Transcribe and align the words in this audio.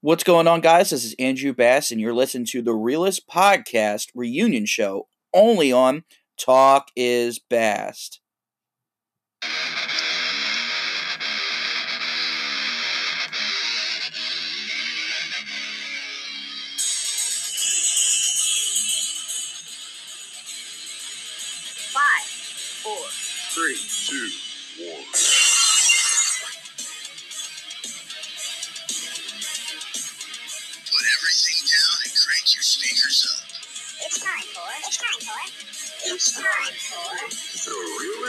What's 0.00 0.22
going 0.22 0.46
on, 0.46 0.60
guys? 0.60 0.90
This 0.90 1.04
is 1.04 1.16
Andrew 1.18 1.52
Bass, 1.52 1.90
and 1.90 2.00
you're 2.00 2.14
listening 2.14 2.46
to 2.50 2.62
the 2.62 2.72
Realist 2.72 3.26
Podcast 3.26 4.10
reunion 4.14 4.64
show 4.64 5.08
only 5.34 5.72
on 5.72 6.04
Talk 6.38 6.92
is 6.94 7.40
Bass. 7.40 8.20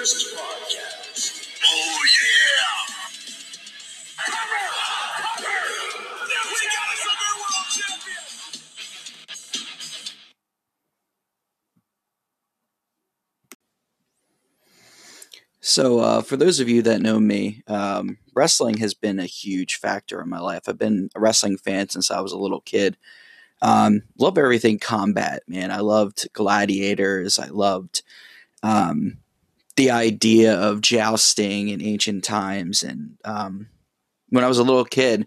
Podcast. 0.09 1.48
Oh, 1.63 2.02
yeah! 2.23 2.95
So, 15.62 16.00
uh, 16.00 16.22
for 16.23 16.38
those 16.38 16.59
of 16.59 16.67
you 16.67 16.81
that 16.81 17.03
know 17.03 17.20
me, 17.20 17.62
um, 17.67 18.17
wrestling 18.34 18.78
has 18.78 18.95
been 18.95 19.20
a 19.20 19.28
huge 19.28 19.76
factor 19.76 20.20
in 20.20 20.28
my 20.28 20.39
life. 20.39 20.64
I've 20.67 20.80
been 20.80 21.12
a 21.14 21.20
wrestling 21.20 21.58
fan 21.58 21.89
since 21.89 22.09
I 22.09 22.20
was 22.22 22.31
a 22.31 22.38
little 22.39 22.62
kid. 22.62 22.98
Um, 23.62 24.02
love 24.17 24.39
everything 24.39 24.80
combat, 24.80 25.44
man. 25.47 25.69
I 25.69 25.81
loved 25.81 26.34
gladiators. 26.34 27.38
I 27.38 27.50
loved 27.50 28.02
um, 28.64 29.19
the 29.80 29.91
idea 29.91 30.59
of 30.59 30.81
jousting 30.81 31.69
in 31.69 31.81
ancient 31.81 32.22
times. 32.22 32.83
And 32.83 33.17
um, 33.23 33.69
when 34.27 34.44
I 34.44 34.47
was 34.49 34.58
a 34.58 34.63
little 34.63 34.83
kid, 34.83 35.25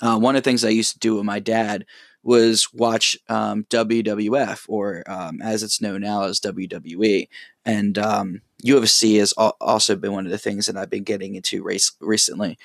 uh, 0.00 0.18
one 0.18 0.34
of 0.34 0.42
the 0.42 0.50
things 0.50 0.64
I 0.64 0.70
used 0.70 0.94
to 0.94 0.98
do 0.98 1.14
with 1.14 1.24
my 1.24 1.38
dad 1.38 1.86
was 2.24 2.66
watch 2.74 3.16
um, 3.28 3.62
WWF, 3.70 4.64
or 4.66 5.04
um, 5.06 5.40
as 5.40 5.62
it's 5.62 5.80
known 5.80 6.00
now 6.00 6.24
as 6.24 6.40
WWE. 6.40 7.28
And 7.64 7.96
um, 7.96 8.42
UFC 8.64 9.20
has 9.20 9.34
al- 9.38 9.56
also 9.60 9.94
been 9.94 10.10
one 10.12 10.26
of 10.26 10.32
the 10.32 10.38
things 10.38 10.66
that 10.66 10.76
I've 10.76 10.90
been 10.90 11.04
getting 11.04 11.36
into 11.36 11.62
race 11.62 11.92
recently. 12.00 12.58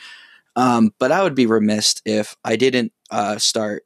Um, 0.55 0.91
but 0.97 1.11
I 1.11 1.21
would 1.21 1.35
be 1.35 1.45
remiss 1.45 2.01
if 2.03 2.35
I 2.43 2.55
didn't 2.55 2.93
uh, 3.11 3.37
start 3.37 3.83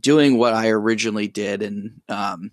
doing 0.00 0.38
what 0.38 0.54
I 0.54 0.70
originally 0.70 1.28
did. 1.28 1.60
And 1.60 2.00
um, 2.08 2.52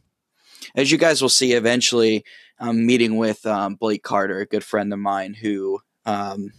as 0.75 0.91
you 0.91 0.97
guys 0.97 1.21
will 1.21 1.29
see, 1.29 1.53
eventually, 1.53 2.25
I'm 2.59 2.85
meeting 2.85 3.17
with 3.17 3.45
um, 3.45 3.75
Blake 3.75 4.03
Carter, 4.03 4.39
a 4.39 4.45
good 4.45 4.63
friend 4.63 4.93
of 4.93 4.99
mine, 4.99 5.33
who 5.33 5.79
um, 6.05 6.51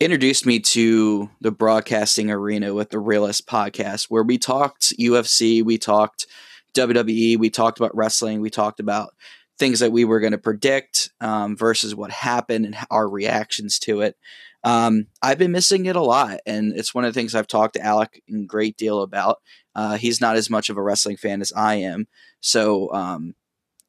introduced 0.00 0.44
me 0.44 0.60
to 0.60 1.30
the 1.40 1.50
broadcasting 1.50 2.30
arena 2.30 2.74
with 2.74 2.90
the 2.90 2.98
Realist 2.98 3.46
podcast, 3.46 4.06
where 4.10 4.22
we 4.22 4.38
talked 4.38 4.92
UFC, 4.98 5.64
we 5.64 5.78
talked 5.78 6.26
WWE, 6.74 7.38
we 7.38 7.50
talked 7.50 7.78
about 7.78 7.96
wrestling, 7.96 8.40
we 8.40 8.50
talked 8.50 8.80
about 8.80 9.14
things 9.58 9.80
that 9.80 9.92
we 9.92 10.04
were 10.04 10.20
going 10.20 10.32
to 10.32 10.38
predict 10.38 11.10
um, 11.20 11.56
versus 11.56 11.94
what 11.94 12.10
happened 12.10 12.66
and 12.66 12.76
our 12.90 13.08
reactions 13.08 13.78
to 13.78 14.00
it. 14.00 14.16
Um, 14.64 15.06
I've 15.22 15.38
been 15.38 15.52
missing 15.52 15.86
it 15.86 15.94
a 15.94 16.02
lot, 16.02 16.40
and 16.46 16.76
it's 16.76 16.94
one 16.94 17.04
of 17.04 17.12
the 17.12 17.18
things 17.18 17.34
I've 17.34 17.46
talked 17.46 17.74
to 17.74 17.82
Alec 17.82 18.22
a 18.28 18.44
great 18.46 18.76
deal 18.76 19.02
about. 19.02 19.40
Uh, 19.74 19.96
he's 19.96 20.20
not 20.20 20.36
as 20.36 20.50
much 20.50 20.70
of 20.70 20.76
a 20.76 20.82
wrestling 20.82 21.16
fan 21.16 21.40
as 21.40 21.52
I 21.52 21.76
am, 21.76 22.06
so 22.40 22.92
um, 22.92 23.34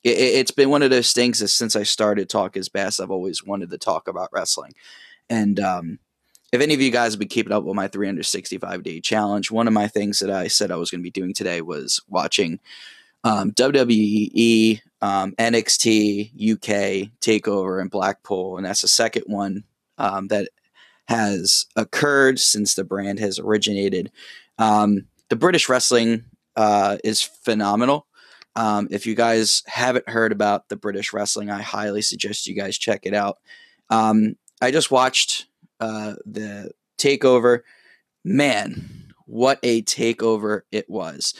it, 0.05 0.17
it's 0.17 0.51
been 0.51 0.69
one 0.69 0.83
of 0.83 0.91
those 0.91 1.11
things 1.11 1.39
that 1.39 1.49
since 1.49 1.75
I 1.75 1.83
started 1.83 2.29
Talk 2.29 2.55
is 2.55 2.69
Bass, 2.69 2.99
I've 2.99 3.11
always 3.11 3.43
wanted 3.43 3.71
to 3.71 3.77
talk 3.77 4.07
about 4.07 4.29
wrestling. 4.31 4.73
And 5.29 5.59
um, 5.59 5.99
if 6.53 6.61
any 6.61 6.73
of 6.73 6.81
you 6.81 6.91
guys 6.91 7.13
have 7.13 7.19
been 7.19 7.27
keeping 7.27 7.51
up 7.51 7.63
with 7.63 7.75
my 7.75 7.87
365 7.87 8.83
day 8.83 9.01
challenge, 9.01 9.51
one 9.51 9.67
of 9.67 9.73
my 9.73 9.87
things 9.87 10.19
that 10.19 10.29
I 10.29 10.47
said 10.47 10.71
I 10.71 10.77
was 10.77 10.91
going 10.91 11.01
to 11.01 11.03
be 11.03 11.11
doing 11.11 11.33
today 11.33 11.61
was 11.61 11.99
watching 12.07 12.59
um, 13.23 13.51
WWE, 13.53 14.79
um, 15.01 15.33
NXT, 15.33 16.53
UK 16.53 17.09
Takeover, 17.19 17.81
and 17.81 17.89
Blackpool, 17.89 18.57
and 18.57 18.65
that's 18.65 18.83
the 18.83 18.87
second 18.87 19.23
one 19.25 19.63
um, 19.97 20.27
that 20.27 20.49
has 21.07 21.65
occurred 21.75 22.39
since 22.39 22.75
the 22.75 22.83
brand 22.83 23.19
has 23.19 23.39
originated. 23.39 24.11
Um, 24.59 25.07
the 25.29 25.35
British 25.35 25.67
wrestling 25.67 26.25
uh, 26.55 26.97
is 27.03 27.21
phenomenal. 27.21 28.05
Um, 28.55 28.87
if 28.91 29.05
you 29.05 29.15
guys 29.15 29.63
haven't 29.67 30.07
heard 30.07 30.31
about 30.31 30.69
the 30.69 30.77
British 30.77 31.13
wrestling, 31.13 31.49
I 31.49 31.61
highly 31.61 32.01
suggest 32.01 32.47
you 32.47 32.55
guys 32.55 32.77
check 32.77 33.01
it 33.03 33.13
out. 33.13 33.37
Um, 33.89 34.35
I 34.61 34.71
just 34.71 34.91
watched 34.91 35.47
uh, 35.79 36.15
the 36.25 36.71
takeover. 36.97 37.61
Man, 38.23 39.11
what 39.25 39.59
a 39.61 39.81
takeover 39.83 40.61
it 40.71 40.89
was! 40.89 41.33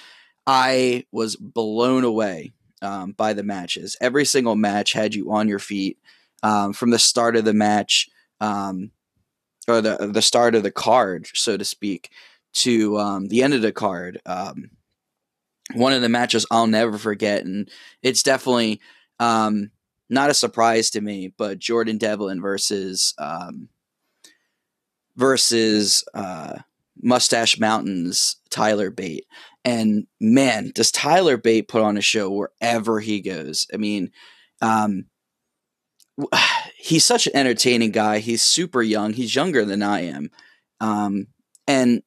I 0.45 1.05
was 1.11 1.35
blown 1.35 2.03
away 2.03 2.53
um, 2.81 3.13
by 3.13 3.33
the 3.33 3.43
matches. 3.43 3.97
Every 4.01 4.25
single 4.25 4.55
match 4.55 4.93
had 4.93 5.15
you 5.15 5.31
on 5.31 5.47
your 5.47 5.59
feet 5.59 5.97
um, 6.43 6.73
from 6.73 6.91
the 6.91 6.99
start 6.99 7.35
of 7.35 7.45
the 7.45 7.53
match, 7.53 8.09
um, 8.39 8.91
or 9.67 9.81
the 9.81 10.09
the 10.11 10.21
start 10.21 10.53
of 10.53 10.63
the 10.63 10.71
card, 10.71 11.27
so 11.33 11.57
to 11.57 11.65
speak, 11.65 12.11
to 12.53 12.99
um, 12.99 13.27
the 13.27 13.41
end 13.41 13.53
of 13.53 13.61
the 13.61 13.71
card. 13.71 14.21
Um, 14.25 14.69
one 15.73 15.93
of 15.93 16.01
the 16.01 16.09
matches 16.09 16.45
I'll 16.51 16.67
never 16.67 16.97
forget, 16.97 17.43
and 17.43 17.69
it's 18.01 18.23
definitely 18.23 18.81
um, 19.19 19.71
not 20.09 20.29
a 20.29 20.35
surprise 20.35 20.89
to 20.91 21.01
me, 21.01 21.33
but 21.37 21.59
Jordan 21.59 21.97
Devlin 21.97 22.41
versus 22.41 23.13
um, 23.17 23.69
versus 25.15 26.03
uh, 26.13 26.59
Mustache 27.01 27.59
Mountain's 27.59 28.37
Tyler 28.49 28.89
Bate. 28.89 29.25
And 29.63 30.05
man, 30.19 30.71
does 30.75 30.91
Tyler 30.91 31.37
Bate 31.37 31.67
put 31.67 31.81
on 31.81 31.97
a 31.97 32.01
show 32.01 32.29
wherever 32.31 32.99
he 32.99 33.21
goes. 33.21 33.67
I 33.73 33.77
mean, 33.77 34.11
um, 34.61 35.05
he's 36.77 37.03
such 37.03 37.27
an 37.27 37.35
entertaining 37.35 37.91
guy. 37.91 38.19
He's 38.19 38.43
super 38.43 38.81
young. 38.81 39.13
He's 39.13 39.35
younger 39.35 39.65
than 39.65 39.81
I 39.81 40.01
am. 40.01 40.29
Um, 40.79 41.27
and 41.67 42.03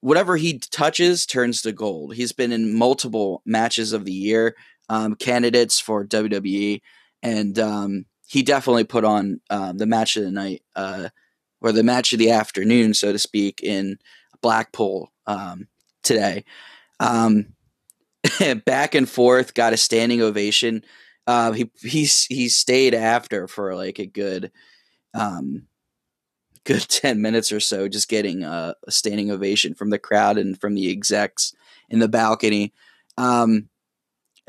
whatever 0.00 0.36
he 0.36 0.58
touches 0.58 1.26
turns 1.26 1.62
to 1.62 1.72
gold. 1.72 2.14
He's 2.14 2.32
been 2.32 2.52
in 2.52 2.76
multiple 2.76 3.42
matches 3.44 3.92
of 3.92 4.04
the 4.04 4.12
year, 4.12 4.56
um, 4.88 5.14
candidates 5.14 5.80
for 5.80 6.04
WWE, 6.04 6.80
and 7.22 7.58
um, 7.58 8.04
he 8.26 8.42
definitely 8.42 8.84
put 8.84 9.04
on 9.04 9.40
uh, 9.50 9.72
the 9.72 9.86
match 9.86 10.16
of 10.16 10.24
the 10.24 10.30
night, 10.30 10.62
uh, 10.76 11.08
or 11.60 11.72
the 11.72 11.82
match 11.82 12.12
of 12.12 12.18
the 12.18 12.30
afternoon, 12.30 12.94
so 12.94 13.12
to 13.12 13.18
speak, 13.18 13.60
in 13.62 13.98
Blackpool 14.40 15.10
um, 15.26 15.66
today. 16.02 16.44
Um, 17.00 17.54
back 18.64 18.94
and 18.94 19.08
forth, 19.08 19.54
got 19.54 19.72
a 19.72 19.76
standing 19.76 20.22
ovation. 20.22 20.84
Uh, 21.26 21.52
he 21.52 21.70
he's 21.82 22.24
he 22.26 22.48
stayed 22.48 22.94
after 22.94 23.46
for 23.46 23.76
like 23.76 23.98
a 23.98 24.06
good 24.06 24.50
um, 25.14 25.67
good 26.68 26.82
10 26.88 27.20
minutes 27.20 27.50
or 27.50 27.58
so 27.58 27.88
just 27.88 28.08
getting 28.08 28.44
a, 28.44 28.74
a 28.86 28.90
standing 28.92 29.30
ovation 29.30 29.74
from 29.74 29.90
the 29.90 29.98
crowd 29.98 30.38
and 30.38 30.60
from 30.60 30.74
the 30.74 30.90
execs 30.90 31.54
in 31.88 31.98
the 31.98 32.08
balcony. 32.08 32.72
Um, 33.16 33.70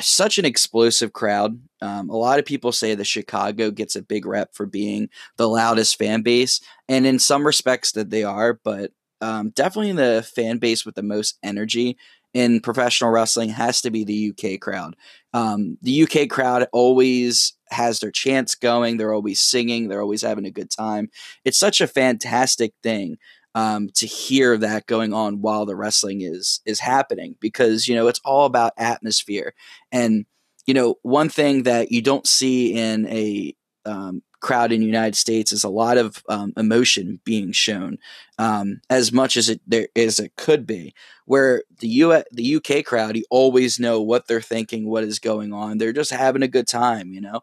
such 0.02 0.38
an 0.38 0.46
explosive 0.46 1.14
crowd. 1.14 1.60
Um, 1.82 2.10
a 2.10 2.16
lot 2.16 2.40
of 2.40 2.46
people 2.46 2.72
say 2.72 2.94
that 2.94 3.06
chicago 3.06 3.72
gets 3.72 3.96
a 3.96 4.02
big 4.02 4.26
rep 4.26 4.54
for 4.54 4.66
being 4.66 5.10
the 5.38 5.48
loudest 5.48 5.98
fan 5.98 6.22
base 6.22 6.60
and 6.90 7.06
in 7.08 7.20
some 7.20 7.48
respects 7.48 7.94
that 7.94 8.10
they 8.10 8.24
are 8.24 8.60
but 8.64 8.92
um, 9.22 9.50
definitely 9.52 9.94
the 9.94 10.28
fan 10.36 10.58
base 10.58 10.86
with 10.86 10.96
the 10.96 11.04
most 11.04 11.38
energy 11.42 11.98
in 12.34 12.60
professional 12.60 13.12
wrestling 13.12 13.50
has 13.50 13.82
to 13.82 13.92
be 13.92 14.04
the 14.04 14.30
uk 14.32 14.60
crowd. 14.62 14.96
Um, 15.34 15.78
the 15.82 16.04
uk 16.04 16.30
crowd 16.30 16.68
always 16.74 17.54
has 17.72 18.00
their 18.00 18.12
chants 18.12 18.56
going 18.56 18.98
they're 18.98 19.14
always 19.14 19.40
singing 19.40 19.88
they're 19.88 20.02
always 20.02 20.22
having 20.22 20.46
a 20.46 20.52
good 20.52 20.70
time. 20.70 21.10
It's 21.46 21.60
such 21.60 21.82
a 21.82 21.88
fantastic 21.88 22.74
thing 22.84 23.18
um, 23.56 23.90
to 23.96 24.06
hear 24.06 24.58
that 24.58 24.86
going 24.86 25.14
on 25.14 25.42
while 25.42 25.66
the 25.66 25.76
wrestling 25.76 26.22
is 26.22 26.62
is 26.66 26.80
happening 26.80 27.36
because 27.40 27.88
you 27.88 27.96
know 27.96 28.08
it's 28.08 28.22
all 28.24 28.46
about 28.46 28.74
atmosphere. 28.78 29.54
And 29.92 30.26
you 30.66 30.74
know 30.74 30.96
one 31.02 31.30
thing 31.30 31.64
that 31.64 31.92
you 31.92 32.02
don't 32.02 32.28
see 32.28 32.74
in 32.74 33.08
a 33.08 33.56
um, 33.86 34.22
crowd 34.42 34.72
in 34.72 34.80
the 34.80 34.86
United 34.86 35.16
States 35.16 35.52
is 35.52 35.64
a 35.64 35.70
lot 35.70 35.98
of 35.98 36.24
um, 36.30 36.54
emotion 36.58 37.20
being 37.24 37.52
shown 37.52 37.98
um, 38.38 38.82
as 38.90 39.12
much 39.12 39.38
as 39.38 39.50
it 39.50 39.62
there 39.68 39.88
as 39.96 40.20
it 40.20 40.36
could 40.38 40.66
be 40.66 40.94
where 41.26 41.64
the 41.80 41.88
U 41.88 42.24
the 42.32 42.56
UK 42.56 42.86
crowd 42.86 43.18
you 43.18 43.26
always 43.30 43.80
know 43.80 44.02
what 44.02 44.28
they're 44.28 44.42
thinking 44.42 44.90
what 44.90 45.04
is 45.04 45.20
going 45.20 45.54
on 45.54 45.78
they're 45.78 45.94
just 45.94 46.12
having 46.12 46.44
a 46.44 46.48
good 46.48 46.68
time 46.68 47.14
you 47.14 47.22
know 47.22 47.42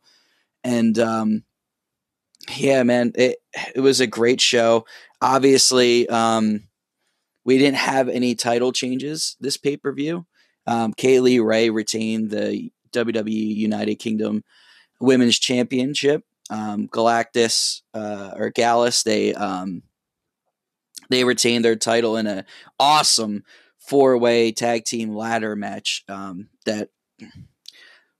and 0.65 0.99
um, 0.99 1.45
yeah, 2.57 2.83
man, 2.83 3.13
it 3.15 3.39
it 3.75 3.81
was 3.81 4.01
a 4.01 4.07
great 4.07 4.41
show. 4.41 4.87
Obviously, 5.21 6.09
um, 6.09 6.65
we 7.45 7.59
didn't 7.59 7.79
have 7.79 8.09
any 8.09 8.35
title 8.35 8.73
changes 8.73 9.37
this 9.41 9.57
pay 9.57 9.77
per 9.77 9.93
view. 9.93 10.27
Um, 10.67 10.93
Kay 10.93 11.21
Lee 11.21 11.39
Ray 11.39 11.71
retained 11.71 12.31
the 12.31 12.71
WWE 12.93 13.57
United 13.57 13.97
Kingdom 13.97 14.43
Women's 15.01 15.39
Championship. 15.39 16.25
Um, 16.51 16.89
Galactus 16.89 17.83
uh, 17.95 18.33
or 18.37 18.51
Gallus, 18.51 19.03
they 19.03 19.35
um, 19.35 19.83
they 21.11 21.25
retained 21.25 21.65
their 21.65 21.77
title 21.77 22.17
in 22.17 22.27
a 22.27 22.45
awesome 22.79 23.45
four 23.79 24.19
way 24.19 24.53
tag 24.53 24.85
team 24.85 25.15
ladder 25.15 25.57
match 25.57 26.05
um, 26.09 26.49
that 26.65 26.91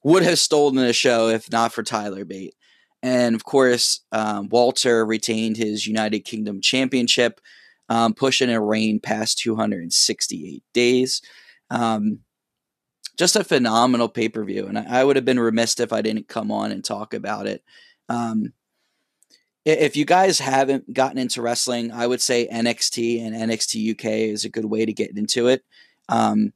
would 0.03 0.23
have 0.23 0.39
stolen 0.39 0.77
the 0.77 0.93
show 0.93 1.29
if 1.29 1.51
not 1.51 1.73
for 1.73 1.83
Tyler 1.83 2.25
Bate. 2.25 2.55
And 3.03 3.35
of 3.35 3.45
course, 3.45 4.01
um, 4.13 4.49
Walter 4.49 5.05
retained 5.05 5.57
his 5.57 5.87
United 5.87 6.21
Kingdom 6.21 6.61
Championship, 6.61 7.41
um, 7.89 8.15
pushing 8.15 8.51
a 8.51 8.61
reign 8.61 9.01
past 9.01 9.39
268 9.39 10.63
days. 10.73 11.23
Um, 11.71 12.21
just 13.17 13.37
a 13.37 13.45
phenomenal 13.45 14.09
pay 14.09 14.29
per 14.29 14.45
view. 14.45 14.67
And 14.67 14.79
I, 14.79 15.01
I, 15.01 15.05
would 15.05 15.17
have 15.17 15.25
been 15.25 15.41
remiss 15.41 15.81
if 15.81 15.93
I 15.93 16.03
didn't 16.03 16.29
come 16.29 16.51
on 16.51 16.71
and 16.71 16.85
talk 16.85 17.15
about 17.15 17.47
it. 17.47 17.65
Um, 18.09 18.53
if 19.65 19.97
you 19.97 20.05
guys 20.05 20.39
haven't 20.39 20.93
gotten 20.95 21.19
into 21.19 21.43
wrestling, 21.43 21.91
I 21.91 22.07
would 22.07 22.21
say 22.21 22.47
NXT 22.47 23.21
and 23.21 23.35
NXT 23.35 23.93
UK 23.93 24.05
is 24.31 24.45
a 24.45 24.49
good 24.49 24.65
way 24.65 24.87
to 24.87 24.93
get 24.93 25.17
into 25.17 25.49
it. 25.49 25.65
Um, 26.09 26.53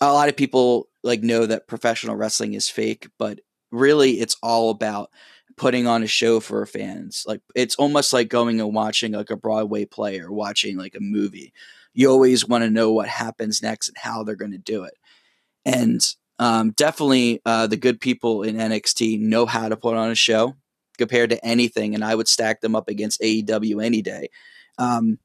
a 0.00 0.12
lot 0.12 0.28
of 0.28 0.36
people 0.36 0.88
like 1.04 1.22
know 1.22 1.46
that 1.46 1.68
professional 1.68 2.16
wrestling 2.16 2.54
is 2.54 2.68
fake, 2.68 3.08
but 3.16 3.40
really 3.70 4.12
it's 4.12 4.36
all 4.42 4.70
about 4.70 5.10
putting 5.56 5.86
on 5.86 6.02
a 6.02 6.08
show 6.08 6.40
for 6.40 6.64
fans. 6.66 7.24
Like 7.28 7.42
it's 7.54 7.76
almost 7.76 8.12
like 8.12 8.28
going 8.28 8.60
and 8.60 8.74
watching 8.74 9.12
like 9.12 9.30
a 9.30 9.36
Broadway 9.36 9.84
play 9.84 10.18
or 10.18 10.32
watching 10.32 10.76
like 10.76 10.96
a 10.96 11.00
movie. 11.00 11.52
You 11.92 12.10
always 12.10 12.46
want 12.46 12.64
to 12.64 12.70
know 12.70 12.92
what 12.92 13.08
happens 13.08 13.62
next 13.62 13.88
and 13.88 13.98
how 13.98 14.24
they're 14.24 14.36
going 14.36 14.52
to 14.52 14.58
do 14.58 14.84
it. 14.84 14.94
And 15.64 16.00
um, 16.40 16.70
definitely 16.70 17.42
uh, 17.44 17.66
the 17.66 17.76
good 17.76 18.00
people 18.00 18.42
in 18.42 18.56
NXT 18.56 19.20
know 19.20 19.44
how 19.44 19.68
to 19.68 19.76
put 19.76 19.94
on 19.94 20.10
a 20.10 20.14
show 20.14 20.56
compared 20.96 21.30
to 21.30 21.44
anything, 21.44 21.94
and 21.94 22.02
I 22.02 22.14
would 22.14 22.28
stack 22.28 22.62
them 22.62 22.74
up 22.74 22.88
against 22.88 23.20
AEW 23.20 23.84
any 23.84 24.00
day. 24.00 24.30
Um, 24.78 25.18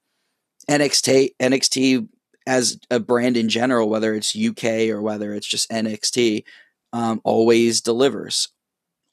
NXT 0.69 1.29
NXT 1.39 2.09
as 2.45 2.77
a 2.91 2.99
brand 2.99 3.37
in 3.37 3.47
general, 3.47 3.89
whether 3.89 4.13
it's 4.13 4.35
UK 4.35 4.89
or 4.89 5.01
whether 5.01 5.33
it's 5.33 5.47
just 5.47 5.71
NXT, 5.71 6.43
um, 6.91 7.21
always 7.23 7.79
delivers 7.79 8.49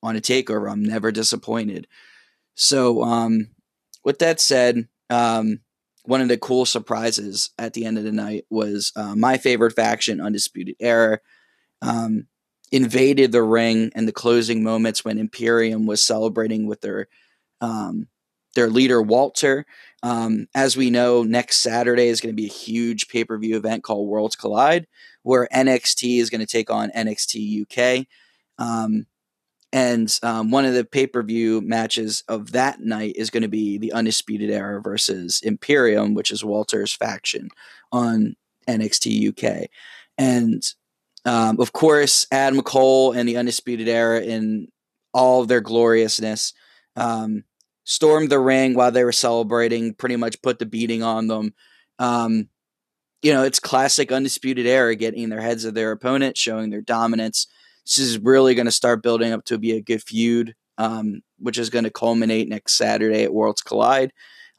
on 0.03 0.17
a 0.17 0.21
takeover. 0.21 0.71
I'm 0.71 0.83
never 0.83 1.13
disappointed. 1.13 1.87
So, 2.57 3.03
um, 3.05 3.51
with 4.05 4.19
that 4.19 4.41
said, 4.41 4.89
um, 5.09 5.61
one 6.05 6.21
of 6.21 6.27
the 6.27 6.37
cool 6.37 6.67
surprises 6.67 7.51
at 7.59 7.75
the 7.75 7.85
end 7.85 7.97
of 7.97 8.03
the 8.03 8.11
night 8.11 8.45
was 8.51 8.93
uh, 8.97 9.15
my 9.15 9.39
favorite 9.39 9.77
faction, 9.77 10.21
Undisputed 10.21 10.75
Era. 10.81 11.21
Um, 11.83 12.29
invaded 12.71 13.33
the 13.33 13.43
ring 13.43 13.93
and 13.95 14.09
the 14.09 14.13
closing 14.13 14.63
moments 14.65 15.05
when 15.05 15.19
Imperium 15.19 15.87
was 15.87 16.03
celebrating 16.03 16.67
with 16.67 16.81
their 16.81 17.07
um, 17.61 18.09
their 18.55 18.69
leader 18.71 19.01
Walter. 19.01 19.67
Um, 20.03 20.49
as 20.55 20.77
we 20.77 20.91
know, 20.91 21.23
next 21.23 21.59
Saturday 21.59 22.09
is 22.09 22.21
going 22.21 22.35
to 22.35 22.41
be 22.41 22.47
a 22.47 22.53
huge 22.53 23.09
pay 23.09 23.25
per 23.25 23.39
view 23.39 23.57
event 23.57 23.85
called 23.85 24.09
Worlds 24.09 24.37
Collide, 24.37 24.87
where 25.23 25.49
NXT 25.55 26.19
is 26.19 26.31
going 26.31 26.41
to 26.41 26.47
take 26.47 26.71
on 26.71 26.91
NXT 26.91 27.63
UK. 27.63 28.07
Um, 28.59 29.07
and 29.73 30.19
um, 30.23 30.51
one 30.51 30.67
of 30.67 30.75
the 30.75 30.85
pay 30.85 31.07
per 31.07 31.23
view 31.23 31.61
matches 31.61 32.25
of 32.29 32.53
that 32.53 32.81
night 32.81 33.15
is 33.17 33.31
going 33.31 33.43
to 33.43 33.49
be 33.49 33.79
the 33.79 33.93
Undisputed 33.93 34.51
Era 34.51 34.83
versus 34.83 35.41
Imperium, 35.43 36.15
which 36.15 36.31
is 36.31 36.45
Walter's 36.45 36.93
faction 36.93 37.49
on 37.91 38.37
NXT 38.69 39.29
UK. 39.29 39.69
And 40.19 40.63
um, 41.25 41.61
of 41.61 41.73
course, 41.73 42.27
Adam 42.33 42.61
Cole 42.63 43.13
and 43.13 43.29
the 43.29 43.37
Undisputed 43.37 43.89
Era 43.89 44.21
in 44.21 44.69
all 45.15 45.45
their 45.45 45.61
gloriousness 45.61 46.53
um, 46.97 47.45
stormed 47.85 48.31
the 48.31 48.41
ring 48.41 48.75
while 48.75 48.91
they 48.91 49.05
were 49.05 49.13
celebrating, 49.13 49.95
pretty 49.95 50.17
much 50.17 50.43
put 50.43 50.59
the 50.59 50.67
beating 50.67 51.03
on 51.03 51.29
them. 51.29 51.55
Um, 51.99 52.49
you 53.23 53.33
know, 53.33 53.45
it's 53.45 53.61
classic 53.61 54.11
Undisputed 54.11 54.67
Era 54.67 54.97
getting 54.97 55.29
their 55.29 55.41
heads 55.41 55.65
of 55.65 55.75
their 55.75 55.93
opponent, 55.93 56.37
showing 56.37 56.71
their 56.71 56.81
dominance. 56.81 57.47
This 57.87 57.99
is 57.99 58.19
really 58.19 58.55
going 58.55 58.67
to 58.67 58.73
start 58.73 59.03
building 59.03 59.33
up 59.33 59.45
to 59.47 59.59
be 59.59 59.73
a 59.73 59.81
good 59.81 60.03
feud, 60.03 60.55
um, 60.79 61.23
which 61.39 61.59
is 61.59 61.71
going 61.71 61.85
to 61.85 61.91
culminate 61.91 62.49
next 62.49 62.75
Saturday 62.75 63.23
at 63.23 63.35
Worlds 63.35 63.63
Collide. 63.63 64.13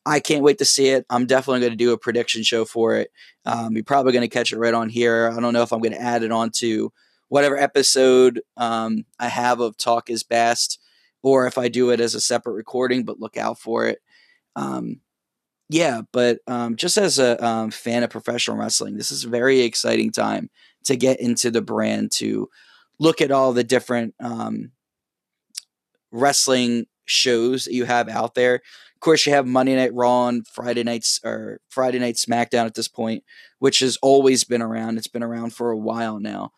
I 0.06 0.20
can't 0.20 0.44
wait 0.44 0.58
to 0.58 0.66
see 0.66 0.90
it. 0.90 1.06
I'm 1.10 1.26
definitely 1.26 1.62
going 1.62 1.72
to 1.72 1.78
do 1.78 1.94
a 1.94 1.98
prediction 1.98 2.44
show 2.44 2.66
for 2.66 2.96
it. 2.96 3.12
Um, 3.46 3.76
you're 3.76 3.84
probably 3.84 4.12
going 4.12 4.28
to 4.28 4.34
catch 4.34 4.52
it 4.52 4.58
right 4.58 4.74
on 4.74 4.90
here. 4.90 5.32
I 5.32 5.40
don't 5.40 5.54
know 5.54 5.62
if 5.62 5.72
I'm 5.72 5.82
going 5.82 5.94
to 5.94 6.02
add 6.02 6.24
it 6.24 6.32
on 6.32 6.52
to 6.56 6.92
whatever 7.30 7.58
episode 7.58 8.42
um, 8.58 9.06
I 9.20 9.28
have 9.30 9.60
of 9.60 9.78
Talk 9.78 10.10
is 10.10 10.24
Best, 10.24 10.80
or 11.22 11.48
if 11.48 11.58
I 11.58 11.70
do 11.70 11.90
it 11.90 12.00
as 12.00 12.16
a 12.16 12.22
separate 12.22 12.54
recording, 12.54 13.06
but 13.06 13.20
look 13.20 13.38
out 13.38 13.58
for 13.58 13.88
it. 13.88 14.00
Um, 14.56 15.00
yeah, 15.70 16.02
but 16.12 16.40
um, 16.48 16.76
just 16.76 16.98
as 16.98 17.18
a 17.18 17.44
um, 17.44 17.72
fan 17.72 18.04
of 18.04 18.10
professional 18.10 18.58
wrestling, 18.58 18.98
this 18.98 19.10
is 19.10 19.24
a 19.24 19.30
very 19.30 19.62
exciting 19.62 20.12
time 20.12 20.50
to 20.84 20.96
get 20.96 21.20
into 21.20 21.50
the 21.50 21.62
brand, 21.62 22.12
to 22.12 22.50
look 23.00 23.22
at 23.22 23.32
all 23.32 23.54
the 23.54 23.64
different 23.64 24.14
um, 24.20 24.72
wrestling 26.12 26.86
shows 27.06 27.66
that 27.66 27.74
you 27.74 27.86
have 27.86 28.10
out 28.10 28.36
there 28.36 28.62
course, 29.04 29.26
you 29.26 29.34
have 29.34 29.46
Monday 29.46 29.76
Night 29.76 29.94
Raw 29.94 30.28
and 30.28 30.48
Friday 30.48 30.84
nights 30.84 31.20
or 31.24 31.60
Friday 31.70 32.00
Night 32.00 32.16
SmackDown 32.16 32.66
at 32.66 32.74
this 32.74 32.88
point, 32.88 33.24
which 33.60 33.80
has 33.80 33.98
always 34.02 34.44
been 34.44 34.62
around. 34.62 34.98
It's 34.98 35.08
been 35.08 35.24
around 35.24 35.54
for 35.54 35.72
a 35.72 35.78
while 35.78 36.20
now. 36.20 36.52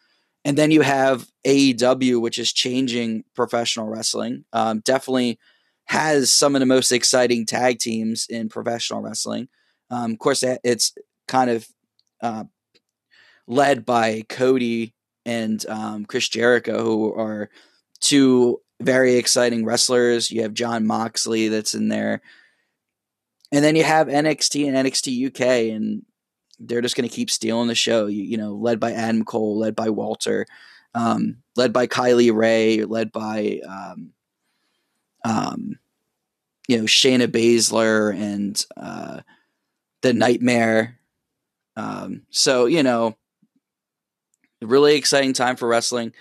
And 0.43 0.57
then 0.57 0.69
you 0.69 0.81
have 0.81 1.27
AEW, 1.45 2.21
which 2.21 2.37
is 2.37 2.53
changing 2.53 3.23
professional 3.35 3.87
wrestling. 3.87 4.45
Um, 4.53 4.81
definitely 4.81 5.39
has 5.85 6.31
some 6.31 6.55
of 6.55 6.59
the 6.59 6.67
most 6.67 6.91
exciting 6.91 7.45
tag 7.45 7.79
teams 7.79 8.27
in 8.29 8.49
professional 8.49 9.01
wrestling. 9.01 9.49
Um, 9.89 10.11
of 10.11 10.19
course, 10.19 10.43
it's 10.63 10.93
kind 11.27 11.49
of 11.49 11.67
uh, 12.21 12.43
led 13.47 13.85
by 13.85 14.23
Cody 14.29 14.93
and 15.25 15.65
um, 15.67 16.05
Chris 16.05 16.29
Jericho, 16.29 16.83
who 16.83 17.13
are 17.13 17.49
two 17.99 18.61
very 18.81 19.15
exciting 19.15 19.65
wrestlers. 19.65 20.31
You 20.31 20.41
have 20.41 20.53
Jon 20.53 20.85
Moxley 20.85 21.47
that's 21.47 21.73
in 21.73 21.87
there. 21.87 22.21
And 23.51 23.63
then 23.63 23.75
you 23.75 23.83
have 23.83 24.07
NXT 24.07 24.67
and 24.67 24.75
NXT 24.75 25.27
UK, 25.27 25.73
and 25.73 26.03
they're 26.59 26.81
just 26.81 26.95
going 26.95 27.07
to 27.07 27.15
keep 27.15 27.29
stealing 27.29 27.67
the 27.67 27.75
show. 27.75 28.07
You, 28.07 28.23
you, 28.23 28.37
know, 28.37 28.53
led 28.53 28.79
by 28.79 28.91
Adam 28.91 29.23
Cole, 29.23 29.57
led 29.57 29.75
by 29.75 29.89
Walter, 29.89 30.45
um, 30.93 31.37
led 31.55 31.71
by 31.71 31.87
Kay 31.87 32.13
Lee 32.13 32.31
Ray, 32.31 32.83
led 32.83 33.11
by, 33.11 33.61
um, 33.67 34.11
um, 35.23 35.79
you 36.67 36.77
know, 36.77 36.83
Shayna 36.83 37.27
Baszler 37.27 38.13
and 38.13 38.65
uh, 38.75 39.21
the 40.01 40.13
Nightmare. 40.13 40.99
Um, 41.77 42.23
so, 42.31 42.65
you 42.65 42.83
know, 42.83 43.15
really 44.61 44.95
exciting 44.95 45.33
time 45.33 45.55
for 45.55 45.67
wrestling. 45.67 46.13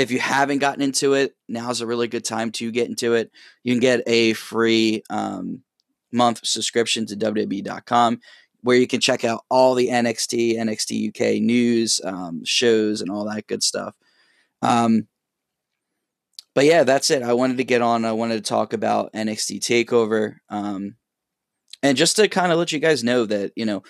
If 0.00 0.10
you 0.10 0.18
haven't 0.18 0.60
gotten 0.60 0.82
into 0.82 1.12
it, 1.12 1.36
now's 1.46 1.82
a 1.82 1.86
really 1.86 2.08
good 2.08 2.24
time 2.24 2.52
to 2.52 2.70
get 2.70 2.88
into 2.88 3.12
it. 3.12 3.30
You 3.62 3.74
can 3.74 3.80
get 3.80 4.02
a 4.06 4.32
free 4.32 5.02
um, 5.10 5.62
month 6.10 6.40
subscription 6.46 7.04
to 7.06 7.16
WWE.com 7.16 8.20
where 8.62 8.78
you 8.78 8.86
can 8.86 9.00
check 9.00 9.24
out 9.24 9.44
all 9.50 9.74
the 9.74 9.88
NXT, 9.88 10.56
NXT 10.56 11.08
UK 11.10 11.42
news, 11.42 12.00
um, 12.02 12.42
shows, 12.46 13.02
and 13.02 13.10
all 13.10 13.26
that 13.26 13.46
good 13.46 13.62
stuff. 13.62 13.94
Um, 14.62 15.06
but 16.54 16.64
yeah, 16.64 16.84
that's 16.84 17.10
it. 17.10 17.22
I 17.22 17.34
wanted 17.34 17.58
to 17.58 17.64
get 17.64 17.82
on. 17.82 18.06
I 18.06 18.12
wanted 18.12 18.36
to 18.36 18.48
talk 18.48 18.72
about 18.72 19.12
NXT 19.12 19.60
Takeover, 19.60 20.36
um, 20.48 20.96
and 21.82 21.96
just 21.96 22.16
to 22.16 22.26
kind 22.26 22.52
of 22.52 22.58
let 22.58 22.72
you 22.72 22.78
guys 22.78 23.04
know 23.04 23.26
that 23.26 23.52
you 23.54 23.66
know, 23.66 23.82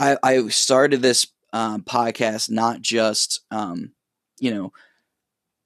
I, 0.00 0.16
I 0.24 0.48
started 0.48 1.02
this 1.02 1.26
um, 1.52 1.82
podcast 1.82 2.50
not 2.50 2.80
just 2.80 3.42
um, 3.52 3.92
you 4.40 4.52
know 4.52 4.72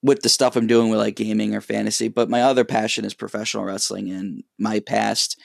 with 0.02 0.22
the 0.22 0.28
stuff 0.28 0.56
I'm 0.56 0.66
doing 0.66 0.88
with 0.88 1.00
like 1.00 1.16
gaming 1.16 1.54
or 1.54 1.60
fantasy, 1.60 2.08
but 2.08 2.30
my 2.30 2.42
other 2.42 2.64
passion 2.64 3.04
is 3.04 3.14
professional 3.14 3.64
wrestling, 3.64 4.10
and 4.10 4.44
my 4.58 4.80
past 4.80 5.40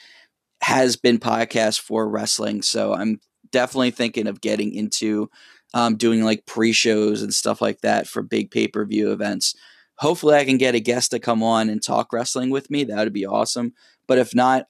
has 0.62 0.96
been 0.96 1.18
podcast 1.18 1.80
for 1.80 2.08
wrestling. 2.08 2.62
So 2.62 2.94
I'm 2.94 3.20
definitely 3.50 3.90
thinking 3.90 4.26
of 4.26 4.40
getting 4.40 4.74
into 4.74 5.28
um, 5.74 5.96
doing 5.96 6.22
like 6.22 6.46
pre-shows 6.46 7.22
and 7.22 7.34
stuff 7.34 7.60
like 7.60 7.80
that 7.80 8.06
for 8.06 8.22
big 8.22 8.50
pay-per-view 8.50 9.10
events. 9.10 9.54
Hopefully, 9.96 10.36
I 10.36 10.44
can 10.44 10.58
get 10.58 10.74
a 10.74 10.80
guest 10.80 11.10
to 11.10 11.18
come 11.18 11.42
on 11.42 11.68
and 11.68 11.82
talk 11.82 12.12
wrestling 12.12 12.50
with 12.50 12.70
me. 12.70 12.84
That 12.84 13.04
would 13.04 13.12
be 13.12 13.26
awesome. 13.26 13.72
But 14.06 14.18
if 14.18 14.34
not, 14.34 14.66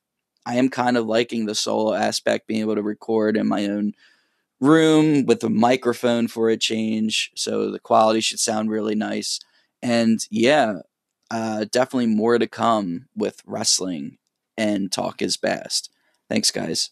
I 0.47 0.57
am 0.57 0.69
kind 0.69 0.97
of 0.97 1.07
liking 1.07 1.47
the 1.47 1.55
solo 1.55 1.95
aspect, 1.95 2.47
being 2.47 2.61
able 2.61 2.75
to 2.75 2.83
record 2.83 3.37
in 3.37 3.47
my 3.47 3.67
own 3.67 3.93
room 4.61 5.27
with 5.27 5.43
a 5.43 5.51
microphone 5.51 6.29
for 6.29 6.49
a 6.49 6.57
change, 6.57 7.31
so 7.35 7.71
the 7.71 7.81
quality 7.81 8.21
should 8.21 8.39
sound 8.39 8.71
really 8.71 8.95
nice. 8.95 9.41
And 9.83 10.25
yeah, 10.31 10.81
uh, 11.31 11.65
definitely 11.71 12.07
more 12.07 12.39
to 12.39 12.47
come 12.47 13.07
with 13.17 13.43
wrestling 13.47 14.19
and 14.57 14.93
talk 14.93 15.23
is 15.23 15.37
best. 15.37 15.91
Thanks, 16.29 16.51
guys. 16.51 16.91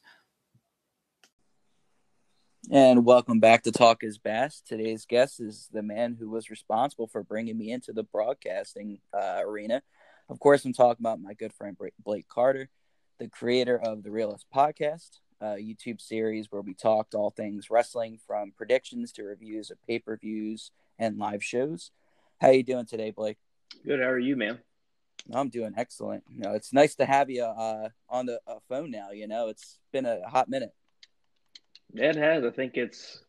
And 2.70 3.04
welcome 3.04 3.40
back 3.40 3.62
to 3.64 3.73
Talk 3.73 4.04
is 4.04 4.18
Best. 4.18 4.66
Today's 4.66 5.04
guest 5.04 5.40
is 5.40 5.68
the 5.73 5.82
man 5.82 6.16
who 6.18 6.30
was 6.30 6.50
responsible 6.50 7.09
for 7.09 7.23
bringing 7.23 7.59
me 7.59 7.73
into 7.73 7.92
the 7.92 8.02
broadcasting 8.02 9.00
uh, 9.12 9.40
arena. 9.42 9.82
Of 10.28 10.38
course, 10.38 10.64
I'm 10.64 10.73
talking 10.73 11.02
about 11.02 11.20
my 11.20 11.35
good 11.35 11.52
friend 11.52 11.76
Blake 12.04 12.28
Carter, 12.28 12.68
the 13.18 13.28
creator 13.28 13.80
of 13.80 14.02
the 14.02 14.11
Realist 14.11 14.47
Podcast, 14.54 15.18
a 15.40 15.56
YouTube 15.56 16.00
series 16.00 16.49
where 16.50 16.62
we 16.62 16.75
talked 16.75 17.14
all 17.14 17.30
things 17.30 17.70
wrestling 17.70 18.18
from 18.25 18.52
predictions 18.56 19.11
to 19.12 19.25
reviews 19.25 19.70
of 19.70 19.82
pay-per-views 19.87 20.70
and 20.99 21.18
live 21.18 21.42
shows. 21.42 21.90
How 22.40 22.49
you 22.49 22.62
doing 22.62 22.87
today, 22.87 23.11
Blake? 23.11 23.37
Good. 23.85 24.00
How 24.00 24.06
are 24.06 24.18
you, 24.18 24.35
man? 24.35 24.59
I'm 25.30 25.50
doing 25.50 25.75
excellent. 25.76 26.25
You 26.30 26.40
know, 26.40 26.54
it's 26.54 26.73
nice 26.73 26.94
to 26.94 27.04
have 27.04 27.28
you 27.28 27.44
uh, 27.44 27.90
on 28.09 28.25
the 28.25 28.40
uh, 28.47 28.61
phone 28.66 28.90
now. 28.90 29.11
You 29.11 29.28
know, 29.28 29.49
it's 29.49 29.78
been 29.92 30.06
a 30.06 30.26
hot 30.26 30.49
minute. 30.49 30.70
It 31.92 32.16
has. 32.16 32.42
I 32.42 32.50
think 32.50 32.78
it's 32.78 33.23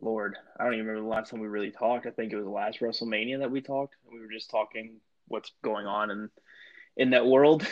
Lord. 0.00 0.36
I 0.60 0.62
don't 0.62 0.74
even 0.74 0.86
remember 0.86 1.08
the 1.08 1.12
last 1.12 1.30
time 1.30 1.40
we 1.40 1.48
really 1.48 1.72
talked. 1.72 2.06
I 2.06 2.10
think 2.10 2.32
it 2.32 2.36
was 2.36 2.44
the 2.44 2.50
last 2.52 2.78
WrestleMania 2.78 3.40
that 3.40 3.50
we 3.50 3.60
talked. 3.60 3.96
We 4.12 4.20
were 4.20 4.30
just 4.32 4.48
talking 4.48 5.00
what's 5.26 5.50
going 5.64 5.86
on 5.86 6.12
in 6.12 6.30
in 6.96 7.10
that 7.10 7.26
world. 7.26 7.66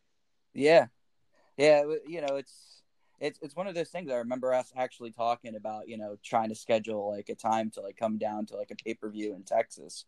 yeah, 0.54 0.86
yeah. 1.56 1.84
You 2.04 2.22
know, 2.22 2.34
it's 2.34 2.81
it's 3.22 3.38
it's 3.40 3.56
one 3.56 3.66
of 3.68 3.74
those 3.74 3.88
things. 3.88 4.10
I 4.10 4.16
remember 4.16 4.52
us 4.52 4.72
actually 4.76 5.12
talking 5.12 5.54
about 5.54 5.88
you 5.88 5.96
know 5.96 6.18
trying 6.22 6.48
to 6.48 6.54
schedule 6.54 7.10
like 7.10 7.28
a 7.28 7.34
time 7.34 7.70
to 7.70 7.80
like 7.80 7.96
come 7.96 8.18
down 8.18 8.46
to 8.46 8.56
like 8.56 8.70
a 8.70 8.74
pay 8.74 8.94
per 8.94 9.08
view 9.08 9.34
in 9.34 9.44
Texas, 9.44 10.04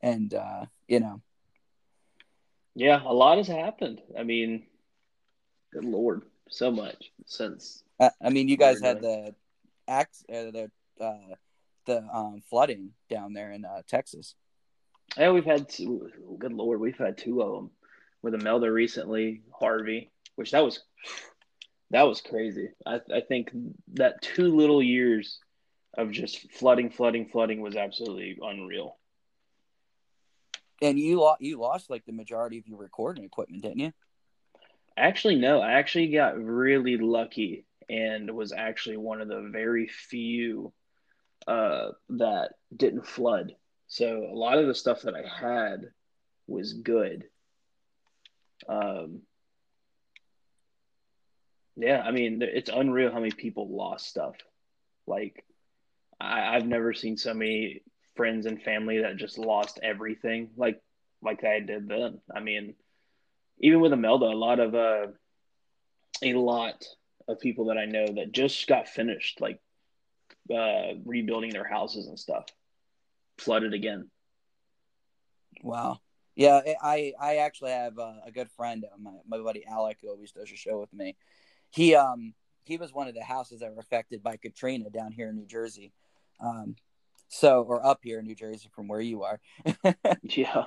and 0.00 0.32
uh, 0.32 0.66
you 0.88 1.00
know. 1.00 1.20
Yeah, 2.74 3.02
a 3.02 3.12
lot 3.12 3.38
has 3.38 3.48
happened. 3.48 4.02
I 4.18 4.22
mean, 4.22 4.64
good 5.72 5.84
lord, 5.84 6.22
so 6.48 6.70
much 6.70 7.10
since 7.24 7.82
uh, 7.98 8.10
I 8.22 8.30
mean, 8.30 8.48
you 8.48 8.56
guys 8.56 8.80
had 8.80 9.00
the 9.00 9.34
act 9.88 10.16
uh, 10.28 10.50
the 10.50 10.70
uh, 11.00 11.34
the 11.86 12.04
um, 12.12 12.42
flooding 12.48 12.92
down 13.10 13.32
there 13.32 13.52
in 13.52 13.64
uh, 13.64 13.82
Texas. 13.88 14.34
Yeah, 15.16 15.30
we've 15.30 15.44
had 15.44 15.68
two, 15.68 16.10
good 16.38 16.52
lord, 16.52 16.80
we've 16.80 16.98
had 16.98 17.16
two 17.16 17.40
of 17.40 17.52
them 17.54 17.70
with 18.22 18.34
Imelda 18.34 18.70
recently, 18.70 19.42
Harvey, 19.58 20.10
which 20.34 20.50
that 20.50 20.64
was 20.64 20.80
that 21.90 22.02
was 22.02 22.20
crazy. 22.20 22.70
I, 22.84 23.00
I 23.12 23.20
think 23.20 23.50
that 23.94 24.22
two 24.22 24.54
little 24.54 24.82
years 24.82 25.38
of 25.96 26.10
just 26.10 26.50
flooding, 26.52 26.90
flooding, 26.90 27.26
flooding 27.26 27.60
was 27.60 27.76
absolutely 27.76 28.38
unreal. 28.40 28.98
And 30.82 30.98
you 30.98 31.20
lost 31.20 31.40
you 31.40 31.58
lost 31.58 31.88
like 31.88 32.04
the 32.04 32.12
majority 32.12 32.58
of 32.58 32.66
your 32.66 32.78
recording 32.78 33.24
equipment, 33.24 33.62
didn't 33.62 33.78
you? 33.78 33.92
Actually, 34.96 35.36
no. 35.36 35.60
I 35.60 35.72
actually 35.72 36.08
got 36.08 36.38
really 36.38 36.98
lucky 36.98 37.64
and 37.88 38.30
was 38.30 38.52
actually 38.52 38.96
one 38.96 39.20
of 39.20 39.28
the 39.28 39.48
very 39.50 39.88
few 39.88 40.72
uh, 41.46 41.90
that 42.10 42.50
didn't 42.74 43.06
flood. 43.06 43.54
So 43.86 44.26
a 44.30 44.34
lot 44.34 44.58
of 44.58 44.66
the 44.66 44.74
stuff 44.74 45.02
that 45.02 45.14
I 45.14 45.22
had 45.22 45.90
was 46.46 46.72
good. 46.72 47.24
Um, 48.68 49.22
yeah, 51.76 52.00
I 52.00 52.10
mean, 52.10 52.40
it's 52.42 52.70
unreal 52.72 53.12
how 53.12 53.20
many 53.20 53.32
people 53.32 53.68
lost 53.68 54.06
stuff. 54.06 54.36
Like, 55.06 55.44
I, 56.20 56.56
I've 56.56 56.66
never 56.66 56.94
seen 56.94 57.16
so 57.16 57.34
many 57.34 57.82
friends 58.16 58.46
and 58.46 58.62
family 58.62 59.02
that 59.02 59.16
just 59.18 59.38
lost 59.38 59.78
everything 59.82 60.50
like 60.56 60.80
like 61.22 61.44
I 61.44 61.60
did 61.60 61.88
then. 61.88 62.20
I 62.34 62.40
mean, 62.40 62.74
even 63.58 63.80
with 63.80 63.92
Imelda, 63.92 64.26
a 64.26 64.28
lot 64.28 64.58
of 64.58 64.74
uh, 64.74 65.06
a 66.22 66.32
lot 66.34 66.84
of 67.28 67.40
people 67.40 67.66
that 67.66 67.78
I 67.78 67.84
know 67.84 68.06
that 68.06 68.32
just 68.32 68.66
got 68.66 68.88
finished 68.88 69.40
like 69.40 69.60
uh, 70.54 70.94
rebuilding 71.04 71.50
their 71.50 71.68
houses 71.68 72.06
and 72.06 72.18
stuff, 72.18 72.46
flooded 73.38 73.74
again. 73.74 74.10
Wow. 75.62 76.00
Yeah, 76.34 76.60
I 76.82 77.14
I 77.18 77.36
actually 77.36 77.70
have 77.70 77.98
a, 77.98 78.20
a 78.26 78.30
good 78.30 78.50
friend, 78.50 78.84
uh, 78.84 78.96
my 78.98 79.12
my 79.26 79.38
buddy 79.38 79.64
Alec, 79.66 79.98
who 80.02 80.10
always 80.10 80.32
does 80.32 80.50
a 80.52 80.56
show 80.56 80.78
with 80.78 80.92
me. 80.92 81.16
He 81.76 81.94
um 81.94 82.32
he 82.64 82.78
was 82.78 82.90
one 82.92 83.06
of 83.06 83.14
the 83.14 83.22
houses 83.22 83.60
that 83.60 83.70
were 83.70 83.80
affected 83.80 84.22
by 84.22 84.38
Katrina 84.38 84.88
down 84.88 85.12
here 85.12 85.28
in 85.28 85.36
New 85.36 85.46
Jersey. 85.46 85.92
Um, 86.40 86.76
so 87.28 87.62
or 87.62 87.84
up 87.84 88.00
here 88.02 88.18
in 88.18 88.24
New 88.24 88.34
Jersey 88.34 88.70
from 88.74 88.88
where 88.88 89.00
you 89.00 89.24
are. 89.24 89.38
yeah. 90.22 90.64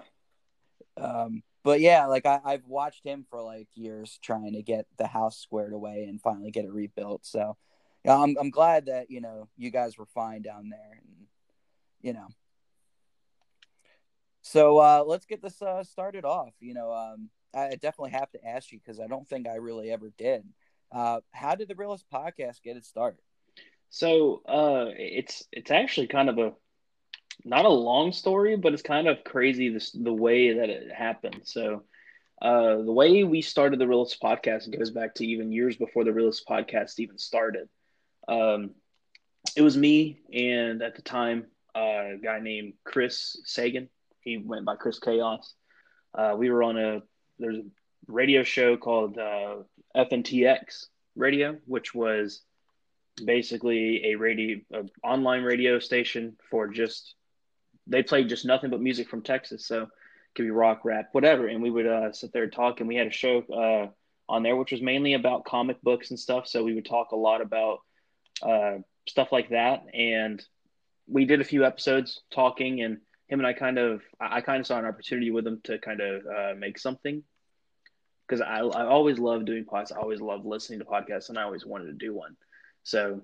Um, 0.97 1.41
but 1.63 1.79
yeah, 1.79 2.05
like 2.05 2.27
I, 2.27 2.39
I've 2.45 2.67
watched 2.67 3.03
him 3.03 3.25
for 3.27 3.41
like 3.41 3.67
years 3.73 4.19
trying 4.21 4.53
to 4.53 4.61
get 4.61 4.85
the 4.99 5.07
house 5.07 5.39
squared 5.39 5.73
away 5.73 6.05
and 6.07 6.21
finally 6.21 6.51
get 6.51 6.65
it 6.65 6.71
rebuilt. 6.71 7.25
So 7.25 7.57
yeah, 8.05 8.15
I'm 8.15 8.37
I'm 8.39 8.51
glad 8.51 8.85
that 8.85 9.09
you 9.09 9.19
know 9.19 9.49
you 9.57 9.71
guys 9.71 9.97
were 9.97 10.05
fine 10.05 10.43
down 10.43 10.69
there, 10.69 11.01
and 11.01 11.25
you 12.01 12.13
know. 12.13 12.27
So 14.43 14.77
uh, 14.77 15.03
let's 15.07 15.25
get 15.25 15.41
this 15.41 15.59
uh, 15.59 15.83
started 15.83 16.23
off. 16.23 16.53
You 16.59 16.75
know, 16.75 16.93
um, 16.93 17.31
I 17.55 17.69
definitely 17.71 18.11
have 18.11 18.29
to 18.31 18.45
ask 18.45 18.71
you 18.71 18.79
because 18.79 18.99
I 18.99 19.07
don't 19.07 19.27
think 19.27 19.47
I 19.47 19.55
really 19.55 19.91
ever 19.91 20.11
did. 20.15 20.45
Uh, 20.91 21.19
how 21.31 21.55
did 21.55 21.67
the 21.67 21.75
Realist 21.75 22.05
podcast 22.11 22.61
get 22.63 22.77
its 22.77 22.87
start? 22.87 23.17
So 23.89 24.41
uh, 24.47 24.87
it's 24.97 25.43
it's 25.51 25.71
actually 25.71 26.07
kind 26.07 26.29
of 26.29 26.37
a 26.37 26.53
not 27.45 27.65
a 27.65 27.69
long 27.69 28.11
story, 28.11 28.57
but 28.57 28.73
it's 28.73 28.81
kind 28.81 29.07
of 29.07 29.23
crazy 29.23 29.69
this, 29.69 29.91
the 29.91 30.13
way 30.13 30.53
that 30.53 30.69
it 30.69 30.91
happened. 30.91 31.41
So, 31.45 31.83
uh, 32.41 32.77
the 32.77 32.91
way 32.91 33.23
we 33.23 33.41
started 33.41 33.79
the 33.79 33.87
Realist 33.87 34.21
podcast 34.21 34.77
goes 34.77 34.91
back 34.91 35.15
to 35.15 35.25
even 35.25 35.51
years 35.51 35.75
before 35.75 36.03
the 36.03 36.13
Realist 36.13 36.47
podcast 36.47 36.99
even 36.99 37.17
started. 37.17 37.69
Um, 38.27 38.71
it 39.55 39.61
was 39.61 39.77
me 39.77 40.19
and 40.33 40.81
at 40.81 40.95
the 40.95 41.01
time 41.01 41.47
uh, 41.75 42.15
a 42.15 42.17
guy 42.21 42.39
named 42.39 42.73
Chris 42.83 43.41
Sagan. 43.45 43.89
He 44.21 44.37
went 44.37 44.65
by 44.65 44.75
Chris 44.75 44.99
Chaos. 44.99 45.53
Uh, 46.13 46.35
we 46.37 46.49
were 46.49 46.63
on 46.63 46.77
a 46.77 47.01
there's 47.39 47.59
radio 48.07 48.43
show 48.43 48.77
called 48.77 49.17
uh, 49.17 49.57
FNTX 49.95 50.87
Radio, 51.15 51.57
which 51.65 51.93
was 51.93 52.41
basically 53.23 54.11
a 54.11 54.15
radio 54.15 54.57
a 54.73 54.83
online 55.03 55.43
radio 55.43 55.79
station 55.79 56.37
for 56.49 56.67
just 56.67 57.15
they 57.89 58.03
played 58.03 58.29
just 58.29 58.45
nothing 58.45 58.69
but 58.69 58.81
music 58.81 59.09
from 59.09 59.21
Texas. 59.21 59.65
So 59.65 59.83
it 59.83 59.89
could 60.35 60.43
be 60.43 60.51
rock, 60.51 60.85
rap, 60.85 61.09
whatever. 61.11 61.47
And 61.47 61.61
we 61.61 61.71
would 61.71 61.87
uh, 61.87 62.11
sit 62.13 62.31
there 62.31 62.43
and 62.43 62.53
talk. 62.53 62.79
And 62.79 62.87
we 62.87 62.95
had 62.95 63.07
a 63.07 63.11
show 63.11 63.41
uh, 63.51 63.87
on 64.31 64.43
there, 64.43 64.55
which 64.55 64.71
was 64.71 64.81
mainly 64.81 65.13
about 65.13 65.45
comic 65.45 65.81
books 65.81 66.11
and 66.11 66.19
stuff. 66.19 66.47
So 66.47 66.63
we 66.63 66.75
would 66.75 66.85
talk 66.85 67.11
a 67.11 67.17
lot 67.17 67.41
about 67.41 67.79
uh, 68.43 68.77
stuff 69.07 69.31
like 69.31 69.49
that. 69.49 69.83
And 69.93 70.43
we 71.07 71.25
did 71.25 71.41
a 71.41 71.45
few 71.45 71.65
episodes 71.65 72.21
talking, 72.31 72.81
and 72.81 72.99
him 73.27 73.39
and 73.39 73.47
I 73.47 73.53
kind 73.53 73.79
of, 73.79 74.03
I 74.19 74.41
kind 74.41 74.59
of 74.59 74.67
saw 74.67 74.77
an 74.77 74.85
opportunity 74.85 75.31
with 75.31 75.47
him 75.47 75.59
to 75.63 75.79
kind 75.79 75.99
of 75.99 76.25
uh, 76.27 76.53
make 76.55 76.77
something 76.77 77.23
because 78.29 78.41
I, 78.41 78.59
I 78.59 78.85
always 78.85 79.17
love 79.17 79.45
doing 79.45 79.65
podcasts. 79.65 79.95
I 79.95 79.99
always 79.99 80.21
love 80.21 80.45
listening 80.45 80.79
to 80.79 80.85
podcasts, 80.85 81.29
and 81.29 81.37
I 81.37 81.43
always 81.43 81.65
wanted 81.65 81.85
to 81.85 81.93
do 81.93 82.13
one. 82.13 82.35
So 82.83 83.21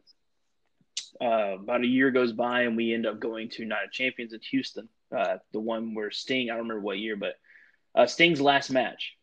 uh, 1.21 1.55
about 1.59 1.81
a 1.81 1.87
year 1.87 2.11
goes 2.11 2.33
by 2.33 2.61
and 2.63 2.75
we 2.75 2.93
end 2.93 3.05
up 3.05 3.19
going 3.19 3.49
to 3.49 3.65
Night 3.65 3.85
of 3.85 3.91
Champions 3.91 4.33
in 4.33 4.39
Houston, 4.51 4.89
uh, 5.15 5.37
the 5.53 5.59
one 5.59 5.93
where 5.93 6.11
Sting, 6.11 6.49
I 6.49 6.53
don't 6.55 6.63
remember 6.63 6.81
what 6.81 6.97
year, 6.97 7.15
but 7.15 7.35
uh, 7.93 8.07
Sting's 8.07 8.41
last 8.41 8.71
match. 8.71 9.15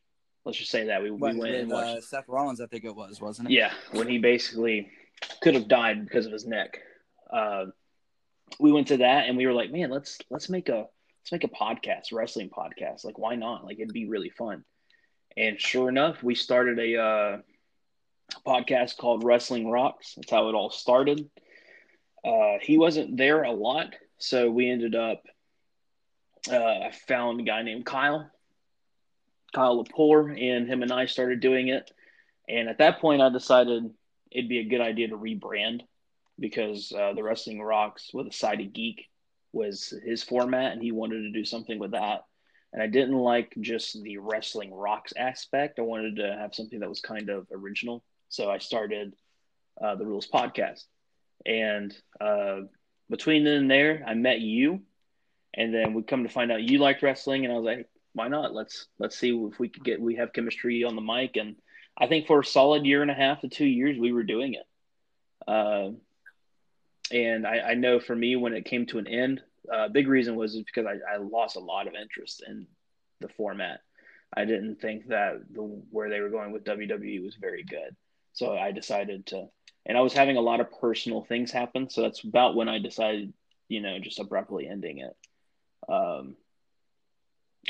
Let's 0.44 0.58
just 0.58 0.70
say 0.70 0.86
that 0.86 1.02
we, 1.02 1.10
what, 1.10 1.34
we 1.34 1.40
went 1.40 1.52
with, 1.52 1.60
and 1.62 1.70
watched. 1.70 1.98
Uh, 1.98 2.00
Seth 2.00 2.28
Rollins, 2.28 2.60
I 2.60 2.66
think 2.66 2.84
it 2.84 2.94
was, 2.94 3.20
wasn't 3.20 3.50
it? 3.50 3.54
Yeah, 3.54 3.72
when 3.92 4.08
he 4.08 4.18
basically 4.18 4.90
could 5.40 5.54
have 5.54 5.68
died 5.68 6.04
because 6.04 6.26
of 6.26 6.32
his 6.32 6.46
neck. 6.46 6.80
Uh, 7.32 7.66
we 8.58 8.72
went 8.72 8.88
to 8.88 8.98
that 8.98 9.28
and 9.28 9.36
we 9.36 9.46
were 9.46 9.52
like, 9.52 9.70
man, 9.70 9.90
let's 9.90 10.18
let's 10.30 10.48
make 10.48 10.68
a 10.68 10.86
let's 11.22 11.32
make 11.32 11.44
a 11.44 11.48
podcast, 11.48 12.12
wrestling 12.12 12.50
podcast. 12.50 13.04
Like, 13.04 13.18
why 13.18 13.36
not? 13.36 13.64
Like, 13.64 13.78
it'd 13.78 13.92
be 13.92 14.08
really 14.08 14.30
fun. 14.30 14.64
And 15.36 15.60
sure 15.60 15.88
enough, 15.88 16.22
we 16.22 16.34
started 16.34 16.78
a 16.78 17.00
uh, 17.00 17.38
podcast 18.46 18.96
called 18.96 19.24
Wrestling 19.24 19.68
Rocks. 19.68 20.14
That's 20.16 20.30
how 20.30 20.48
it 20.48 20.54
all 20.54 20.70
started. 20.70 21.28
Uh, 22.24 22.58
he 22.60 22.78
wasn't 22.78 23.16
there 23.16 23.42
a 23.42 23.52
lot, 23.52 23.94
so 24.18 24.50
we 24.50 24.70
ended 24.70 24.94
up. 24.94 25.22
Uh, 26.50 26.56
I 26.56 26.92
found 27.08 27.40
a 27.40 27.44
guy 27.44 27.62
named 27.62 27.86
Kyle, 27.86 28.30
Kyle 29.54 29.82
Lepore, 29.82 30.30
and 30.30 30.68
him 30.68 30.82
and 30.82 30.92
I 30.92 31.06
started 31.06 31.40
doing 31.40 31.68
it. 31.68 31.90
And 32.48 32.68
at 32.68 32.78
that 32.78 33.00
point, 33.00 33.22
I 33.22 33.28
decided 33.28 33.90
it'd 34.30 34.48
be 34.48 34.58
a 34.58 34.68
good 34.68 34.80
idea 34.80 35.08
to 35.08 35.16
rebrand 35.16 35.82
because 36.38 36.92
uh, 36.92 37.12
the 37.14 37.22
Wrestling 37.22 37.62
Rocks 37.62 38.10
with 38.12 38.26
a 38.26 38.32
side 38.32 38.60
of 38.60 38.72
geek 38.72 39.08
was 39.52 39.94
his 40.04 40.22
format, 40.22 40.72
and 40.72 40.82
he 40.82 40.92
wanted 40.92 41.22
to 41.22 41.30
do 41.30 41.44
something 41.44 41.78
with 41.78 41.92
that. 41.92 42.24
And 42.72 42.82
I 42.82 42.86
didn't 42.86 43.18
like 43.18 43.54
just 43.60 44.02
the 44.02 44.18
Wrestling 44.18 44.72
Rocks 44.72 45.12
aspect. 45.16 45.78
I 45.78 45.82
wanted 45.82 46.16
to 46.16 46.36
have 46.38 46.54
something 46.54 46.80
that 46.80 46.88
was 46.88 47.00
kind 47.00 47.28
of 47.28 47.46
original. 47.52 48.02
So 48.28 48.50
I 48.50 48.58
started 48.58 49.14
uh, 49.80 49.94
the 49.96 50.06
Realist 50.06 50.32
podcast. 50.32 50.84
And 51.44 51.94
uh, 52.20 52.60
between 53.10 53.44
then 53.44 53.54
and 53.54 53.70
there, 53.70 54.02
I 54.06 54.14
met 54.14 54.40
you, 54.40 54.80
and 55.54 55.74
then 55.74 55.92
we 55.92 56.02
come 56.02 56.22
to 56.22 56.30
find 56.30 56.50
out 56.50 56.62
you 56.62 56.78
liked 56.78 57.02
wrestling, 57.02 57.44
and 57.44 57.52
I 57.52 57.56
was 57.56 57.64
like, 57.64 57.88
why 58.14 58.28
not? 58.28 58.54
Let's 58.54 58.86
let's 58.98 59.18
see 59.18 59.30
if 59.30 59.58
we 59.58 59.68
could 59.68 59.84
get 59.84 60.00
we 60.00 60.16
have 60.16 60.32
chemistry 60.32 60.84
on 60.84 60.94
the 60.94 61.02
mic, 61.02 61.36
and 61.36 61.56
I 61.96 62.06
think 62.06 62.26
for 62.26 62.40
a 62.40 62.44
solid 62.44 62.86
year 62.86 63.02
and 63.02 63.10
a 63.10 63.14
half 63.14 63.40
to 63.40 63.48
two 63.48 63.66
years, 63.66 63.98
we 63.98 64.12
were 64.12 64.22
doing 64.22 64.54
it. 64.54 64.66
Uh, 65.46 65.90
and 67.10 67.46
I, 67.46 67.58
I 67.58 67.74
know 67.74 68.00
for 68.00 68.14
me, 68.14 68.36
when 68.36 68.54
it 68.54 68.64
came 68.64 68.86
to 68.86 68.98
an 68.98 69.06
end, 69.06 69.42
uh, 69.72 69.88
big 69.88 70.08
reason 70.08 70.36
was 70.36 70.56
because 70.56 70.86
I, 70.86 71.14
I 71.14 71.16
lost 71.18 71.56
a 71.56 71.60
lot 71.60 71.86
of 71.86 71.94
interest 71.94 72.42
in 72.46 72.66
the 73.20 73.28
format. 73.28 73.80
I 74.34 74.44
didn't 74.44 74.80
think 74.80 75.08
that 75.08 75.42
the 75.52 75.62
where 75.90 76.08
they 76.08 76.20
were 76.20 76.30
going 76.30 76.52
with 76.52 76.64
WWE 76.64 77.22
was 77.22 77.36
very 77.36 77.64
good. 77.64 77.94
So 78.32 78.56
I 78.56 78.72
decided 78.72 79.26
to, 79.26 79.48
and 79.84 79.96
I 79.98 80.00
was 80.00 80.14
having 80.14 80.36
a 80.36 80.42
lot 80.42 80.60
of 80.60 80.80
personal 80.80 81.22
things 81.22 81.50
happen. 81.50 81.90
So 81.90 82.02
that's 82.02 82.24
about 82.24 82.56
when 82.56 82.68
I 82.68 82.78
decided, 82.78 83.34
you 83.68 83.80
know, 83.80 83.98
just 83.98 84.18
abruptly 84.18 84.66
ending 84.66 84.98
it. 84.98 85.16
Um, 85.88 86.36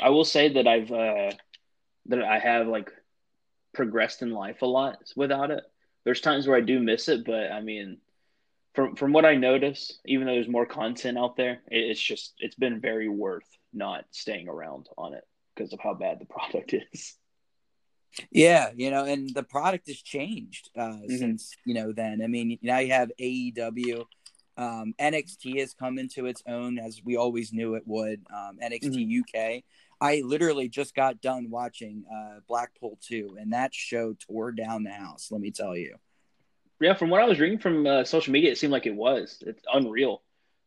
I 0.01 0.09
will 0.09 0.25
say 0.25 0.53
that 0.53 0.67
I've 0.67 0.91
uh, 0.91 1.31
that 2.07 2.23
I 2.23 2.39
have 2.39 2.67
like 2.67 2.91
progressed 3.73 4.21
in 4.21 4.31
life 4.31 4.61
a 4.61 4.65
lot 4.65 4.99
without 5.15 5.51
it. 5.51 5.63
There's 6.05 6.21
times 6.21 6.47
where 6.47 6.57
I 6.57 6.61
do 6.61 6.79
miss 6.79 7.09
it, 7.09 7.25
but 7.25 7.51
I 7.51 7.61
mean, 7.61 7.97
from 8.73 8.95
from 8.95 9.13
what 9.13 9.25
I 9.25 9.35
notice, 9.35 9.99
even 10.05 10.25
though 10.27 10.33
there's 10.33 10.47
more 10.47 10.65
content 10.65 11.17
out 11.17 11.35
there, 11.37 11.61
it, 11.69 11.79
it's 11.91 12.01
just 12.01 12.33
it's 12.39 12.55
been 12.55 12.79
very 12.81 13.09
worth 13.09 13.47
not 13.73 14.05
staying 14.11 14.47
around 14.47 14.87
on 14.97 15.13
it 15.13 15.23
because 15.55 15.73
of 15.73 15.79
how 15.79 15.93
bad 15.93 16.19
the 16.19 16.25
product 16.29 16.73
is. 16.91 17.15
Yeah, 18.31 18.69
you 18.75 18.91
know, 18.91 19.05
and 19.05 19.33
the 19.33 19.43
product 19.43 19.87
has 19.87 19.97
changed 20.01 20.69
uh, 20.77 20.97
Mm-hmm. 21.09 21.17
since 21.17 21.57
you 21.65 21.73
know 21.73 21.91
then. 21.91 22.21
I 22.23 22.27
mean, 22.27 22.57
now 22.61 22.79
you 22.79 22.91
have 22.93 23.11
AEW, 23.19 24.05
um, 24.57 24.93
NXT 24.99 25.59
has 25.59 25.73
come 25.73 25.97
into 25.97 26.25
its 26.27 26.43
own 26.47 26.77
as 26.77 27.01
we 27.03 27.15
always 27.17 27.51
knew 27.53 27.75
it 27.75 27.83
would. 27.87 28.21
Um, 28.33 28.59
NXT 28.63 28.87
Mm-hmm. 28.89 29.19
UK. 29.21 29.63
I 30.01 30.21
literally 30.25 30.67
just 30.69 30.93
got 30.95 31.21
done 31.21 31.49
watching 31.49 32.03
uh, 32.13 32.39
Blackpool 32.47 32.99
two, 33.01 33.35
and 33.39 33.53
that 33.53 33.73
show 33.73 34.13
tore 34.27 34.51
down 34.51 34.83
the 34.83 34.91
house. 34.91 35.29
Let 35.31 35.41
me 35.41 35.51
tell 35.51 35.75
you. 35.75 35.95
Yeah, 36.83 36.95
from 36.95 37.09
what 37.09 37.21
I 37.21 37.25
was 37.25 37.39
reading 37.39 37.59
from 37.59 37.87
uh, 37.87 38.03
social 38.03 38.33
media, 38.33 38.51
it 38.51 38.57
seemed 38.57 38.73
like 38.73 38.85
it 38.85 38.95
was. 38.95 39.41
It's 39.45 39.63
unreal. 39.73 40.21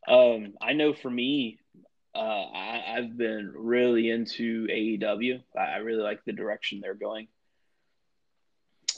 Um, 0.09 0.55
I 0.63 0.73
know 0.73 0.95
for 0.95 1.11
me, 1.11 1.59
uh, 2.15 2.19
I, 2.19 2.95
I've 2.97 3.19
been 3.19 3.53
really 3.55 4.09
into 4.09 4.67
AEW. 4.69 5.43
I, 5.55 5.61
I 5.61 5.77
really 5.79 6.03
like 6.03 6.25
the 6.25 6.33
direction 6.33 6.81
they're 6.81 6.95
going. 6.95 7.29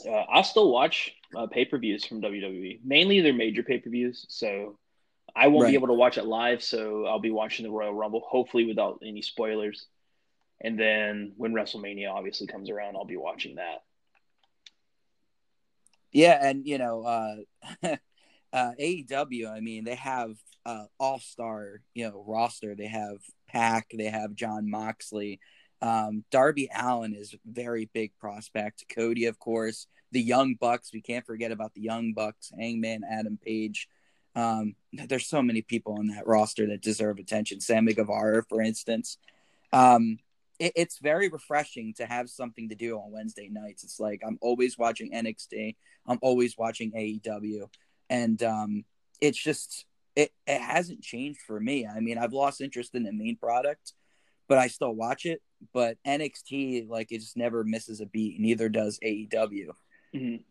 Uh, 0.07 0.11
I'll 0.11 0.45
still 0.45 0.71
watch 0.71 1.13
uh, 1.35 1.47
pay 1.47 1.65
per 1.65 1.77
views 1.77 2.05
from 2.05 2.21
WWE, 2.21 2.79
mainly 2.85 3.19
their 3.19 3.33
major 3.33 3.63
pay 3.63 3.79
per 3.79 3.89
views. 3.89 4.25
So 4.29 4.77
I 5.35 5.47
won't 5.47 5.63
Right. 5.63 5.71
be 5.71 5.75
able 5.75 5.87
to 5.87 5.93
watch 5.93 6.17
it 6.17 6.25
live. 6.25 6.63
So 6.63 7.05
I'll 7.05 7.19
be 7.19 7.31
watching 7.31 7.65
the 7.65 7.71
Royal 7.71 7.93
Rumble, 7.93 8.21
hopefully 8.25 8.65
without 8.65 8.99
any 9.05 9.21
spoilers. 9.21 9.87
And 10.61 10.79
then 10.79 11.33
when 11.35 11.53
WrestleMania 11.53 12.09
obviously 12.11 12.47
comes 12.47 12.69
around, 12.69 12.95
I'll 12.95 13.05
be 13.05 13.17
watching 13.17 13.55
that. 13.55 13.83
Yeah, 16.11 16.39
and 16.41 16.65
you 16.65 16.77
know, 16.77 17.03
uh, 17.03 17.35
uh, 18.53 18.71
AEW. 18.79 19.49
I 19.51 19.59
mean, 19.59 19.83
they 19.83 19.95
have 19.95 20.35
uh, 20.65 20.85
all 20.99 21.19
star, 21.19 21.81
you 21.93 22.07
know, 22.07 22.23
roster. 22.27 22.75
They 22.75 22.87
have 22.87 23.17
Pac. 23.47 23.87
They 23.93 24.05
have 24.05 24.35
Jon 24.35 24.69
Moxley. 24.69 25.39
Um, 25.81 26.23
Darby 26.31 26.69
Allin 26.75 27.13
is 27.13 27.35
very 27.45 27.89
big 27.93 28.11
prospect. 28.19 28.85
Cody, 28.93 29.25
of 29.25 29.39
course. 29.39 29.87
The 30.11 30.21
Young 30.21 30.55
Bucks. 30.55 30.91
We 30.93 31.01
can't 31.01 31.25
forget 31.25 31.51
about 31.51 31.73
the 31.73 31.81
Young 31.81 32.13
Bucks. 32.13 32.51
Hangman, 32.57 33.03
Adam 33.09 33.37
Page. 33.43 33.87
Um, 34.35 34.75
there's 34.93 35.27
so 35.27 35.41
many 35.41 35.61
people 35.61 35.93
on 35.93 36.07
that 36.07 36.27
roster 36.27 36.67
that 36.67 36.81
deserve 36.81 37.19
attention. 37.19 37.61
Sammy 37.61 37.93
Guevara, 37.93 38.43
for 38.47 38.61
instance. 38.61 39.17
Um, 39.71 40.19
it, 40.59 40.73
it's 40.75 40.99
very 40.99 41.29
refreshing 41.29 41.93
to 41.95 42.05
have 42.05 42.29
something 42.29 42.69
to 42.69 42.75
do 42.75 42.97
on 42.97 43.11
Wednesday 43.11 43.49
nights. 43.49 43.83
It's 43.83 43.99
like 43.99 44.21
I'm 44.25 44.37
always 44.41 44.77
watching 44.77 45.11
NXT. 45.11 45.75
I'm 46.05 46.19
always 46.21 46.57
watching 46.57 46.91
AEW, 46.91 47.69
and 48.09 48.41
um, 48.43 48.85
it's 49.21 49.41
just 49.41 49.85
it 50.15 50.31
it 50.45 50.61
hasn't 50.61 51.01
changed 51.01 51.41
for 51.41 51.59
me. 51.59 51.87
I 51.87 51.99
mean, 51.99 52.17
I've 52.17 52.33
lost 52.33 52.61
interest 52.61 52.95
in 52.95 53.03
the 53.03 53.13
main 53.13 53.37
product, 53.37 53.93
but 54.47 54.57
I 54.57 54.67
still 54.67 54.93
watch 54.93 55.25
it. 55.25 55.41
But 55.73 55.97
NXT, 56.05 56.87
like, 56.87 57.11
it 57.11 57.19
just 57.19 57.35
never 57.35 57.63
misses 57.63 57.99
a 57.99 58.05
beat. 58.05 58.39
Neither 58.39 58.69
does 58.69 58.99
AEW. 59.03 59.71
Mhm. 60.15 60.43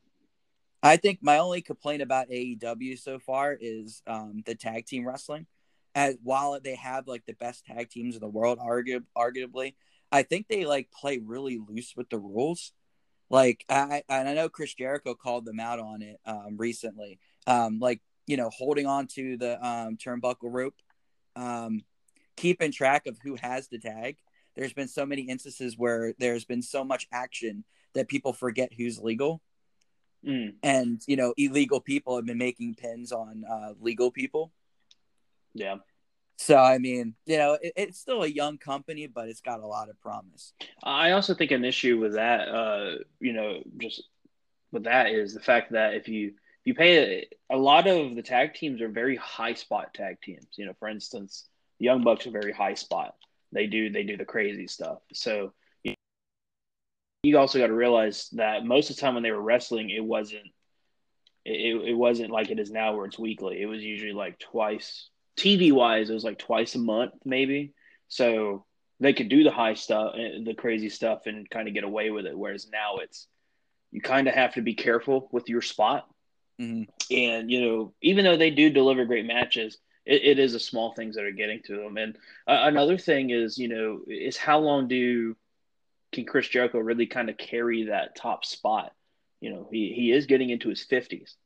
I 0.82 0.96
think 0.96 1.18
my 1.22 1.38
only 1.38 1.60
complaint 1.60 2.02
about 2.02 2.30
AEW 2.30 2.98
so 2.98 3.18
far 3.18 3.56
is 3.58 4.02
um, 4.06 4.42
the 4.46 4.54
tag 4.54 4.86
team 4.86 5.06
wrestling. 5.06 5.46
As 5.94 6.16
while 6.22 6.60
they 6.62 6.76
have 6.76 7.08
like 7.08 7.24
the 7.26 7.32
best 7.32 7.64
tag 7.64 7.90
teams 7.90 8.14
in 8.14 8.20
the 8.20 8.28
world, 8.28 8.58
argu- 8.58 9.04
arguably, 9.16 9.74
I 10.10 10.22
think 10.22 10.46
they 10.48 10.64
like 10.64 10.90
play 10.90 11.18
really 11.18 11.58
loose 11.58 11.94
with 11.96 12.08
the 12.10 12.18
rules. 12.18 12.72
Like 13.30 13.64
I 13.68 14.02
and 14.08 14.28
I 14.28 14.34
know 14.34 14.48
Chris 14.48 14.74
Jericho 14.74 15.14
called 15.14 15.44
them 15.44 15.60
out 15.60 15.78
on 15.78 16.02
it 16.02 16.18
um, 16.24 16.56
recently. 16.56 17.18
Um, 17.46 17.78
like 17.78 18.00
you 18.26 18.36
know, 18.36 18.50
holding 18.50 18.86
on 18.86 19.06
to 19.08 19.36
the 19.36 19.64
um, 19.66 19.96
turnbuckle 19.96 20.52
rope, 20.52 20.74
um, 21.36 21.82
keeping 22.36 22.72
track 22.72 23.06
of 23.06 23.18
who 23.22 23.36
has 23.36 23.68
the 23.68 23.78
tag. 23.78 24.16
There's 24.56 24.72
been 24.72 24.88
so 24.88 25.06
many 25.06 25.22
instances 25.22 25.78
where 25.78 26.14
there's 26.18 26.44
been 26.44 26.62
so 26.62 26.84
much 26.84 27.06
action 27.12 27.64
that 27.94 28.08
people 28.08 28.32
forget 28.32 28.72
who's 28.72 28.98
legal 28.98 29.40
Mm, 30.26 30.54
and 30.64 31.00
you 31.06 31.14
know 31.14 31.32
illegal 31.36 31.80
people 31.80 32.16
have 32.16 32.26
been 32.26 32.38
making 32.38 32.74
pins 32.74 33.12
on 33.12 33.44
uh, 33.48 33.74
legal 33.80 34.10
people 34.10 34.52
yeah. 35.54 35.76
So 36.38 36.56
i 36.56 36.78
mean 36.78 37.14
you 37.26 37.36
know 37.36 37.58
it, 37.60 37.72
it's 37.76 37.98
still 37.98 38.22
a 38.22 38.28
young 38.28 38.56
company 38.56 39.06
but 39.06 39.28
it's 39.28 39.40
got 39.40 39.60
a 39.60 39.66
lot 39.66 39.90
of 39.90 40.00
promise 40.00 40.54
I 40.82 41.12
also 41.12 41.34
think 41.34 41.50
an 41.50 41.64
issue 41.64 41.98
with 41.98 42.14
that, 42.14 42.48
uh, 42.48 42.96
you 43.20 43.32
know, 43.32 43.62
just 43.78 44.02
with 44.72 44.84
that 44.84 45.08
is 45.08 45.34
the 45.34 45.40
fact 45.40 45.72
that 45.72 45.94
if 45.94 46.08
you 46.08 46.28
if 46.28 46.34
you 46.64 46.74
pay 46.74 47.28
a, 47.50 47.56
a 47.56 47.58
lot 47.58 47.86
of 47.86 48.14
the 48.14 48.22
tag 48.22 48.54
teams 48.54 48.80
are 48.80 48.88
very 48.88 49.16
high 49.16 49.54
spot 49.54 49.94
tag 49.94 50.20
teams. 50.22 50.46
You 50.56 50.66
know, 50.66 50.74
for 50.78 50.88
instance, 50.88 51.46
the 51.78 51.86
Young 51.86 52.04
Bucks 52.04 52.26
are 52.26 52.30
very 52.30 52.52
high 52.52 52.74
spot. 52.74 53.14
They 53.52 53.66
do 53.66 53.90
they 53.90 54.04
do 54.04 54.16
the 54.16 54.24
crazy 54.24 54.66
stuff. 54.66 54.98
So 55.12 55.52
you, 55.82 55.94
you 57.22 57.38
also 57.38 57.58
got 57.58 57.68
to 57.68 57.74
realize 57.74 58.28
that 58.32 58.64
most 58.64 58.90
of 58.90 58.96
the 58.96 59.00
time 59.00 59.14
when 59.14 59.22
they 59.22 59.32
were 59.32 59.42
wrestling, 59.42 59.90
it 59.90 60.04
wasn't 60.04 60.46
it, 61.44 61.88
it 61.88 61.94
wasn't 61.94 62.30
like 62.30 62.50
it 62.50 62.58
is 62.58 62.70
now 62.70 62.94
where 62.94 63.06
it's 63.06 63.18
weekly. 63.18 63.60
It 63.60 63.66
was 63.66 63.82
usually 63.82 64.12
like 64.12 64.38
twice 64.38 65.08
TV 65.38 65.72
wise. 65.72 66.10
It 66.10 66.14
was 66.14 66.24
like 66.24 66.38
twice 66.38 66.74
a 66.74 66.78
month 66.78 67.14
maybe. 67.24 67.72
So 68.08 68.64
they 69.00 69.12
could 69.12 69.28
do 69.28 69.44
the 69.44 69.50
high 69.50 69.74
stuff, 69.74 70.14
eh, 70.16 70.40
the 70.44 70.54
crazy 70.54 70.88
stuff, 70.88 71.26
and 71.26 71.48
kind 71.48 71.68
of 71.68 71.74
get 71.74 71.84
away 71.84 72.10
with 72.10 72.26
it. 72.26 72.36
Whereas 72.36 72.68
now 72.70 72.96
it's 72.96 73.26
you 73.90 74.00
kind 74.00 74.28
of 74.28 74.34
have 74.34 74.54
to 74.54 74.62
be 74.62 74.74
careful 74.74 75.28
with 75.32 75.48
your 75.48 75.62
spot. 75.62 76.08
Mhm. 76.60 76.88
And 77.10 77.50
you 77.50 77.60
know, 77.60 77.94
even 78.02 78.24
though 78.24 78.36
they 78.36 78.50
do 78.50 78.70
deliver 78.70 79.04
great 79.04 79.26
matches, 79.26 79.78
it, 80.04 80.24
it 80.24 80.38
is 80.38 80.52
the 80.52 80.60
small 80.60 80.92
things 80.92 81.14
that 81.16 81.24
are 81.24 81.32
getting 81.32 81.62
to 81.64 81.76
them. 81.76 81.96
And 81.96 82.16
uh, 82.46 82.60
another 82.62 82.98
thing 82.98 83.30
is, 83.30 83.58
you 83.58 83.68
know, 83.68 84.00
is 84.08 84.36
how 84.36 84.58
long 84.58 84.88
do 84.88 85.36
can 86.12 86.24
Chris 86.24 86.48
Jericho 86.48 86.78
really 86.78 87.06
kind 87.06 87.30
of 87.30 87.36
carry 87.36 87.84
that 87.84 88.16
top 88.16 88.44
spot? 88.44 88.92
You 89.40 89.50
know, 89.50 89.68
he 89.70 89.92
he 89.92 90.10
is 90.10 90.26
getting 90.26 90.50
into 90.50 90.68
his 90.68 90.82
fifties. 90.82 91.36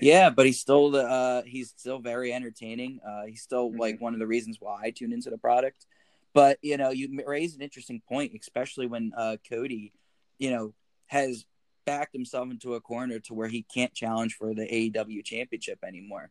Yeah 0.00 0.30
but 0.30 0.46
he's 0.46 0.60
still 0.60 0.90
the 0.90 1.02
uh 1.02 1.42
he's 1.44 1.72
still 1.76 1.98
very 1.98 2.32
entertaining 2.32 3.00
uh 3.06 3.24
he's 3.24 3.42
still 3.42 3.70
Mhm. 3.70 3.78
like 3.78 4.00
one 4.00 4.12
of 4.14 4.18
the 4.20 4.26
reasons 4.26 4.58
why 4.60 4.80
i 4.82 4.90
tune 4.90 5.12
into 5.12 5.30
the 5.30 5.38
product 5.38 5.86
but 6.34 6.58
you 6.62 6.76
know 6.76 6.90
you 6.90 7.08
raise 7.26 7.54
an 7.54 7.62
interesting 7.62 8.02
point 8.08 8.32
especially 8.38 8.86
when 8.86 9.12
uh 9.16 9.36
cody 9.48 9.92
you 10.38 10.50
know 10.50 10.74
has 11.06 11.46
backed 11.84 12.12
himself 12.12 12.50
into 12.50 12.74
a 12.74 12.80
corner 12.80 13.18
to 13.20 13.32
where 13.34 13.48
he 13.48 13.62
can't 13.62 13.94
challenge 13.94 14.34
for 14.34 14.54
the 14.54 14.66
aew 14.66 15.24
championship 15.24 15.78
anymore 15.84 16.30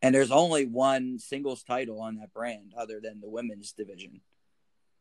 and 0.00 0.14
there's 0.14 0.30
only 0.30 0.64
one 0.66 1.18
singles 1.18 1.62
title 1.62 2.00
on 2.00 2.16
that 2.16 2.32
brand 2.32 2.72
other 2.76 3.00
than 3.00 3.20
the 3.20 3.28
women's 3.28 3.72
division 3.72 4.20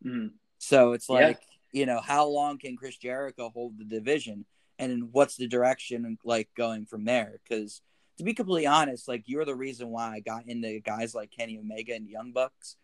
Mhm. 0.03 0.31
So 0.57 0.93
it's 0.93 1.07
Yeah. 1.09 1.15
like, 1.27 1.41
you 1.71 1.85
know, 1.85 2.01
how 2.01 2.25
long 2.27 2.57
can 2.57 2.75
Chris 2.75 2.97
Jericho 2.97 3.49
hold 3.49 3.77
the 3.77 3.83
division 3.85 4.45
and 4.79 5.13
what's 5.13 5.35
the 5.37 5.47
direction 5.47 6.17
like 6.23 6.49
going 6.55 6.85
from 6.87 7.05
there? 7.05 7.39
Because 7.43 7.81
to 8.21 8.25
be 8.25 8.35
completely 8.35 8.67
honest, 8.67 9.07
like 9.07 9.23
you're 9.25 9.45
the 9.45 9.55
reason 9.55 9.89
why 9.89 10.13
I 10.13 10.19
got 10.19 10.45
into 10.45 10.79
guys 10.79 11.15
like 11.15 11.31
Kenny 11.31 11.57
Omega 11.57 11.95
and 11.95 12.07
Young 12.07 12.33
Bucks. 12.33 12.75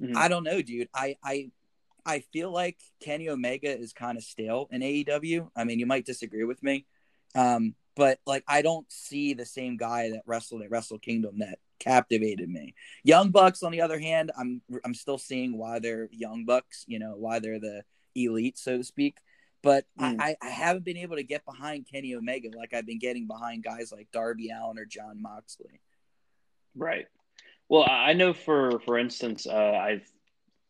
Mhm. 0.00 0.14
I 0.14 0.28
don't 0.28 0.44
know, 0.44 0.62
dude. 0.62 0.88
I 0.94 1.16
I 1.24 1.50
I 2.06 2.20
feel 2.32 2.52
like 2.52 2.78
Kenny 3.00 3.28
Omega 3.28 3.76
is 3.76 3.92
kind 3.92 4.16
of 4.16 4.22
stale 4.22 4.68
in 4.70 4.80
AEW. 4.80 5.50
I 5.56 5.64
mean, 5.64 5.80
you 5.80 5.86
might 5.86 6.06
disagree 6.06 6.44
with 6.44 6.62
me. 6.62 6.86
Um, 7.34 7.74
but 7.96 8.20
like 8.26 8.44
I 8.46 8.62
don't 8.62 8.86
see 8.92 9.34
the 9.34 9.44
same 9.44 9.76
guy 9.76 10.10
that 10.10 10.22
wrestled 10.24 10.62
at 10.62 10.70
Wrestle 10.70 11.00
Kingdom 11.00 11.40
that 11.40 11.58
captivated 11.80 12.48
me. 12.48 12.76
Young 13.02 13.32
Bucks, 13.32 13.64
on 13.64 13.72
the 13.72 13.80
other 13.80 13.98
hand, 13.98 14.30
I'm 14.38 14.62
I'm 14.84 14.94
still 14.94 15.18
seeing 15.18 15.58
why 15.58 15.80
they're 15.80 16.08
Young 16.12 16.44
Bucks, 16.44 16.84
you 16.86 17.00
know, 17.00 17.16
why 17.16 17.40
they're 17.40 17.58
the 17.58 17.82
elite, 18.14 18.56
so 18.56 18.76
to 18.78 18.84
speak. 18.84 19.16
But 19.62 19.84
Mm. 19.98 20.20
I, 20.20 20.36
I 20.40 20.48
haven't 20.48 20.84
been 20.84 20.96
able 20.96 21.16
to 21.16 21.22
get 21.22 21.44
behind 21.44 21.86
Kenny 21.90 22.14
Omega 22.14 22.48
like 22.56 22.72
I've 22.72 22.86
been 22.86 22.98
getting 22.98 23.26
behind 23.26 23.62
guys 23.62 23.92
like 23.92 24.10
Darby 24.10 24.50
Allin 24.50 24.78
or 24.78 24.86
Jon 24.86 25.20
Moxley. 25.20 25.80
Right. 26.74 27.06
Well, 27.68 27.86
I 27.88 28.14
know 28.14 28.32
for 28.32 28.80
for 28.80 28.98
instance, 28.98 29.46
uh, 29.46 29.54
I've 29.54 30.10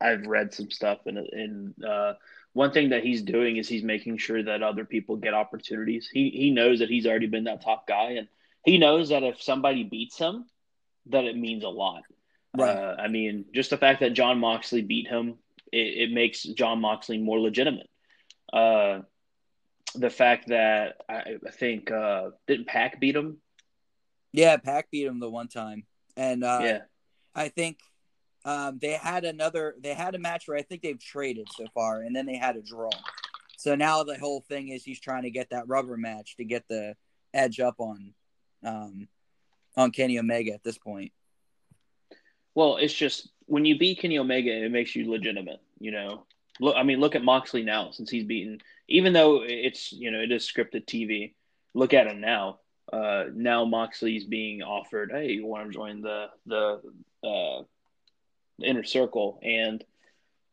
I've 0.00 0.26
read 0.26 0.54
some 0.54 0.70
stuff, 0.70 0.98
and 1.06 1.18
and 1.18 1.84
uh, 1.84 2.14
one 2.52 2.72
thing 2.72 2.90
that 2.90 3.04
he's 3.04 3.22
doing 3.22 3.56
is 3.58 3.68
he's 3.68 3.84
making 3.84 4.18
sure 4.18 4.42
that 4.42 4.62
other 4.62 4.84
people 4.84 5.16
get 5.16 5.34
opportunities. 5.34 6.08
He 6.12 6.30
he 6.30 6.50
knows 6.50 6.80
that 6.80 6.88
he's 6.88 7.06
already 7.06 7.26
been 7.26 7.44
that 7.44 7.62
top 7.62 7.86
guy, 7.86 8.12
and 8.12 8.28
he 8.64 8.78
knows 8.78 9.10
that 9.10 9.22
if 9.22 9.42
somebody 9.42 9.84
beats 9.84 10.18
him, 10.18 10.46
that 11.06 11.24
it 11.24 11.36
means 11.36 11.64
a 11.64 11.68
lot. 11.68 12.02
Right. 12.56 12.76
Uh, 12.76 12.96
I 12.98 13.08
mean, 13.08 13.44
just 13.54 13.70
the 13.70 13.78
fact 13.78 14.00
that 14.00 14.14
Jon 14.14 14.38
Moxley 14.38 14.82
beat 14.82 15.06
him, 15.06 15.36
it, 15.72 16.10
it 16.10 16.12
makes 16.12 16.42
Jon 16.42 16.80
Moxley 16.80 17.18
more 17.18 17.38
legitimate. 17.38 17.89
Uh, 18.52 19.00
the 19.94 20.10
fact 20.10 20.48
that 20.48 20.96
I, 21.08 21.36
I 21.46 21.50
think 21.50 21.90
uh, 21.90 22.30
didn't 22.46 22.66
Pac 22.66 23.00
beat 23.00 23.16
him? 23.16 23.38
Yeah, 24.32 24.56
Pac 24.56 24.90
beat 24.90 25.06
him 25.06 25.20
the 25.20 25.30
one 25.30 25.48
time, 25.48 25.84
and 26.16 26.44
uh, 26.44 26.60
yeah, 26.62 26.78
I 27.34 27.48
think 27.48 27.78
um, 28.44 28.78
they 28.80 28.92
had 28.92 29.24
another. 29.24 29.74
They 29.80 29.94
had 29.94 30.14
a 30.14 30.18
match 30.18 30.46
where 30.46 30.56
I 30.56 30.62
think 30.62 30.82
they've 30.82 30.98
traded 30.98 31.48
so 31.56 31.66
far, 31.74 32.02
and 32.02 32.14
then 32.14 32.26
they 32.26 32.36
had 32.36 32.56
a 32.56 32.62
draw. 32.62 32.90
So 33.58 33.74
now 33.74 34.02
the 34.04 34.18
whole 34.18 34.40
thing 34.40 34.68
is 34.68 34.84
he's 34.84 35.00
trying 35.00 35.24
to 35.24 35.30
get 35.30 35.50
that 35.50 35.68
rubber 35.68 35.96
match 35.96 36.36
to 36.36 36.44
get 36.44 36.66
the 36.68 36.96
edge 37.34 37.60
up 37.60 37.74
on, 37.78 38.14
um, 38.64 39.06
on 39.76 39.90
Kenny 39.90 40.18
Omega 40.18 40.52
at 40.52 40.64
this 40.64 40.78
point. 40.78 41.12
Well, 42.54 42.78
it's 42.78 42.94
just 42.94 43.28
when 43.44 43.66
you 43.66 43.78
beat 43.78 43.98
Kenny 43.98 44.18
Omega, 44.18 44.64
it 44.64 44.72
makes 44.72 44.96
you 44.96 45.10
legitimate. 45.10 45.60
You 45.78 45.90
know, 45.90 46.24
look. 46.60 46.76
I 46.76 46.82
mean, 46.82 47.00
look 47.00 47.14
at 47.14 47.24
Moxley 47.24 47.62
now 47.62 47.90
since 47.90 48.10
he's 48.10 48.24
beaten. 48.24 48.60
Even 48.88 49.12
though 49.12 49.42
it's 49.42 49.92
you 49.92 50.10
know 50.10 50.20
it 50.20 50.30
is 50.30 50.50
scripted 50.50 50.86
TV, 50.86 51.34
look 51.74 51.94
at 51.94 52.06
him 52.06 52.20
now. 52.20 52.60
Uh, 52.92 53.24
now 53.34 53.64
Moxley's 53.64 54.24
being 54.24 54.62
offered, 54.62 55.12
hey, 55.12 55.30
you 55.30 55.46
want 55.46 55.66
to 55.66 55.72
join 55.72 56.02
the 56.02 56.26
the 56.46 56.80
uh, 57.24 57.62
inner 58.62 58.84
circle, 58.84 59.40
and 59.42 59.84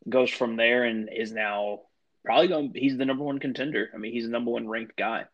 goes 0.08 0.30
from 0.30 0.56
there 0.56 0.84
and 0.84 1.10
is 1.12 1.32
now 1.32 1.80
probably 2.24 2.48
going. 2.48 2.72
He's 2.74 2.96
the 2.96 3.04
number 3.04 3.24
one 3.24 3.38
contender. 3.38 3.90
I 3.94 3.98
mean, 3.98 4.12
he's 4.12 4.24
the 4.24 4.30
number 4.30 4.50
one 4.50 4.68
ranked 4.68 4.96
guy. 4.96 5.24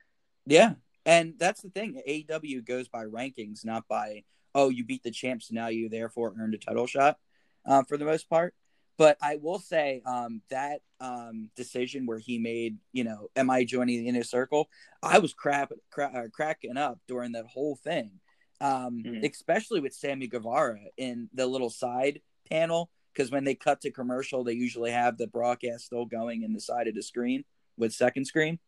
Yeah, 0.46 0.74
and 1.06 1.34
that's 1.38 1.62
the 1.62 1.70
thing. 1.70 2.00
AEW 2.08 2.64
goes 2.64 2.88
by 2.88 3.04
rankings, 3.04 3.64
not 3.64 3.86
by 3.88 4.24
oh 4.54 4.68
you 4.68 4.84
beat 4.84 5.02
the 5.02 5.10
champs, 5.10 5.52
now 5.52 5.68
you 5.68 5.88
therefore 5.88 6.34
earned 6.38 6.54
a 6.54 6.58
title 6.58 6.86
shot. 6.86 7.18
Uh, 7.66 7.82
for 7.82 7.96
the 7.96 8.04
most 8.04 8.28
part, 8.28 8.54
but 8.96 9.16
I 9.20 9.36
will 9.36 9.58
say 9.58 10.02
um, 10.06 10.42
that 10.50 10.80
um, 11.00 11.50
decision 11.56 12.06
where 12.06 12.18
he 12.18 12.38
made, 12.38 12.78
you 12.92 13.04
know, 13.04 13.28
am 13.34 13.50
I 13.50 13.64
joining 13.64 14.00
the 14.00 14.08
inner 14.08 14.22
circle? 14.24 14.68
I 15.02 15.18
was 15.18 15.34
crap, 15.34 15.72
cra- 15.90 16.12
uh, 16.14 16.28
cracking 16.32 16.76
up 16.76 17.00
during 17.08 17.32
that 17.32 17.46
whole 17.46 17.76
thing, 17.76 18.20
um, 18.60 19.02
Mhm. 19.04 19.28
especially 19.28 19.80
with 19.80 19.94
Sammy 19.94 20.26
Guevara 20.26 20.80
in 20.96 21.28
the 21.32 21.46
little 21.46 21.70
side 21.70 22.20
panel. 22.48 22.90
Because 23.12 23.30
when 23.30 23.44
they 23.44 23.54
cut 23.54 23.80
to 23.82 23.92
commercial, 23.92 24.42
they 24.42 24.54
usually 24.54 24.90
have 24.90 25.18
the 25.18 25.28
broadcast 25.28 25.84
still 25.84 26.04
going 26.04 26.42
in 26.42 26.52
the 26.52 26.60
side 26.60 26.88
of 26.88 26.96
the 26.96 27.02
screen 27.02 27.44
with 27.76 27.92
second 27.92 28.24
screen. 28.24 28.58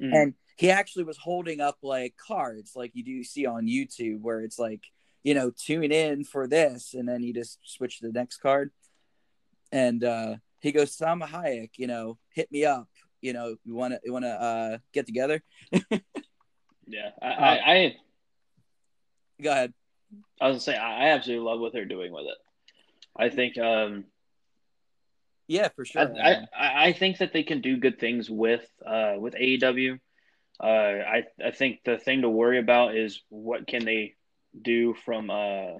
Mm. 0.00 0.14
And 0.14 0.34
he 0.56 0.70
actually 0.70 1.04
was 1.04 1.18
holding 1.18 1.60
up 1.60 1.78
like 1.82 2.16
cards, 2.16 2.72
like 2.74 2.92
you 2.94 3.04
do 3.04 3.22
see 3.22 3.44
on 3.44 3.66
YouTube, 3.66 4.20
where 4.20 4.40
it's 4.40 4.58
like, 4.58 4.84
you 5.22 5.34
know, 5.34 5.50
tune 5.50 5.92
in 5.92 6.24
for 6.24 6.46
this, 6.46 6.94
and 6.94 7.06
then 7.06 7.22
you 7.22 7.34
just 7.34 7.58
switch 7.64 8.00
to 8.00 8.06
the 8.06 8.12
next 8.12 8.38
card. 8.38 8.70
And 9.72 10.04
uh, 10.04 10.36
he 10.60 10.70
goes, 10.70 10.96
Salma 10.96 11.26
Hayek, 11.26 11.70
you 11.76 11.86
know, 11.86 12.18
hit 12.30 12.52
me 12.52 12.64
up. 12.64 12.88
You 13.20 13.32
know, 13.32 13.56
you 13.64 13.74
want 13.74 13.94
to 13.94 14.00
you 14.04 14.12
want 14.12 14.24
to 14.24 14.30
uh, 14.30 14.78
get 14.92 15.06
together? 15.06 15.42
yeah, 16.86 17.10
I, 17.22 17.28
I, 17.28 17.72
I 17.72 17.96
Go 19.42 19.50
ahead. 19.50 19.72
I 20.40 20.48
was 20.48 20.54
gonna 20.54 20.60
say 20.60 20.76
I 20.76 21.06
I 21.06 21.10
absolutely 21.10 21.44
love 21.44 21.60
what 21.60 21.72
they're 21.72 21.84
doing 21.84 22.12
with 22.12 22.26
it. 22.26 22.38
I 23.16 23.28
think 23.28 23.58
um, 23.58 24.04
Yeah, 25.48 25.68
for 25.74 25.84
sure. 25.84 26.14
I, 26.22 26.46
I 26.56 26.86
I 26.86 26.92
think 26.92 27.18
that 27.18 27.32
they 27.32 27.42
can 27.42 27.60
do 27.60 27.76
good 27.76 27.98
things 27.98 28.30
with 28.30 28.66
uh, 28.86 29.14
with 29.18 29.34
AEW. 29.34 29.98
Uh, 30.60 30.66
I 30.66 31.24
I 31.44 31.50
think 31.50 31.80
the 31.84 31.98
thing 31.98 32.22
to 32.22 32.28
worry 32.28 32.58
about 32.58 32.96
is 32.96 33.20
what 33.28 33.66
can 33.66 33.84
they 33.84 34.14
do 34.60 34.94
from 35.04 35.30
uh, 35.30 35.78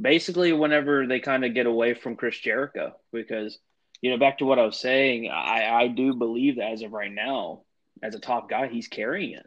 basically 0.00 0.52
whenever 0.52 1.06
they 1.06 1.20
kind 1.20 1.44
of 1.44 1.54
get 1.54 1.66
away 1.66 1.94
from 1.94 2.16
Chris 2.16 2.38
Jericho 2.38 2.94
because 3.12 3.58
you 4.00 4.10
know 4.10 4.18
back 4.18 4.38
to 4.38 4.44
what 4.44 4.58
I 4.58 4.66
was 4.66 4.78
saying 4.78 5.30
I 5.30 5.82
I 5.82 5.88
do 5.88 6.14
believe 6.14 6.56
that 6.56 6.72
as 6.72 6.82
of 6.82 6.92
right 6.92 7.12
now 7.12 7.62
as 8.02 8.14
a 8.14 8.20
top 8.20 8.48
guy 8.50 8.68
he's 8.68 8.88
carrying 8.88 9.34
it 9.34 9.46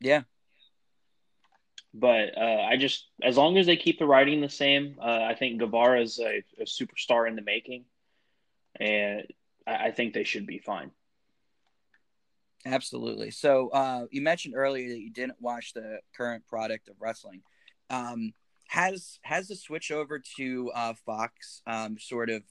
yeah, 0.00 0.22
but 1.94 2.36
uh, 2.36 2.66
I 2.68 2.76
just 2.76 3.06
as 3.22 3.36
long 3.36 3.56
as 3.56 3.66
they 3.66 3.76
keep 3.76 3.98
the 3.98 4.06
writing 4.06 4.40
the 4.40 4.48
same, 4.48 4.96
uh, 5.00 5.22
I 5.22 5.34
think 5.34 5.60
Guevara 5.60 6.02
is 6.02 6.18
a, 6.18 6.42
a 6.60 6.64
superstar 6.64 7.28
in 7.28 7.36
the 7.36 7.42
making, 7.42 7.84
and 8.78 9.22
I, 9.66 9.86
I 9.86 9.90
think 9.92 10.12
they 10.12 10.24
should 10.24 10.46
be 10.46 10.58
fine. 10.58 10.90
absolutely. 12.66 13.30
So 13.30 13.68
uh, 13.68 14.06
you 14.10 14.22
mentioned 14.22 14.54
earlier 14.56 14.88
that 14.88 15.00
you 15.00 15.10
didn't 15.10 15.40
watch 15.40 15.72
the 15.72 16.00
current 16.16 16.46
product 16.48 16.88
of 16.88 16.96
wrestling. 16.98 17.42
Um, 17.90 18.32
has 18.74 19.20
has 19.22 19.46
the 19.46 19.54
switch 19.54 19.92
over 19.92 20.20
to 20.36 20.70
uh, 20.74 20.94
Fox 21.06 21.62
um, 21.64 21.96
sort 21.96 22.28
of 22.28 22.42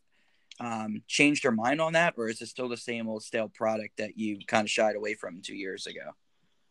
um, 0.62 1.01
changed 1.05 1.43
your 1.43 1.51
mind 1.51 1.81
on 1.81 1.93
that, 1.93 2.13
or 2.17 2.29
is 2.29 2.41
it 2.41 2.47
still 2.47 2.69
the 2.69 2.77
same 2.77 3.09
old 3.09 3.23
stale 3.23 3.49
product 3.49 3.97
that 3.97 4.17
you 4.17 4.39
kind 4.47 4.65
of 4.65 4.71
shied 4.71 4.95
away 4.95 5.15
from 5.15 5.41
two 5.41 5.55
years 5.55 5.86
ago? 5.86 6.12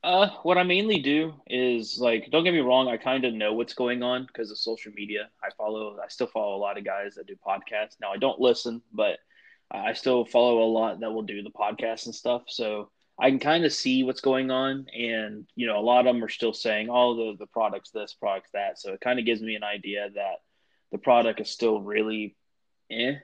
Uh, 0.03 0.29
what 0.43 0.57
I 0.57 0.63
mainly 0.63 1.01
do 1.01 1.35
is 1.47 1.99
like, 1.99 2.31
don't 2.31 2.45
get 2.45 2.55
me 2.55 2.61
wrong, 2.61 2.89
I 2.89 2.97
kind 2.97 3.25
of 3.27 3.35
know 3.35 3.53
what's 3.53 3.75
going 3.75 4.03
on 4.03 4.27
because 4.27 4.51
of 4.51 4.57
social 4.57 4.91
media. 4.93 5.29
I 5.45 5.49
follow, 5.57 5.99
I 6.03 6.09
still 6.09 6.27
follow 6.27 6.57
a 6.57 6.59
lot 6.59 6.79
of 6.79 6.85
guys 6.85 7.15
that 7.17 7.27
do 7.27 7.37
podcasts. 7.47 8.01
Now 8.01 8.11
I 8.11 8.17
don't 8.17 8.41
listen, 8.41 8.81
but 8.93 9.19
I 9.71 9.93
still 9.93 10.25
follow 10.25 10.63
a 10.63 10.71
lot 10.73 10.99
that 11.01 11.13
will 11.13 11.23
do 11.23 11.43
the 11.43 11.51
podcasts 11.51 12.07
and 12.07 12.15
stuff. 12.15 12.43
So 12.49 12.91
I 13.19 13.31
can 13.31 13.39
kind 13.39 13.65
of 13.65 13.73
see 13.73 14.03
what's 14.03 14.21
going 14.21 14.51
on, 14.51 14.87
and 14.89 15.47
you 15.55 15.67
know, 15.67 15.79
a 15.79 15.83
lot 15.83 16.07
of 16.07 16.15
them 16.15 16.25
are 16.25 16.29
still 16.29 16.55
saying, 16.55 16.89
"Oh, 16.91 17.15
the 17.15 17.37
the 17.39 17.47
product's 17.47 17.91
this, 17.91 18.15
product's 18.15 18.51
that." 18.53 18.79
So 18.81 18.93
it 18.95 19.01
kind 19.01 19.19
of 19.19 19.25
gives 19.27 19.43
me 19.43 19.55
an 19.55 19.65
idea 19.65 20.09
that 20.15 20.37
the 20.91 20.99
product 20.99 21.41
is 21.41 21.51
still 21.51 21.81
really, 21.81 22.37
eh. 22.91 23.17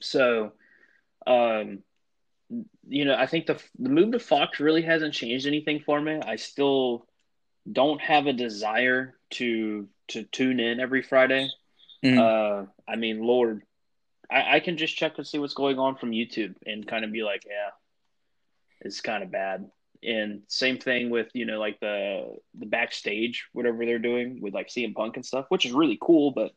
So, 0.00 0.52
um, 1.26 1.82
you 2.88 3.04
know, 3.04 3.14
I 3.14 3.26
think 3.26 3.46
the 3.46 3.62
the 3.78 3.88
move 3.88 4.12
to 4.12 4.18
Fox 4.18 4.60
really 4.60 4.82
hasn't 4.82 5.14
changed 5.14 5.46
anything 5.46 5.80
for 5.80 6.00
me. 6.00 6.20
I 6.24 6.36
still 6.36 7.06
don't 7.70 8.00
have 8.00 8.26
a 8.26 8.32
desire 8.32 9.18
to 9.30 9.88
to 10.08 10.24
tune 10.24 10.60
in 10.60 10.80
every 10.80 11.02
Friday. 11.02 11.48
Mhm. 12.04 12.18
Uh, 12.18 12.66
I 12.86 12.96
mean, 12.96 13.22
Lord, 13.22 13.62
I, 14.30 14.56
I 14.56 14.60
can 14.60 14.76
just 14.76 14.96
check 14.96 15.16
and 15.16 15.26
see 15.26 15.38
what's 15.38 15.54
going 15.54 15.78
on 15.78 15.96
from 15.96 16.10
YouTube 16.10 16.54
and 16.66 16.86
kind 16.86 17.04
of 17.04 17.12
be 17.12 17.22
like, 17.22 17.44
yeah, 17.46 17.70
it's 18.84 19.00
kind 19.00 19.22
of 19.22 19.30
bad. 19.32 19.70
And 20.02 20.42
same 20.48 20.78
thing 20.78 21.08
with 21.10 21.28
you 21.32 21.46
know 21.46 21.58
like 21.58 21.80
the 21.80 22.36
the 22.58 22.66
backstage 22.66 23.46
whatever 23.52 23.84
they're 23.86 23.98
doing 23.98 24.40
with 24.42 24.52
like 24.54 24.68
CM 24.68 24.94
Punk 24.94 25.16
and 25.16 25.24
stuff, 25.24 25.46
which 25.48 25.64
is 25.64 25.72
really 25.72 25.98
cool, 26.00 26.30
but 26.30 26.52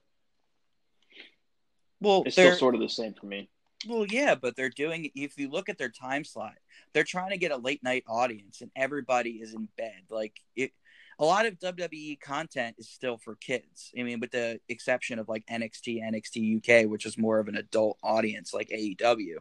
Well, 2.01 2.23
it's 2.25 2.35
still 2.35 2.53
sort 2.53 2.75
of 2.75 2.81
the 2.81 2.89
same 2.89 3.13
for 3.13 3.25
me. 3.25 3.49
well, 3.87 4.05
yeah, 4.05 4.35
but 4.35 4.55
they're 4.55 4.69
doing. 4.69 5.09
If 5.15 5.37
you 5.39 5.49
look 5.49 5.69
at 5.69 5.77
their 5.77 5.89
time 5.89 6.23
slot, 6.23 6.55
they're 6.93 7.03
trying 7.03 7.29
to 7.31 7.37
get 7.37 7.51
a 7.51 7.57
late 7.57 7.83
night 7.83 8.03
audience, 8.07 8.61
and 8.61 8.69
everybody 8.75 9.31
is 9.31 9.53
in 9.53 9.67
bed. 9.77 10.01
Like 10.09 10.33
it, 10.55 10.73
a 11.19 11.25
lot 11.25 11.45
of 11.45 11.57
WWE 11.59 12.19
content 12.19 12.75
is 12.77 12.89
still 12.89 13.17
for 13.17 13.35
kids. 13.35 13.91
I 13.97 14.03
mean, 14.03 14.19
with 14.19 14.31
the 14.31 14.59
exception 14.69 15.19
of 15.19 15.29
like 15.29 15.45
NXT, 15.47 16.01
NXT 16.03 16.57
UK, 16.57 16.89
which 16.89 17.05
is 17.05 17.17
more 17.17 17.39
of 17.39 17.47
an 17.47 17.55
adult 17.55 17.97
audience, 18.03 18.53
like 18.53 18.69
AEW. 18.69 19.37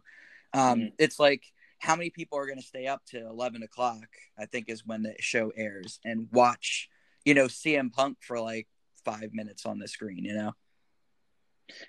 Um, 0.55 0.81
Mhm. 0.81 0.93
It's 0.99 1.19
like 1.19 1.43
how 1.79 1.97
many 1.97 2.11
people 2.11 2.39
are 2.39 2.47
going 2.47 2.61
to 2.61 2.67
stay 2.67 2.87
up 2.87 3.03
to 3.09 3.27
eleven 3.27 3.63
o'clock? 3.63 4.07
I 4.39 4.47
think 4.47 4.69
is 4.69 4.87
when 4.87 5.03
the 5.03 5.15
show 5.21 5.53
airs 5.57 6.01
and 6.05 6.29
watch, 6.33 6.89
you 7.25 7.35
know, 7.35 7.47
CM 7.47 7.93
Punk 7.93 8.19
for 8.21 8.41
like 8.41 8.67
five 9.05 9.33
minutes 9.33 9.67
on 9.67 9.79
the 9.79 9.89
screen. 9.89 10.25
You 10.25 10.35
know. 10.35 10.53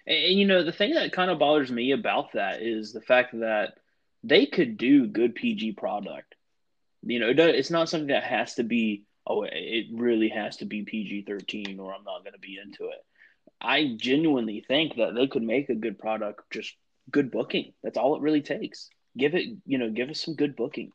And, 0.06 0.18
and, 0.18 0.40
you 0.40 0.46
know, 0.46 0.64
the 0.64 0.72
thing 0.72 0.94
that 0.96 1.12
kind 1.12 1.32
of 1.32 1.40
bothers 1.40 1.72
me 1.72 1.92
about 1.92 2.34
that 2.34 2.62
is 2.62 2.94
the 2.94 3.02
fact 3.02 3.38
that 3.40 3.74
they 4.24 4.46
could 4.46 4.78
do 4.78 5.08
good 5.08 5.36
PG 5.36 5.74
product. 5.74 6.36
You 7.04 7.20
know, 7.20 7.30
it, 7.30 7.40
it's 7.40 7.72
not 7.72 7.90
something 7.90 8.08
that 8.08 8.24
has 8.24 8.56
to 8.56 8.64
be, 8.64 9.04
oh, 9.26 9.44
it 9.44 9.86
really 9.94 10.30
has 10.30 10.58
to 10.58 10.66
be 10.66 10.84
PG 10.84 11.26
13 11.28 11.80
or 11.80 11.94
I'm 11.94 12.04
not 12.04 12.24
going 12.24 12.34
to 12.34 12.40
be 12.40 12.60
into 12.62 12.86
it. 12.86 13.00
I 13.62 13.96
genuinely 13.98 14.64
think 14.68 14.96
that 14.98 15.16
they 15.16 15.28
could 15.28 15.44
make 15.44 15.70
a 15.70 15.76
good 15.76 15.98
product, 15.98 16.42
just 16.52 16.76
good 17.10 17.32
booking. 17.32 17.74
That's 17.84 17.98
all 17.98 18.16
it 18.16 18.22
really 18.22 18.42
takes. 18.42 18.90
Give 19.18 19.34
it, 19.36 19.46
you 19.66 19.78
know, 19.78 19.90
give 19.90 20.10
us 20.10 20.22
some 20.22 20.36
good 20.36 20.56
booking. 20.56 20.92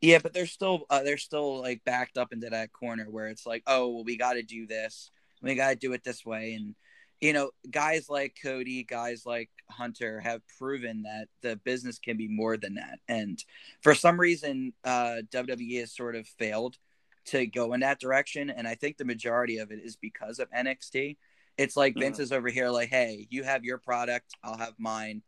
Yeah, 0.00 0.18
but 0.22 0.32
they're 0.32 0.46
still 0.46 0.84
uh, 0.90 1.02
they're 1.02 1.16
still 1.16 1.60
like 1.60 1.82
backed 1.84 2.18
up 2.18 2.32
into 2.32 2.50
that 2.50 2.72
corner 2.72 3.06
where 3.10 3.28
it's 3.28 3.46
like, 3.46 3.62
oh, 3.66 3.88
well, 3.88 4.04
we 4.04 4.16
got 4.16 4.34
to 4.34 4.42
do 4.42 4.66
this, 4.66 5.10
we 5.42 5.54
got 5.54 5.70
to 5.70 5.76
do 5.76 5.92
it 5.94 6.04
this 6.04 6.24
way, 6.24 6.54
and 6.54 6.74
you 7.20 7.32
know, 7.32 7.50
guys 7.70 8.10
like 8.10 8.36
Cody, 8.42 8.84
guys 8.84 9.24
like 9.24 9.48
Hunter 9.70 10.20
have 10.20 10.42
proven 10.58 11.04
that 11.04 11.28
the 11.40 11.56
business 11.64 11.98
can 11.98 12.18
be 12.18 12.28
more 12.28 12.58
than 12.58 12.74
that, 12.74 12.98
and 13.08 13.42
for 13.80 13.94
some 13.94 14.20
reason, 14.20 14.74
uh, 14.84 15.22
WWE 15.32 15.80
has 15.80 15.92
sort 15.96 16.14
of 16.14 16.26
failed 16.26 16.76
to 17.26 17.46
go 17.46 17.72
in 17.72 17.80
that 17.80 17.98
direction, 17.98 18.50
and 18.50 18.68
I 18.68 18.74
think 18.74 18.98
the 18.98 19.04
majority 19.04 19.58
of 19.58 19.72
it 19.72 19.80
is 19.82 19.96
because 19.96 20.38
of 20.38 20.50
NXT. 20.50 21.16
It's 21.58 21.76
like 21.76 21.94
Vince 21.96 22.18
Mhm. 22.18 22.22
is 22.22 22.32
over 22.32 22.48
here, 22.48 22.68
like, 22.68 22.90
hey, 22.90 23.26
you 23.30 23.42
have 23.42 23.64
your 23.64 23.78
product, 23.78 24.34
I'll 24.44 24.58
have 24.58 24.74
mine. 24.78 25.22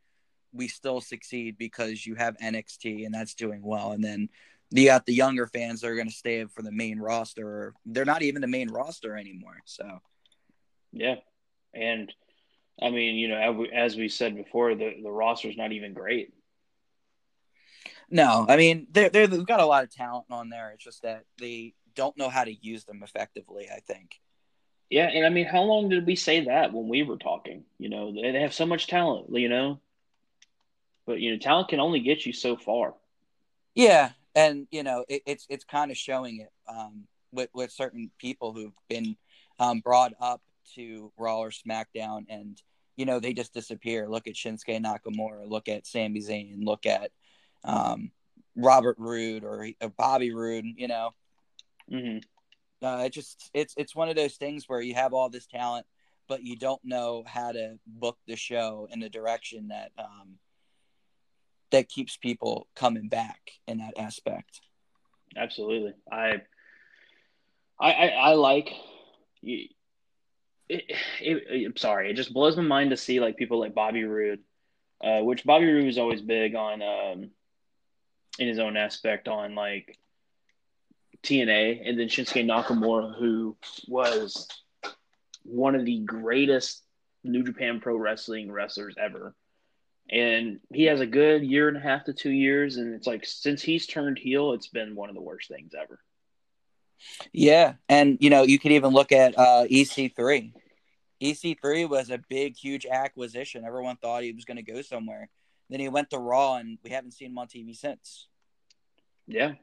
We 0.52 0.68
still 0.68 1.00
succeed 1.00 1.56
because 1.58 2.06
you 2.06 2.14
have 2.16 2.36
NXT 2.38 3.04
and 3.04 3.14
that's 3.14 3.34
doing 3.34 3.60
well, 3.62 3.92
and 3.92 4.02
then 4.02 4.28
you 4.70 4.86
got 4.86 5.06
the 5.06 5.14
younger 5.14 5.46
fans 5.46 5.80
that 5.80 5.88
are 5.88 5.94
going 5.94 6.08
to 6.08 6.14
stay 6.14 6.44
for 6.44 6.62
the 6.62 6.72
main 6.72 6.98
roster. 6.98 7.74
They're 7.86 8.04
not 8.04 8.22
even 8.22 8.40
the 8.42 8.46
main 8.48 8.68
roster 8.70 9.16
anymore. 9.16 9.58
So 9.64 10.00
Yeah, 10.92 11.16
and 11.74 12.12
I 12.80 12.90
mean, 12.90 13.16
you 13.16 13.28
know, 13.28 13.64
as 13.72 13.96
we- 13.96 14.08
said 14.08 14.36
before, 14.36 14.74
the 14.74 15.00
the 15.02 15.10
roster's 15.10 15.56
not 15.56 15.72
even 15.72 15.94
great. 15.94 16.32
no, 18.10 18.46
I 18.48 18.56
mean 18.56 18.86
they're, 18.90 19.10
they're 19.10 19.26
they've 19.26 19.46
got 19.46 19.60
a 19.60 19.66
lot 19.66 19.84
of 19.84 19.90
talent 19.94 20.26
on 20.30 20.48
there. 20.48 20.70
It's 20.72 20.84
just 20.84 21.02
that 21.02 21.24
they 21.38 21.74
don't 21.94 22.16
know 22.16 22.28
how 22.28 22.44
to 22.44 22.54
use 22.54 22.84
them 22.84 23.02
effectively. 23.02 23.68
I 23.74 23.80
think. 23.80 24.20
Yeah, 24.90 25.08
and 25.08 25.26
I 25.26 25.28
mean, 25.28 25.46
how 25.46 25.62
long 25.62 25.90
did 25.90 26.06
we 26.06 26.16
say 26.16 26.44
that 26.46 26.72
when 26.72 26.88
we 26.88 27.02
were 27.02 27.18
talking? 27.18 27.64
You 27.78 27.90
know, 27.90 28.12
they 28.12 28.32
they 28.32 28.40
have 28.40 28.54
so 28.54 28.66
much 28.66 28.86
talent, 28.86 29.26
you 29.36 29.48
know. 29.48 29.80
But 31.08 31.20
you 31.20 31.32
know, 31.32 31.38
talent 31.38 31.68
can 31.68 31.80
only 31.80 32.00
get 32.00 32.26
you 32.26 32.34
so 32.34 32.54
far. 32.54 32.94
Yeah, 33.74 34.10
and 34.34 34.66
you 34.70 34.82
know 34.82 35.06
it, 35.08 35.22
it's 35.24 35.46
it's 35.48 35.64
kind 35.64 35.90
of 35.90 35.96
showing 35.96 36.40
it 36.40 36.50
um, 36.68 37.04
with 37.32 37.48
with 37.54 37.72
certain 37.72 38.10
people 38.18 38.52
who've 38.52 38.76
been 38.90 39.16
um, 39.58 39.80
brought 39.80 40.12
up 40.20 40.42
to 40.74 41.10
Raw 41.16 41.38
or 41.38 41.50
SmackDown, 41.50 42.26
and 42.28 42.60
you 42.96 43.06
know 43.06 43.20
they 43.20 43.32
just 43.32 43.54
disappear. 43.54 44.06
Look 44.06 44.26
at 44.26 44.34
Shinsuke 44.34 44.84
Nakamura. 44.84 45.48
Look 45.48 45.68
at 45.68 45.86
Sami 45.86 46.20
Zayn. 46.20 46.64
Look 46.64 46.84
at 46.84 47.10
um, 47.64 48.10
Robert 48.54 48.96
Roode 48.98 49.44
or, 49.44 49.66
or 49.80 49.88
Bobby 49.88 50.34
Roode. 50.34 50.66
You 50.76 50.88
know, 50.88 51.14
hmm 51.90 52.18
uh, 52.82 53.04
it 53.06 53.14
just 53.14 53.50
it's 53.54 53.72
it's 53.78 53.96
one 53.96 54.10
of 54.10 54.16
those 54.16 54.34
things 54.34 54.64
where 54.68 54.82
you 54.82 54.94
have 54.94 55.14
all 55.14 55.30
this 55.30 55.46
talent, 55.46 55.86
but 56.28 56.42
you 56.42 56.54
don't 56.54 56.84
know 56.84 57.24
how 57.26 57.50
to 57.50 57.78
book 57.86 58.18
the 58.26 58.36
show 58.36 58.88
in 58.92 59.00
the 59.00 59.08
direction 59.08 59.68
that 59.68 59.90
um, 59.98 60.38
that 61.70 61.88
keeps 61.88 62.16
people 62.16 62.66
coming 62.74 63.08
back 63.08 63.40
in 63.66 63.78
that 63.78 63.98
aspect. 63.98 64.60
Absolutely, 65.36 65.94
I, 66.10 66.42
I, 67.80 67.92
I, 67.92 68.06
I 68.06 68.32
like. 68.34 68.70
It, 69.42 69.70
it, 70.68 70.84
it, 71.20 71.66
I'm 71.66 71.76
sorry, 71.76 72.10
it 72.10 72.14
just 72.14 72.32
blows 72.32 72.56
my 72.56 72.62
mind 72.62 72.90
to 72.90 72.96
see 72.96 73.20
like 73.20 73.36
people 73.36 73.58
like 73.58 73.74
Bobby 73.74 74.04
Roode, 74.04 74.40
uh, 75.02 75.20
which 75.20 75.44
Bobby 75.44 75.66
Roode 75.66 75.88
is 75.88 75.98
always 75.98 76.20
big 76.20 76.54
on, 76.54 76.82
um, 76.82 77.30
in 78.38 78.48
his 78.48 78.58
own 78.58 78.76
aspect 78.76 79.28
on 79.28 79.54
like 79.54 79.98
TNA, 81.22 81.88
and 81.88 81.98
then 81.98 82.08
Shinsuke 82.08 82.44
Nakamura, 82.44 83.18
who 83.18 83.56
was 83.86 84.46
one 85.42 85.74
of 85.74 85.84
the 85.84 86.00
greatest 86.00 86.82
New 87.24 87.42
Japan 87.42 87.80
Pro 87.80 87.96
Wrestling 87.96 88.50
wrestlers 88.50 88.94
ever. 88.98 89.34
And 90.10 90.60
he 90.72 90.84
has 90.84 91.00
a 91.00 91.06
good 91.06 91.42
year 91.42 91.68
and 91.68 91.76
a 91.76 91.80
half 91.80 92.04
to 92.04 92.14
two 92.14 92.30
years, 92.30 92.76
and 92.76 92.94
it's 92.94 93.06
like 93.06 93.26
since 93.26 93.62
he's 93.62 93.86
turned 93.86 94.18
heel, 94.18 94.52
it's 94.52 94.68
been 94.68 94.94
one 94.94 95.10
of 95.10 95.14
the 95.14 95.20
worst 95.20 95.48
things 95.48 95.72
ever. 95.78 96.00
Yeah, 97.32 97.74
and 97.88 98.16
you 98.20 98.30
know 98.30 98.42
you 98.42 98.58
could 98.58 98.72
even 98.72 98.92
look 98.92 99.12
at 99.12 99.38
uh, 99.38 99.66
EC3. 99.70 100.52
EC3 101.20 101.88
was 101.88 102.10
a 102.10 102.18
big, 102.28 102.56
huge 102.56 102.86
acquisition. 102.86 103.64
Everyone 103.64 103.96
thought 103.96 104.22
he 104.22 104.32
was 104.32 104.44
going 104.44 104.56
to 104.56 104.62
go 104.62 104.82
somewhere. 104.82 105.28
Then 105.68 105.80
he 105.80 105.88
went 105.88 106.10
to 106.10 106.18
Raw, 106.18 106.56
and 106.56 106.78
we 106.82 106.90
haven't 106.90 107.12
seen 107.12 107.32
him 107.32 107.38
on 107.38 107.48
TV 107.48 107.76
since. 107.76 108.28
Yeah. 109.26 109.54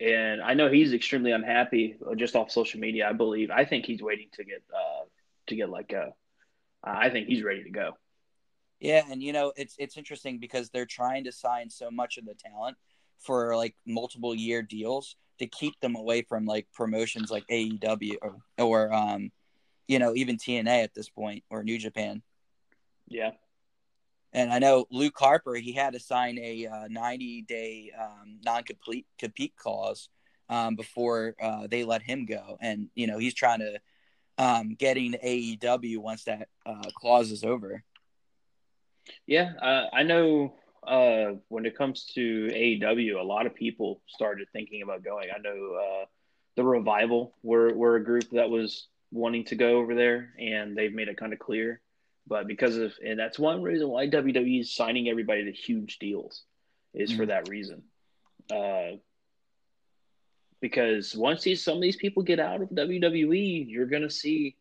And 0.00 0.40
I 0.40 0.54
know 0.54 0.70
he's 0.70 0.92
extremely 0.92 1.32
unhappy 1.32 1.96
uh, 2.10 2.14
just 2.14 2.34
off 2.34 2.50
social 2.50 2.80
media, 2.80 3.08
I 3.08 3.12
believe. 3.12 3.50
I 3.50 3.64
think 3.64 3.84
he's 3.84 4.02
waiting 4.02 4.28
to 4.34 4.44
get 4.44 4.62
uh 4.74 5.04
to 5.48 5.56
get 5.56 5.68
let 5.68 5.88
go. 5.88 6.16
I 6.82 7.10
think 7.10 7.28
he's 7.28 7.42
ready 7.42 7.62
to 7.64 7.70
go. 7.70 7.92
Yeah, 8.82 9.04
and 9.08 9.22
you 9.22 9.32
know 9.32 9.52
it's 9.54 9.76
it's 9.78 9.96
interesting 9.96 10.38
because 10.38 10.68
they're 10.68 10.84
trying 10.84 11.22
to 11.24 11.32
sign 11.32 11.70
so 11.70 11.88
much 11.88 12.18
of 12.18 12.24
the 12.24 12.34
talent 12.34 12.76
for 13.20 13.56
like 13.56 13.76
multiple 13.86 14.34
year 14.34 14.60
deals 14.60 15.14
to 15.38 15.46
keep 15.46 15.78
them 15.80 15.94
away 15.94 16.22
from 16.22 16.46
like 16.46 16.66
promotions 16.74 17.30
like 17.30 17.46
AEW 17.46 18.16
or, 18.20 18.36
or 18.58 18.92
um 18.92 19.30
you 19.86 20.00
know 20.00 20.16
even 20.16 20.36
TNA 20.36 20.82
at 20.82 20.94
this 20.94 21.08
point 21.08 21.44
or 21.48 21.62
New 21.62 21.78
Japan. 21.78 22.22
Yeah. 23.06 23.30
And 24.32 24.52
I 24.52 24.58
know 24.58 24.86
Luke 24.90 25.16
Harper, 25.16 25.54
he 25.54 25.72
had 25.72 25.92
to 25.92 26.00
sign 26.00 26.38
a 26.38 26.66
uh, 26.66 26.88
90 26.88 27.42
day 27.42 27.92
um, 27.96 28.40
non 28.44 28.64
complete 28.64 29.06
compete 29.16 29.54
clause 29.56 30.08
um, 30.48 30.74
before 30.74 31.36
uh, 31.40 31.68
they 31.70 31.84
let 31.84 32.02
him 32.02 32.26
go. 32.26 32.56
And, 32.60 32.88
you 32.96 33.06
know, 33.06 33.18
he's 33.18 33.34
trying 33.34 33.60
to 33.60 33.78
um, 34.38 34.74
get 34.74 34.96
into 34.96 35.18
AEW 35.18 35.98
once 35.98 36.24
that 36.24 36.48
uh, 36.64 36.90
clause 36.96 37.30
is 37.30 37.44
over. 37.44 37.84
Yeah, 39.26 39.52
uh, 39.60 39.86
I 39.92 40.02
know 40.02 40.54
uh, 40.86 41.32
when 41.48 41.66
it 41.66 41.76
comes 41.76 42.06
to 42.14 42.48
AEW, 42.52 43.18
a 43.20 43.22
lot 43.22 43.46
of 43.46 43.54
people 43.54 44.00
started 44.06 44.48
thinking 44.52 44.82
about 44.82 45.04
going. 45.04 45.28
I 45.34 45.38
know 45.38 45.74
uh, 45.74 46.04
the 46.56 46.64
Revival 46.64 47.34
were, 47.42 47.72
were 47.74 47.96
a 47.96 48.04
group 48.04 48.30
that 48.30 48.50
was 48.50 48.88
wanting 49.10 49.44
to 49.46 49.56
go 49.56 49.78
over 49.78 49.94
there, 49.94 50.34
and 50.38 50.76
they've 50.76 50.92
made 50.92 51.08
it 51.08 51.16
kind 51.16 51.32
of 51.32 51.38
clear. 51.38 51.80
But 52.26 52.46
because 52.46 52.76
of, 52.76 52.94
and 53.04 53.18
that's 53.18 53.38
one 53.38 53.62
reason 53.62 53.88
why 53.88 54.08
WWE 54.08 54.60
is 54.60 54.74
signing 54.74 55.08
everybody 55.08 55.44
to 55.44 55.52
huge 55.52 55.98
deals, 55.98 56.44
is 56.94 57.12
for 57.12 57.24
Mhm. 57.24 57.28
that 57.28 57.48
reason. 57.48 57.90
Uh, 58.50 58.98
because 60.60 61.16
once 61.16 61.42
these 61.42 61.64
some 61.64 61.76
of 61.76 61.82
these 61.82 61.96
people 61.96 62.22
get 62.22 62.38
out 62.38 62.62
of 62.62 62.68
WWE, 62.70 63.64
you're 63.68 63.86
gonna 63.86 64.10
see 64.10 64.56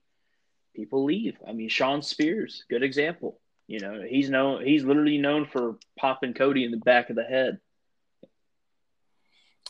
people 0.75 1.03
leave. 1.03 1.37
I 1.47 1.53
mean, 1.53 1.69
Shawn 1.69 2.01
Spears, 2.01 2.65
good 2.69 2.83
example. 2.83 3.40
You 3.67 3.79
know, 3.79 4.01
he's 4.07 4.29
known 4.29 4.65
he's 4.65 4.83
literally 4.83 5.17
known 5.17 5.45
for 5.45 5.77
popping 5.97 6.33
Cody 6.33 6.65
in 6.65 6.71
the 6.71 6.77
back 6.77 7.09
of 7.09 7.15
the 7.15 7.23
head 7.23 7.59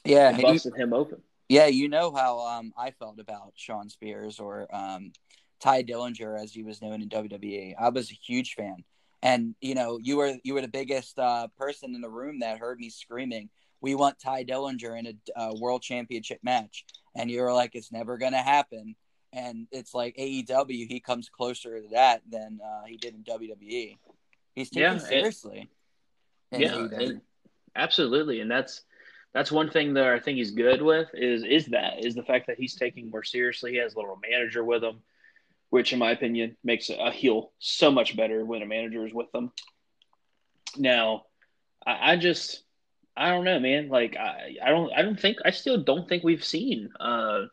Yeah. 0.06 0.27
and 0.30 0.38
and 0.38 0.47
you- 0.47 0.54
busting 0.54 0.75
him 0.75 0.93
open. 0.93 1.21
yeah. 1.49 1.67
You 1.67 1.88
know 1.89 2.12
how 2.13 2.39
um, 2.39 2.73
I 2.77 2.91
felt 2.91 3.19
about 3.19 3.54
Shawn 3.56 3.89
Spears 3.89 4.39
or 4.39 4.67
um, 4.75 5.12
Tye 5.60 5.84
Dillinger, 5.84 6.41
as 6.41 6.51
he 6.51 6.63
was 6.63 6.82
known 6.82 7.01
in 7.01 7.10
WWE. 7.10 7.75
I 7.80 7.89
was 7.89 8.10
a 8.12 8.15
huge 8.15 8.56
fan. 8.56 8.84
And, 9.23 9.54
you 9.62 9.75
know, 9.75 9.99
you 10.01 10.17
were 10.17 10.34
you 10.43 10.56
were 10.56 10.62
the 10.62 10.67
biggest 10.67 11.19
uh, 11.19 11.47
person 11.56 11.93
in 11.93 12.01
the 12.01 12.10
room 12.10 12.39
that 12.39 12.58
heard 12.58 12.80
me 12.80 12.89
screaming, 12.89 13.49
we 13.80 13.93
want 13.93 14.17
Tye 14.19 14.43
Dillinger 14.43 14.97
in 14.97 15.06
a 15.08 15.39
uh, 15.39 15.54
world 15.60 15.84
championship 15.84 16.39
match. 16.41 16.86
And 17.15 17.30
you 17.30 17.41
were 17.41 17.54
like, 17.54 17.75
it's 17.75 17.91
never 17.91 18.17
going 18.17 18.32
to 18.32 18.39
happen. 18.39 18.95
And 19.34 19.67
it's 19.72 19.94
like 19.94 20.15
AEW, 20.17 20.88
he 20.88 21.00
comes 21.00 21.30
closer 21.30 21.82
to 21.82 21.88
that 21.89 22.22
than 22.30 22.60
uh, 22.63 22.86
he 22.86 22.98
did 22.98 23.15
in 23.15 23.24
WWE. 23.24 23.98
He's 24.56 24.70
taken 24.70 24.82
Yeah, 24.82 24.98
seriously. 24.98 25.70
in 26.52 26.62
Yeah, 26.62 26.88
and- 26.91 27.22
absolutely, 27.76 28.41
and 28.41 28.52
that's 28.52 28.82
that's 29.34 29.50
one 29.52 29.70
thing 29.70 29.94
that 29.94 30.06
I 30.08 30.20
think 30.20 30.38
he's 30.38 30.52
good 30.52 30.82
with 30.82 31.08
is 31.13 31.44
is 31.46 31.67
that 31.67 32.04
is 32.04 32.15
the 32.15 32.24
fact 32.24 32.48
that 32.48 32.58
he's 32.60 32.76
taking 32.76 33.10
more 33.10 33.24
seriously. 33.24 33.72
He 33.72 33.78
has 33.78 33.94
a 33.94 33.98
little 33.98 34.20
manager 34.30 34.62
with 34.65 34.84
him, 34.84 35.02
which 35.70 35.94
in 35.94 36.00
my 36.00 36.12
opinion 36.12 36.58
makes 36.65 36.89
a 36.89 37.12
heel 37.12 37.54
so 37.60 37.89
much 37.89 38.17
better 38.17 38.44
when 38.44 38.62
a 38.62 38.65
manager 38.65 39.06
is 39.06 39.13
with 39.13 39.32
them. 39.32 39.54
Now, 40.78 41.24
I, 41.86 42.13
I 42.13 42.15
just 42.17 42.63
I 43.15 43.30
don't 43.30 43.46
know, 43.46 43.60
man. 43.62 43.88
Like 43.88 44.17
I, 44.17 44.58
I 44.62 44.70
don't 44.70 44.91
I 44.91 45.02
don't 45.02 45.17
think 45.20 45.38
I 45.46 45.52
still 45.52 45.78
don't 45.82 46.10
think 46.10 46.26
we've 46.26 46.44
seen 46.44 46.89
uh 47.00 47.44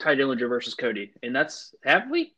Tye 0.00 0.16
Dillinger 0.16 0.48
versus 0.48 0.74
Cody, 0.74 1.12
and 1.22 1.34
that's 1.34 1.74
have 1.84 2.10
we? 2.10 2.32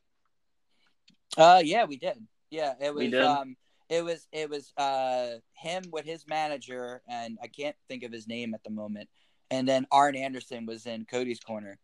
Uh, 1.36 1.62
yeah, 1.64 1.84
we 1.84 1.96
did. 1.96 2.18
Yeah, 2.50 2.74
it 2.80 2.94
was. 2.94 3.14
Um, 3.14 3.56
it 3.88 4.04
was. 4.04 4.26
It 4.32 4.50
was. 4.50 4.72
Uh, 4.76 5.38
him 5.54 5.84
with 5.92 6.04
his 6.04 6.26
manager, 6.28 7.02
and 7.08 7.38
I 7.42 7.46
can't 7.46 7.76
think 7.88 8.02
of 8.02 8.12
his 8.12 8.26
name 8.26 8.52
at 8.52 8.64
the 8.64 8.70
moment. 8.70 9.08
And 9.50 9.68
then 9.68 9.86
Arn 9.92 10.16
Anderson 10.16 10.66
was 10.66 10.86
in 10.86 11.04
Cody's 11.04 11.40
corner. 11.40 11.78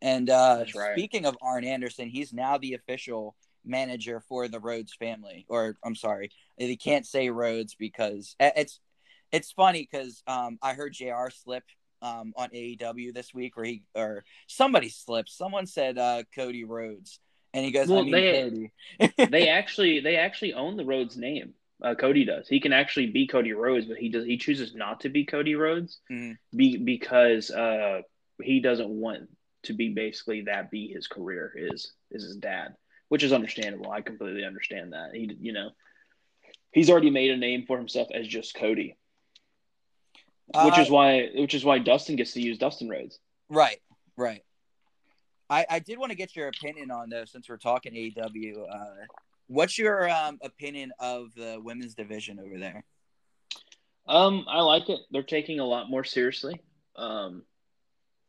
And 0.00 0.30
uh, 0.30 0.64
right. 0.74 0.92
speaking 0.94 1.26
of 1.26 1.36
Arn 1.42 1.64
Anderson, 1.64 2.08
he's 2.08 2.32
now 2.32 2.56
the 2.56 2.74
official 2.74 3.36
manager 3.64 4.22
for 4.28 4.48
the 4.48 4.60
Rhodes 4.60 4.94
family. 4.94 5.44
Or 5.48 5.76
I'm 5.84 5.94
sorry, 5.94 6.30
he 6.56 6.76
can't 6.76 7.06
say 7.06 7.30
Rhodes 7.30 7.74
because 7.74 8.36
it's 8.40 8.80
it's 9.32 9.52
funny 9.52 9.88
because 9.90 10.22
um, 10.26 10.58
I 10.62 10.72
heard 10.74 10.94
Jr. 10.94 11.28
slip 11.30 11.64
um, 12.02 12.32
on 12.36 12.50
AEW 12.50 13.12
this 13.14 13.32
week, 13.34 13.56
where 13.56 13.66
he 13.66 13.82
or 13.94 14.24
somebody 14.46 14.88
slipped. 14.88 15.30
Someone 15.30 15.66
said 15.66 15.98
uh, 15.98 16.22
Cody 16.34 16.64
Rhodes, 16.64 17.18
and 17.54 17.64
he 17.64 17.70
goes, 17.70 17.90
"I 17.90 17.94
Well, 17.94 18.10
they- 18.10 18.70
Cody." 18.98 19.26
they 19.30 19.48
actually 19.48 20.00
they 20.00 20.16
actually 20.16 20.54
own 20.54 20.76
the 20.76 20.84
Rhodes 20.84 21.16
name. 21.16 21.54
Uh, 21.82 21.94
Cody 21.94 22.24
does. 22.26 22.46
He 22.46 22.60
can 22.60 22.72
actually 22.74 23.06
be 23.06 23.26
Cody 23.26 23.52
Rhodes, 23.52 23.86
but 23.86 23.96
he 23.96 24.10
does. 24.10 24.26
He 24.26 24.36
chooses 24.36 24.74
not 24.74 25.00
to 25.00 25.08
be 25.08 25.24
Cody 25.24 25.54
Rhodes 25.54 26.00
Mhm. 26.10 26.36
be, 26.54 26.76
because 26.76 27.50
uh, 27.50 28.02
he 28.42 28.60
doesn't 28.60 28.88
want 28.90 29.28
to 29.62 29.72
be 29.72 29.88
basically 29.90 30.42
that 30.42 30.70
be 30.70 30.88
his 30.88 31.06
career 31.06 31.52
is 31.56 31.92
is 32.10 32.22
his 32.24 32.36
dad, 32.36 32.74
which 33.08 33.22
is 33.22 33.32
understandable. 33.32 33.90
I 33.90 34.02
completely 34.02 34.44
understand 34.44 34.92
that. 34.92 35.14
He 35.14 35.34
you 35.40 35.52
know 35.52 35.70
he's 36.72 36.90
already 36.90 37.10
made 37.10 37.30
a 37.30 37.36
name 37.36 37.64
for 37.66 37.78
himself 37.78 38.08
as 38.14 38.26
just 38.28 38.54
Cody, 38.54 38.96
which 40.54 40.78
Uh, 40.78 40.82
is 40.82 40.90
why 40.90 41.28
which 41.34 41.54
is 41.54 41.64
why 41.64 41.78
Dustin 41.78 42.16
gets 42.16 42.32
to 42.34 42.40
use 42.40 42.58
Dustin 42.58 42.88
Rhodes. 42.88 43.18
Right, 43.48 43.78
right. 44.16 44.42
I, 45.48 45.66
I 45.68 45.78
did 45.80 45.98
want 45.98 46.10
to 46.10 46.16
get 46.16 46.36
your 46.36 46.48
opinion 46.48 46.90
on 46.90 47.10
though, 47.10 47.24
since 47.24 47.48
we're 47.48 47.56
talking 47.56 47.92
AEW. 47.92 48.54
Uh, 48.72 49.06
what's 49.48 49.76
your 49.78 50.08
um, 50.08 50.38
opinion 50.42 50.92
of 51.00 51.34
the 51.34 51.58
women's 51.60 51.94
division 51.94 52.38
over 52.38 52.58
there? 52.58 52.84
Um, 54.06 54.44
I 54.48 54.60
like 54.60 54.88
it. 54.88 55.00
They're 55.10 55.22
taking 55.22 55.60
a 55.60 55.64
lot 55.66 55.90
more 55.90 56.04
seriously. 56.04 56.60
Um, 56.96 57.42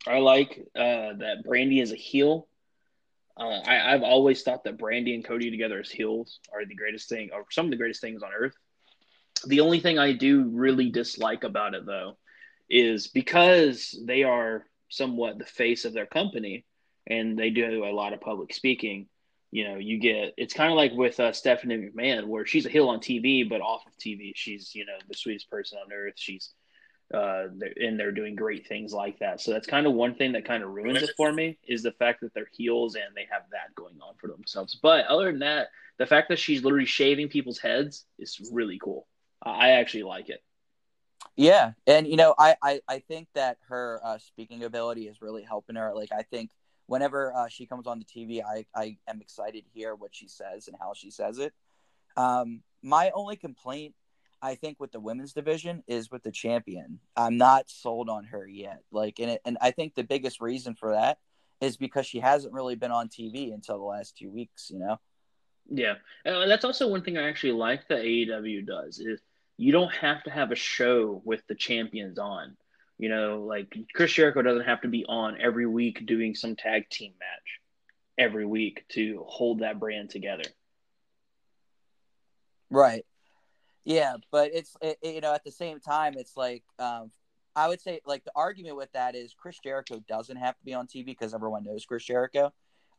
I 0.08 0.18
like 0.20 0.60
uh, 0.76 1.14
that 1.20 1.44
Brandi 1.46 1.82
is 1.82 1.92
a 1.92 1.96
heel. 1.96 2.48
Uh, 3.38 3.62
I, 3.66 3.94
I've 3.94 4.04
always 4.04 4.42
thought 4.44 4.64
that 4.64 4.78
Brandi 4.78 5.14
and 5.14 5.24
Cody 5.24 5.50
together 5.52 5.80
as 5.80 5.90
heels 5.90 6.40
are 6.54 6.66
the 6.66 6.76
greatest 6.76 7.08
thing, 7.10 7.30
or 7.34 7.46
some 7.52 7.66
of 7.66 7.72
the 7.72 7.78
greatest 7.78 8.02
things 8.02 8.24
on 8.24 8.30
earth. 8.36 8.56
The 9.48 9.62
only 9.62 9.80
thing 9.80 10.00
I 10.00 10.14
do 10.14 10.44
really 10.44 10.90
dislike 10.90 11.44
about 11.44 11.74
it, 11.74 11.86
though, 11.86 12.18
is 12.70 13.08
because 13.08 13.98
they 14.06 14.24
are 14.24 14.66
somewhat 14.90 15.38
the 15.38 15.46
face 15.46 15.86
of 15.86 15.94
their 15.94 16.06
company 16.06 16.66
and 17.08 17.38
they 17.38 17.50
do 17.50 17.86
a 17.86 17.92
lot 17.92 18.14
of 18.14 18.22
public 18.22 18.54
speaking. 18.54 19.08
You 19.52 19.68
know, 19.68 19.76
you 19.76 20.00
get 20.00 20.34
it's 20.38 20.54
kind 20.54 20.72
of 20.72 20.78
like 20.78 20.94
with 20.94 21.20
uh, 21.20 21.34
Stephanie 21.34 21.90
McMahon, 21.90 22.28
where 22.28 22.46
she's 22.46 22.66
a 22.66 22.70
heel 22.70 22.88
on 22.88 23.00
TV, 23.00 23.48
but 23.48 23.62
off 23.62 23.86
of 23.86 23.98
TV, 23.98 24.32
she's 24.34 24.74
you 24.74 24.86
know 24.86 24.98
the 25.10 25.18
sweetest 25.18 25.50
person 25.50 25.78
on 25.84 25.92
earth. 25.92 26.14
She's 26.16 26.54
uh, 27.14 27.48
and 27.76 28.00
they're 28.00 28.14
doing 28.14 28.36
great 28.36 28.68
things 28.68 28.94
like 28.94 29.20
that. 29.20 29.42
So 29.42 29.52
that's 29.52 29.68
kind 29.68 29.86
of 29.86 29.94
one 29.94 30.16
thing 30.16 30.32
that 30.34 30.46
kind 30.46 30.64
of 30.64 30.70
ruins 30.70 31.02
it 31.02 31.12
for 31.18 31.34
me 31.34 31.58
is 31.68 31.84
the 31.84 31.92
fact 31.92 32.22
that 32.22 32.34
they're 32.34 32.48
heels 32.54 32.96
and 32.96 33.14
they 33.14 33.28
have 33.30 33.44
that 33.52 33.76
going 33.76 33.98
on 34.02 34.16
for 34.16 34.28
themselves. 34.28 34.80
But 34.82 35.06
other 35.08 35.26
than 35.26 35.40
that, 35.40 35.68
the 35.98 36.06
fact 36.06 36.30
that 36.30 36.40
she's 36.40 36.64
literally 36.64 36.86
shaving 36.86 37.28
people's 37.28 37.60
heads 37.60 38.06
is 38.18 38.50
really 38.54 38.80
cool. 38.82 39.08
I 39.42 39.72
actually 39.72 40.04
like 40.04 40.30
it. 40.30 40.44
Yeah, 41.36 41.72
and 41.88 42.08
you 42.08 42.18
know, 42.18 42.36
I 42.38 42.56
I, 42.62 42.82
I 42.88 43.00
think 43.00 43.28
that 43.36 43.58
her 43.68 44.00
uh, 44.04 44.18
speaking 44.18 44.64
ability 44.64 45.08
is 45.08 45.22
really 45.22 45.44
helping 45.44 45.76
her. 45.76 45.94
Like, 45.96 46.12
I 46.12 46.24
think 46.24 46.52
whenever 46.88 47.34
uh, 47.34 47.48
she 47.48 47.66
comes 47.66 47.88
on 47.88 48.00
the 48.00 48.06
TV, 48.06 48.44
I 48.44 48.66
I 48.76 48.98
am 49.08 49.22
excited 49.22 49.64
to 49.64 49.72
hear 49.74 49.96
what 49.96 50.14
she 50.14 50.28
says 50.28 50.68
and 50.68 50.76
how 50.80 50.94
she 50.94 51.10
says 51.10 51.40
it. 51.40 51.54
Um, 52.18 52.62
my 52.84 53.12
only 53.12 53.38
complaint, 53.38 53.96
I 54.42 54.56
think, 54.56 54.80
with 54.80 54.92
the 54.92 55.00
women's 55.00 55.34
division 55.34 55.84
is 55.88 56.12
with 56.12 56.24
the 56.24 56.32
champion. 56.32 57.00
I'm 57.16 57.38
not 57.38 57.70
sold 57.70 58.10
on 58.10 58.26
her 58.26 58.46
yet. 58.46 58.82
Like, 58.92 59.20
and 59.20 59.32
it, 59.32 59.42
and 59.46 59.58
I 59.62 59.72
think 59.72 59.96
the 59.96 60.04
biggest 60.04 60.42
reason 60.42 60.76
for 60.76 60.92
that 60.92 61.20
is 61.62 61.78
because 61.78 62.06
she 62.08 62.20
hasn't 62.20 62.54
really 62.54 62.76
been 62.76 62.92
on 62.92 63.08
TV 63.08 63.54
until 63.54 63.78
the 63.78 63.86
last 63.86 64.18
two 64.18 64.30
weeks. 64.30 64.70
You 64.70 64.80
know. 64.80 65.00
Yeah, 65.70 65.96
that's 66.26 66.66
also 66.66 66.90
one 66.90 67.04
thing 67.04 67.18
I 67.18 67.30
actually 67.30 67.54
like 67.54 67.88
that 67.88 68.04
AEW 68.04 68.66
does 68.66 69.00
is 69.00 69.22
you 69.62 69.72
don't 69.72 69.94
have 69.94 70.24
to 70.24 70.32
have 70.32 70.52
a 70.52 70.56
show 70.56 71.22
with 71.24 71.46
the 71.48 71.54
champions 71.54 72.18
on. 72.18 72.58
You 72.98 73.10
know, 73.10 73.44
like 73.48 73.72
Chris 73.94 74.12
Jericho 74.12 74.42
doesn't 74.42 74.66
have 74.66 74.82
to 74.82 74.88
be 74.88 75.06
on 75.06 75.40
every 75.40 75.68
week 75.68 76.04
doing 76.08 76.34
some 76.34 76.56
tag 76.56 76.90
team 76.90 77.14
match 77.20 77.60
every 78.18 78.46
week 78.46 78.84
to 78.90 79.24
hold 79.28 79.60
that 79.60 79.80
brand 79.80 80.10
together. 80.10 80.46
Right. 82.72 83.06
Yeah, 83.84 84.16
but 84.32 84.50
it's 84.52 84.76
it, 84.82 84.98
you 85.04 85.22
know 85.22 85.34
at 85.34 85.44
the 85.44 85.52
same 85.52 85.80
time 85.80 86.16
it's 86.18 86.36
like 86.36 86.64
um, 86.80 87.12
I 87.56 87.68
would 87.68 87.82
say 87.82 88.02
like 88.04 88.24
the 88.24 88.32
argument 88.36 88.78
with 88.78 88.92
that 88.94 89.14
is 89.14 89.36
Chris 89.38 89.60
Jericho 89.64 90.02
doesn't 90.08 90.38
have 90.38 90.58
to 90.58 90.66
be 90.66 90.74
on 90.74 90.88
TV 90.88 91.06
because 91.06 91.36
everyone 91.36 91.66
knows 91.66 91.86
Chris 91.86 92.04
Jericho. 92.04 92.48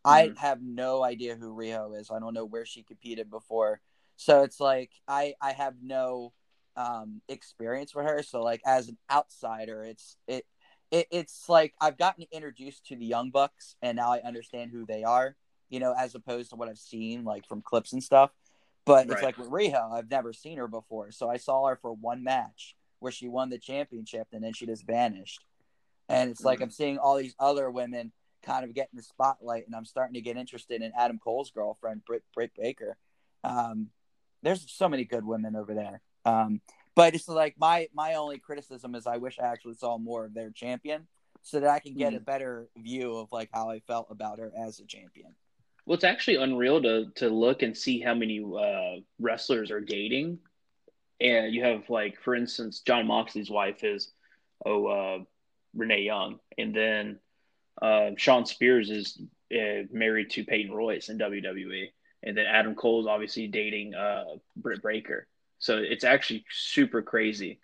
Mm-hmm. 0.06 0.08
I 0.08 0.40
have 0.40 0.62
no 0.62 1.02
idea 1.02 1.34
who 1.34 1.56
Riho 1.56 1.98
is. 1.98 2.10
I 2.12 2.20
don't 2.20 2.34
know 2.34 2.44
where 2.44 2.66
she 2.66 2.84
competed 2.84 3.30
before. 3.30 3.80
So 4.14 4.44
it's 4.44 4.60
like 4.60 4.90
I 5.08 5.34
I 5.40 5.52
have 5.52 5.74
no 5.82 6.32
um 6.76 7.20
experience 7.28 7.94
with 7.94 8.06
her. 8.06 8.22
So 8.22 8.42
like 8.42 8.60
as 8.66 8.88
an 8.88 8.98
outsider, 9.10 9.84
it's 9.84 10.16
it, 10.26 10.46
it 10.90 11.06
it's 11.10 11.48
like 11.48 11.74
I've 11.80 11.98
gotten 11.98 12.24
introduced 12.32 12.86
to 12.86 12.96
the 12.96 13.06
Young 13.06 13.30
Bucks 13.30 13.76
and 13.82 13.96
now 13.96 14.12
I 14.12 14.20
understand 14.20 14.70
who 14.70 14.86
they 14.86 15.04
are, 15.04 15.36
you 15.68 15.80
know, 15.80 15.94
as 15.96 16.14
opposed 16.14 16.50
to 16.50 16.56
what 16.56 16.68
I've 16.68 16.78
seen 16.78 17.24
like 17.24 17.46
from 17.46 17.62
clips 17.62 17.92
and 17.92 18.02
stuff. 18.02 18.30
But 18.84 19.08
it's 19.08 19.22
like 19.22 19.38
with 19.38 19.48
Riho, 19.48 19.92
I've 19.92 20.10
never 20.10 20.32
seen 20.32 20.58
her 20.58 20.66
before. 20.66 21.12
So 21.12 21.30
I 21.30 21.36
saw 21.36 21.66
her 21.68 21.76
for 21.80 21.92
one 21.92 22.24
match 22.24 22.74
where 22.98 23.12
she 23.12 23.28
won 23.28 23.48
the 23.48 23.58
championship 23.58 24.28
and 24.32 24.42
then 24.42 24.52
she 24.52 24.66
just 24.66 24.86
vanished. 24.86 25.44
And 26.08 26.30
it's 26.30 26.44
like 26.44 26.58
Mhm. 26.58 26.62
I'm 26.64 26.70
seeing 26.70 26.98
all 26.98 27.16
these 27.16 27.36
other 27.38 27.70
women 27.70 28.12
kind 28.42 28.64
of 28.64 28.74
getting 28.74 28.96
the 28.96 29.02
spotlight, 29.02 29.66
and 29.66 29.74
I'm 29.74 29.84
starting 29.84 30.14
to 30.14 30.20
get 30.20 30.36
interested 30.36 30.82
in 30.82 30.92
Adam 30.96 31.18
Cole's 31.18 31.52
girlfriend, 31.52 32.04
Britt, 32.04 32.24
Britt 32.34 32.50
Baker. 32.56 32.98
Um, 33.44 33.90
there's 34.42 34.70
so 34.70 34.88
many 34.88 35.04
good 35.04 35.24
women 35.24 35.54
over 35.54 35.74
there. 35.74 36.02
Um, 36.24 36.60
but 36.94 37.14
it's 37.14 37.28
like 37.28 37.54
my 37.58 37.88
my 37.94 38.14
only 38.14 38.38
criticism 38.38 38.94
is 38.94 39.06
I 39.06 39.16
wish 39.16 39.38
I 39.38 39.46
actually 39.46 39.74
saw 39.74 39.98
more 39.98 40.24
of 40.24 40.34
their 40.34 40.50
champion 40.50 41.06
so 41.42 41.60
that 41.60 41.70
I 41.70 41.78
can 41.80 41.94
get 41.94 42.14
a 42.14 42.20
better 42.20 42.68
view 42.76 43.16
of 43.16 43.32
like 43.32 43.50
how 43.52 43.70
I 43.70 43.80
felt 43.80 44.08
about 44.10 44.38
her 44.38 44.52
as 44.56 44.78
a 44.78 44.86
champion. 44.86 45.34
Well, 45.84 45.94
it's 45.94 46.04
actually 46.04 46.36
unreal 46.36 46.80
to 46.82 47.06
to 47.16 47.28
look 47.28 47.62
and 47.62 47.76
see 47.76 48.00
how 48.00 48.14
many 48.14 48.40
uh, 48.40 49.00
wrestlers 49.18 49.70
are 49.70 49.80
dating, 49.80 50.38
and 51.20 51.52
you 51.52 51.64
have 51.64 51.88
like, 51.90 52.20
for 52.20 52.34
instance, 52.34 52.80
Jon 52.80 53.06
Moxley's 53.06 53.50
wife 53.50 53.82
is 53.82 54.12
oh 54.64 54.86
uh, 54.86 55.18
Renee 55.74 56.02
Young, 56.02 56.38
and 56.56 56.74
then 56.74 57.18
uh, 57.80 58.10
Shawn 58.16 58.46
Spears 58.46 58.90
is 58.90 59.20
uh, 59.52 59.86
married 59.90 60.30
to 60.30 60.44
Peyton 60.44 60.72
Royce 60.72 61.08
in 61.08 61.18
WWE, 61.18 61.86
and 62.22 62.36
then 62.36 62.46
Adam 62.46 62.76
Cole's 62.76 63.08
obviously 63.08 63.48
dating 63.48 63.94
uh, 63.94 64.24
Britt 64.56 64.82
Baker. 64.82 65.26
So 65.62 65.78
it's 65.78 66.02
actually 66.02 66.44
super 66.50 67.02
crazy 67.02 67.60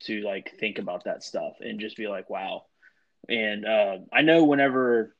to 0.00 0.20
like 0.20 0.52
think 0.60 0.78
about 0.78 1.04
that 1.04 1.24
stuff 1.24 1.54
and 1.60 1.80
just 1.80 1.96
be 1.96 2.06
like, 2.06 2.28
wow. 2.28 2.66
And 3.26 3.64
uh, 3.64 3.96
I 4.12 4.20
know 4.20 4.44
whenever 4.44 5.16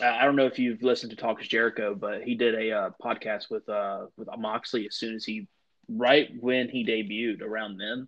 I 0.00 0.20
I 0.20 0.24
don't 0.24 0.36
know 0.36 0.46
if 0.46 0.60
you've 0.60 0.84
listened 0.84 1.10
to 1.10 1.16
Talk 1.16 1.42
is 1.42 1.48
Jericho, 1.48 1.96
but 1.96 2.22
he 2.22 2.36
did 2.36 2.54
a 2.54 2.70
uh, 2.70 2.90
podcast 3.02 3.50
with 3.50 3.68
uh, 3.68 4.06
with 4.16 4.28
Moxley 4.38 4.86
as 4.86 4.94
soon 4.94 5.16
as 5.16 5.24
he 5.24 5.48
right 5.88 6.30
when 6.38 6.68
he 6.68 6.86
debuted 6.86 7.42
around 7.42 7.78
then, 7.78 8.06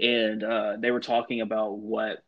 and 0.00 0.42
uh, 0.42 0.76
they 0.80 0.90
were 0.90 1.00
talking 1.00 1.40
about 1.40 1.78
what 1.78 2.18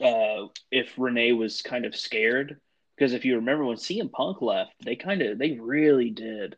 uh, 0.00 0.46
if 0.72 0.94
Renee 0.98 1.30
was 1.30 1.62
kind 1.62 1.86
of 1.86 1.94
scared 1.94 2.60
because 2.96 3.12
if 3.12 3.24
you 3.24 3.36
remember 3.36 3.64
when 3.64 3.76
CM 3.76 4.10
Punk 4.10 4.42
left, 4.42 4.72
they 4.84 4.96
kind 4.96 5.22
of 5.22 5.38
they 5.38 5.52
really 5.52 6.10
did 6.10 6.56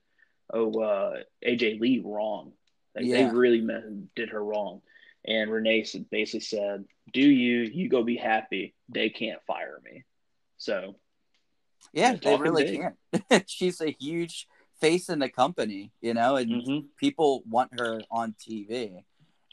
oh 0.50 0.80
uh, 0.80 1.16
AJ 1.46 1.78
Lee 1.78 2.02
wrong. 2.02 2.52
Like, 3.00 3.10
They 3.10 3.24
really 3.24 3.60
me- 3.60 4.08
did 4.16 4.30
her 4.30 4.42
wrong. 4.44 4.82
And 5.26 5.50
Renee 5.50 5.84
basically 6.10 6.40
said, 6.40 6.84
"Do 7.12 7.20
you? 7.20 7.58
You 7.62 7.88
go 7.88 8.02
be 8.02 8.16
happy. 8.16 8.74
They 8.88 9.10
can't 9.10 9.42
fire 9.46 9.80
me." 9.84 10.04
So 10.56 10.96
Yeah, 11.92 12.12
Yeah, 12.12 12.18
they 12.22 12.36
really 12.36 12.64
can't. 13.12 13.48
She's 13.48 13.80
a 13.80 13.90
huge 13.98 14.46
face 14.80 15.08
in 15.08 15.18
the 15.18 15.28
company, 15.28 15.92
you 16.00 16.14
know, 16.14 16.36
and 16.36 16.50
mhm. 16.50 16.84
people 16.96 17.42
want 17.48 17.78
her 17.78 18.00
on 18.10 18.34
TV. 18.34 19.04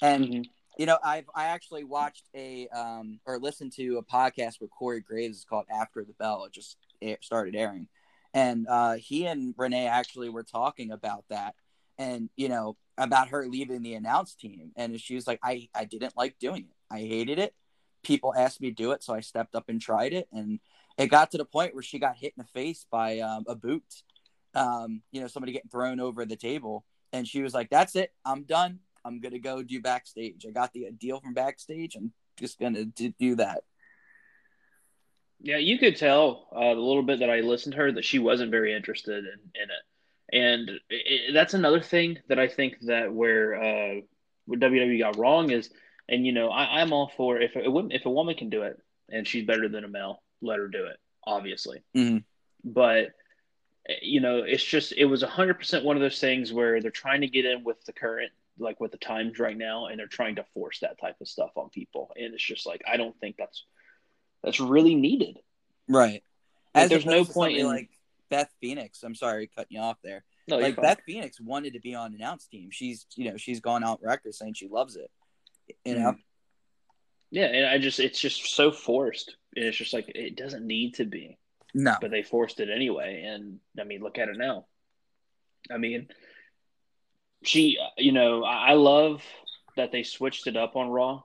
And 0.01 0.25
Mhm. 0.25 0.45
you 0.77 0.85
know, 0.85 0.97
I've 1.03 1.29
I 1.33 1.45
actually 1.45 1.83
watched 1.83 2.25
a 2.35 2.67
um 2.69 3.19
or 3.25 3.39
listened 3.39 3.71
to 3.73 3.97
a 3.97 4.03
podcast 4.03 4.59
with 4.61 4.69
Corey 4.71 5.01
Graves. 5.01 5.37
It's 5.37 5.45
called 5.45 5.65
After 5.69 6.03
the 6.03 6.13
Bell. 6.13 6.45
It 6.45 6.51
just 6.53 6.77
air, 7.01 7.17
started 7.21 7.55
airing, 7.55 7.87
and 8.33 8.67
uh, 8.67 8.93
he 8.93 9.25
and 9.25 9.53
Renee 9.57 9.87
actually 9.87 10.29
were 10.29 10.43
talking 10.43 10.91
about 10.91 11.25
that, 11.29 11.55
and 11.97 12.29
you 12.35 12.49
know 12.49 12.75
about 12.97 13.29
her 13.29 13.47
leaving 13.47 13.81
the 13.81 13.93
announce 13.95 14.35
team, 14.35 14.71
and 14.75 14.99
she 14.99 15.15
was 15.15 15.27
like, 15.27 15.39
I 15.43 15.69
I 15.75 15.85
didn't 15.85 16.15
like 16.17 16.39
doing 16.39 16.65
it. 16.69 16.93
I 16.93 16.99
hated 16.99 17.39
it. 17.39 17.53
People 18.03 18.33
asked 18.35 18.61
me 18.61 18.69
to 18.69 18.75
do 18.75 18.91
it, 18.91 19.03
so 19.03 19.13
I 19.13 19.19
stepped 19.19 19.55
up 19.55 19.69
and 19.69 19.81
tried 19.81 20.13
it, 20.13 20.27
and 20.31 20.59
it 20.97 21.07
got 21.07 21.31
to 21.31 21.37
the 21.37 21.45
point 21.45 21.73
where 21.73 21.83
she 21.83 21.99
got 21.99 22.17
hit 22.17 22.33
in 22.37 22.43
the 22.43 22.59
face 22.59 22.85
by 22.89 23.19
um, 23.19 23.43
a 23.47 23.55
boot. 23.55 23.83
Um, 24.53 25.01
you 25.11 25.19
know, 25.19 25.27
somebody 25.27 25.51
getting 25.51 25.69
thrown 25.69 25.99
over 25.99 26.25
the 26.25 26.37
table, 26.37 26.85
and 27.11 27.27
she 27.27 27.41
was 27.41 27.53
like, 27.53 27.69
"That's 27.69 27.95
it. 27.95 28.13
I'm 28.23 28.43
done. 28.43 28.79
I'm 29.03 29.19
gonna 29.19 29.39
go 29.39 29.61
do 29.61 29.81
backstage. 29.81 30.45
I 30.47 30.51
got 30.51 30.73
the 30.73 30.89
deal 30.97 31.19
from 31.19 31.33
backstage. 31.33 31.95
I'm 31.95 32.13
just 32.39 32.59
gonna 32.59 32.85
do, 32.85 33.13
do 33.19 33.35
that." 33.35 33.63
Yeah, 35.41 35.57
you 35.57 35.77
could 35.77 35.97
tell 35.97 36.47
uh, 36.55 36.73
the 36.73 36.79
little 36.79 37.03
bit 37.03 37.19
that 37.19 37.29
I 37.29 37.41
listened 37.41 37.73
to 37.73 37.79
her 37.79 37.91
that 37.91 38.05
she 38.05 38.19
wasn't 38.19 38.51
very 38.51 38.73
interested 38.73 39.25
in, 39.25 39.39
in 39.55 39.63
it, 39.63 39.83
and 40.31 40.71
i 40.91 40.95
i 40.95 41.33
that's 41.33 41.53
another 41.53 41.81
thing 41.81 42.17
that 42.29 42.39
I 42.39 42.47
think 42.47 42.79
that 42.81 43.13
where 43.13 43.55
uh, 43.55 44.01
where 44.45 44.59
WWE 44.59 44.99
got 44.99 45.17
wrong 45.17 45.51
is, 45.51 45.69
and 46.09 46.25
you 46.25 46.31
know, 46.31 46.49
I, 46.49 46.81
I'm 46.81 46.93
all 46.93 47.11
for 47.15 47.39
if 47.39 47.55
a 47.55 47.69
woman 47.69 47.91
if 47.91 48.05
a 48.05 48.09
woman 48.09 48.35
can 48.35 48.49
do 48.49 48.63
it 48.63 48.79
and 49.09 49.27
she's 49.27 49.45
better 49.45 49.69
than 49.69 49.83
a 49.83 49.87
male, 49.87 50.23
let 50.41 50.59
her 50.59 50.67
do 50.67 50.85
it, 50.85 50.97
obviously. 51.25 51.83
Mhm. 51.95 52.23
But 52.63 53.11
eh, 53.87 53.95
you 54.01 54.21
know, 54.21 54.39
it's 54.39 54.63
just 54.63 54.93
it 54.93 55.05
was 55.05 55.21
hundred 55.21 55.55
percent 55.55 55.85
one 55.85 55.95
of 55.95 56.01
those 56.01 56.19
things 56.19 56.51
where 56.51 56.81
they're 56.81 56.91
trying 56.91 57.21
to 57.21 57.27
get 57.27 57.45
in 57.45 57.63
with 57.63 57.83
the 57.85 57.93
current, 57.93 58.31
like 58.57 58.79
with 58.79 58.91
the 58.91 58.97
times 58.97 59.39
right 59.39 59.57
now, 59.57 59.87
and 59.87 59.99
they're 59.99 60.07
trying 60.07 60.35
to 60.35 60.45
force 60.53 60.79
that 60.79 60.99
type 60.99 61.15
of 61.21 61.27
stuff 61.27 61.51
on 61.55 61.69
people, 61.69 62.11
and 62.15 62.33
it's 62.33 62.43
just 62.43 62.65
like 62.65 62.81
I 62.87 62.97
don't 62.97 63.17
think 63.19 63.35
that's 63.37 63.65
that's 64.43 64.59
really 64.59 64.95
needed. 64.95 65.39
Right. 65.87 66.23
Like, 66.73 66.89
there's 66.89 67.05
no 67.05 67.23
point 67.23 67.57
in 67.57 67.65
like 67.65 67.89
Beth 68.29 68.51
Phoenix. 68.61 69.03
I'm 69.03 69.15
sorry, 69.15 69.49
cutting 69.55 69.77
you 69.77 69.81
off 69.81 69.97
there. 70.03 70.23
no, 70.47 70.57
like. 70.57 70.75
Beth 70.75 71.01
Phoenix 71.05 71.39
wanted 71.39 71.73
to 71.73 71.79
be 71.79 71.95
on 71.95 72.13
announce 72.13 72.47
team. 72.47 72.69
She's 72.71 73.05
you 73.15 73.29
know 73.31 73.37
she's 73.37 73.59
gone 73.59 73.83
out 73.83 73.99
record 74.03 74.33
saying 74.35 74.53
she 74.53 74.67
loves 74.67 74.95
it. 74.95 75.09
You 75.83 75.95
know. 75.99 76.15
Yeah, 77.31 77.45
and 77.45 77.65
I 77.65 77.77
just 77.79 77.99
it's 77.99 78.19
just 78.19 78.45
so 78.55 78.71
forced. 78.71 79.35
And 79.55 79.65
it's 79.65 79.77
just 79.77 79.93
like 79.93 80.09
it 80.09 80.35
doesn't 80.37 80.65
need 80.65 80.95
to 80.95 81.05
be, 81.05 81.37
No. 81.73 81.95
but 81.99 82.11
they 82.11 82.23
forced 82.23 82.59
it 82.59 82.69
anyway. 82.69 83.23
And 83.25 83.59
I 83.79 83.83
mean, 83.83 84.01
look 84.01 84.17
at 84.17 84.29
it 84.29 84.37
now. 84.37 84.65
I 85.71 85.77
mean, 85.77 86.09
she, 87.43 87.77
you 87.97 88.11
know, 88.11 88.43
I, 88.43 88.71
I 88.71 88.73
love 88.73 89.23
that 89.75 89.91
they 89.91 90.03
switched 90.03 90.47
it 90.47 90.55
up 90.55 90.75
on 90.75 90.89
Raw. 90.89 91.23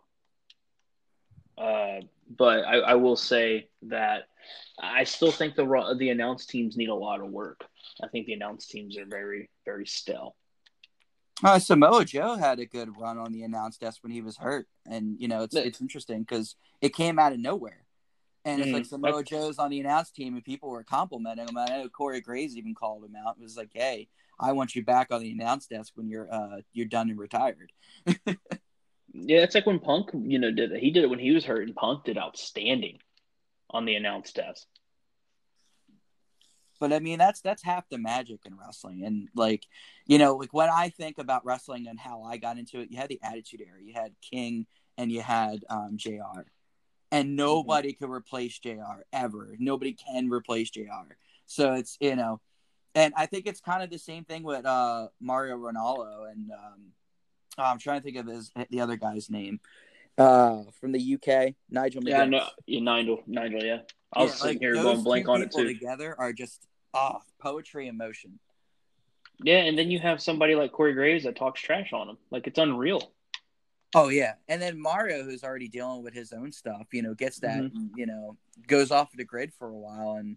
Uh, 1.58 2.00
but 2.34 2.64
I, 2.64 2.78
I 2.78 2.94
will 2.94 3.16
say 3.16 3.68
that 3.82 4.28
I 4.78 5.04
still 5.04 5.32
think 5.32 5.56
the 5.56 5.96
the 5.98 6.10
announced 6.10 6.48
teams 6.48 6.76
need 6.76 6.88
a 6.88 6.94
lot 6.94 7.20
of 7.20 7.30
work. 7.30 7.64
I 8.02 8.08
think 8.08 8.26
the 8.26 8.32
announced 8.32 8.70
teams 8.70 8.96
are 8.96 9.06
very 9.06 9.50
very 9.64 9.86
stale. 9.86 10.36
Uh, 11.42 11.58
Samoa 11.58 12.04
Joe 12.04 12.36
had 12.36 12.60
a 12.60 12.66
good 12.66 12.90
run 12.98 13.16
on 13.16 13.32
the 13.32 13.42
announce 13.44 13.78
desk 13.78 14.02
when 14.02 14.12
he 14.12 14.20
was 14.20 14.36
hurt, 14.36 14.66
and 14.86 15.16
you 15.18 15.28
know 15.28 15.42
it's 15.42 15.54
it's 15.54 15.80
interesting 15.80 16.20
because 16.20 16.56
it 16.80 16.94
came 16.94 17.18
out 17.18 17.32
of 17.32 17.38
nowhere, 17.38 17.84
and 18.44 18.60
it's 18.62 18.72
like 18.72 18.84
Mhm. 18.84 18.88
Samoa 18.88 19.24
Joe's 19.24 19.58
on 19.58 19.70
the 19.70 19.80
announce 19.80 20.10
team, 20.10 20.34
and 20.34 20.44
people 20.44 20.70
were 20.70 20.84
complimenting 20.84 21.48
him. 21.48 21.56
I 21.56 21.66
know 21.66 21.88
Corey 21.88 22.20
Graves 22.20 22.56
even 22.56 22.74
called 22.74 23.04
him 23.04 23.16
out. 23.16 23.36
It 23.38 23.42
was 23.42 23.56
like, 23.56 23.70
"Hey, 23.72 24.08
I 24.38 24.52
want 24.52 24.74
you 24.74 24.84
back 24.84 25.10
on 25.10 25.22
the 25.22 25.30
announce 25.30 25.66
desk 25.66 25.92
when 25.96 26.08
you're 26.08 26.32
uh 26.32 26.60
you're 26.72 26.86
done 26.86 27.10
and 27.10 27.18
retired." 27.18 27.72
Yeah, 29.12 29.40
it's 29.40 29.56
like 29.56 29.66
when 29.66 29.80
Punk, 29.80 30.10
you 30.14 30.38
know, 30.38 30.52
did 30.52 30.70
he 30.76 30.92
did 30.92 31.02
it 31.02 31.10
when 31.10 31.18
he 31.18 31.32
was 31.32 31.44
hurt, 31.44 31.66
and 31.66 31.74
Punk 31.74 32.04
did 32.04 32.16
outstanding 32.16 33.00
on 33.70 33.84
the 33.84 33.94
announced 33.94 34.36
desk. 34.36 34.66
But 36.78 36.94
I 36.94 36.98
mean, 36.98 37.18
that's 37.18 37.42
that's 37.42 37.62
half 37.62 37.88
the 37.90 37.98
magic 37.98 38.40
in 38.46 38.56
wrestling. 38.56 39.04
And 39.04 39.28
like, 39.36 39.66
you 40.06 40.18
know, 40.18 40.36
like 40.36 40.54
when 40.54 40.70
I 40.70 40.88
think 40.88 41.18
about 41.18 41.44
wrestling 41.44 41.86
and 41.86 42.00
how 42.00 42.22
I 42.22 42.38
got 42.38 42.58
into 42.58 42.80
it, 42.80 42.90
you 42.90 42.96
had 42.96 43.10
the 43.10 43.20
Attitude 43.22 43.60
Era, 43.60 43.78
you 43.82 43.92
had 43.92 44.14
King, 44.22 44.66
and 44.96 45.12
you 45.12 45.20
had 45.20 45.62
um, 45.68 45.92
Jr. 45.96 46.42
And 47.12 47.36
nobody 47.36 47.92
could 47.92 48.10
replace 48.10 48.58
Jr. 48.58 49.02
ever. 49.12 49.56
Nobody 49.58 49.92
can 49.92 50.30
replace 50.30 50.70
Jr. 50.70 51.16
So 51.44 51.74
it's 51.74 51.98
you 52.00 52.16
know, 52.16 52.40
and 52.94 53.12
I 53.14 53.26
think 53.26 53.46
it's 53.46 53.60
kind 53.60 53.82
of 53.82 53.90
the 53.90 53.98
same 53.98 54.24
thing 54.24 54.42
with 54.42 54.64
uh, 54.64 55.08
Mauro 55.20 55.58
Ranallo 55.58 56.30
and 56.30 56.50
um, 56.50 56.92
oh, 57.58 57.64
I'm 57.64 57.78
trying 57.78 58.00
to 58.00 58.04
think 58.04 58.16
of 58.16 58.26
his 58.26 58.50
the 58.70 58.80
other 58.80 58.96
guy's 58.96 59.28
name 59.28 59.60
uh, 60.18 60.62
from 60.80 60.92
the 60.92 61.14
UK, 61.14 61.54
Nigel. 61.70 62.02
Yeah, 62.04 62.24
McGuinness. 62.24 62.30
no, 62.30 62.46
yeah, 62.66 62.80
Nigel, 62.80 63.22
Nigel, 63.26 63.62
yeah. 63.62 63.78
I 64.12 64.22
was 64.22 64.30
Yeah, 64.32 64.36
sitting 64.36 64.54
like, 64.56 64.60
here 64.60 64.74
going 64.74 65.02
blank 65.02 65.28
on 65.28 65.42
it 65.42 65.46
people 65.46 65.60
too. 65.60 65.68
Together 65.74 66.14
are 66.18 66.32
just 66.32 66.66
ah 66.94 67.20
poetry 67.40 67.88
in 67.88 67.96
motion. 67.96 68.38
Yeah, 69.42 69.58
and 69.58 69.78
then 69.78 69.90
you 69.90 69.98
have 70.00 70.20
somebody 70.20 70.54
like 70.54 70.72
Corey 70.72 70.92
Graves 70.92 71.24
that 71.24 71.36
talks 71.36 71.60
trash 71.60 71.92
on 71.92 72.08
him. 72.08 72.18
Like 72.30 72.46
it's 72.46 72.58
unreal. 72.58 73.12
Oh 73.94 74.08
yeah, 74.08 74.34
and 74.48 74.60
then 74.62 74.80
Mauro, 74.80 75.24
who's 75.24 75.42
already 75.42 75.68
dealing 75.68 76.02
with 76.02 76.14
his 76.14 76.32
own 76.32 76.52
stuff, 76.52 76.86
you 76.92 77.02
know, 77.02 77.14
gets 77.14 77.40
that, 77.40 77.62
Mm-hmm. 77.62 77.86
you 77.96 78.06
know, 78.06 78.36
goes 78.68 78.90
off 78.92 79.10
the 79.16 79.24
grid 79.24 79.52
for 79.52 79.68
a 79.68 79.76
while, 79.76 80.16
and 80.16 80.36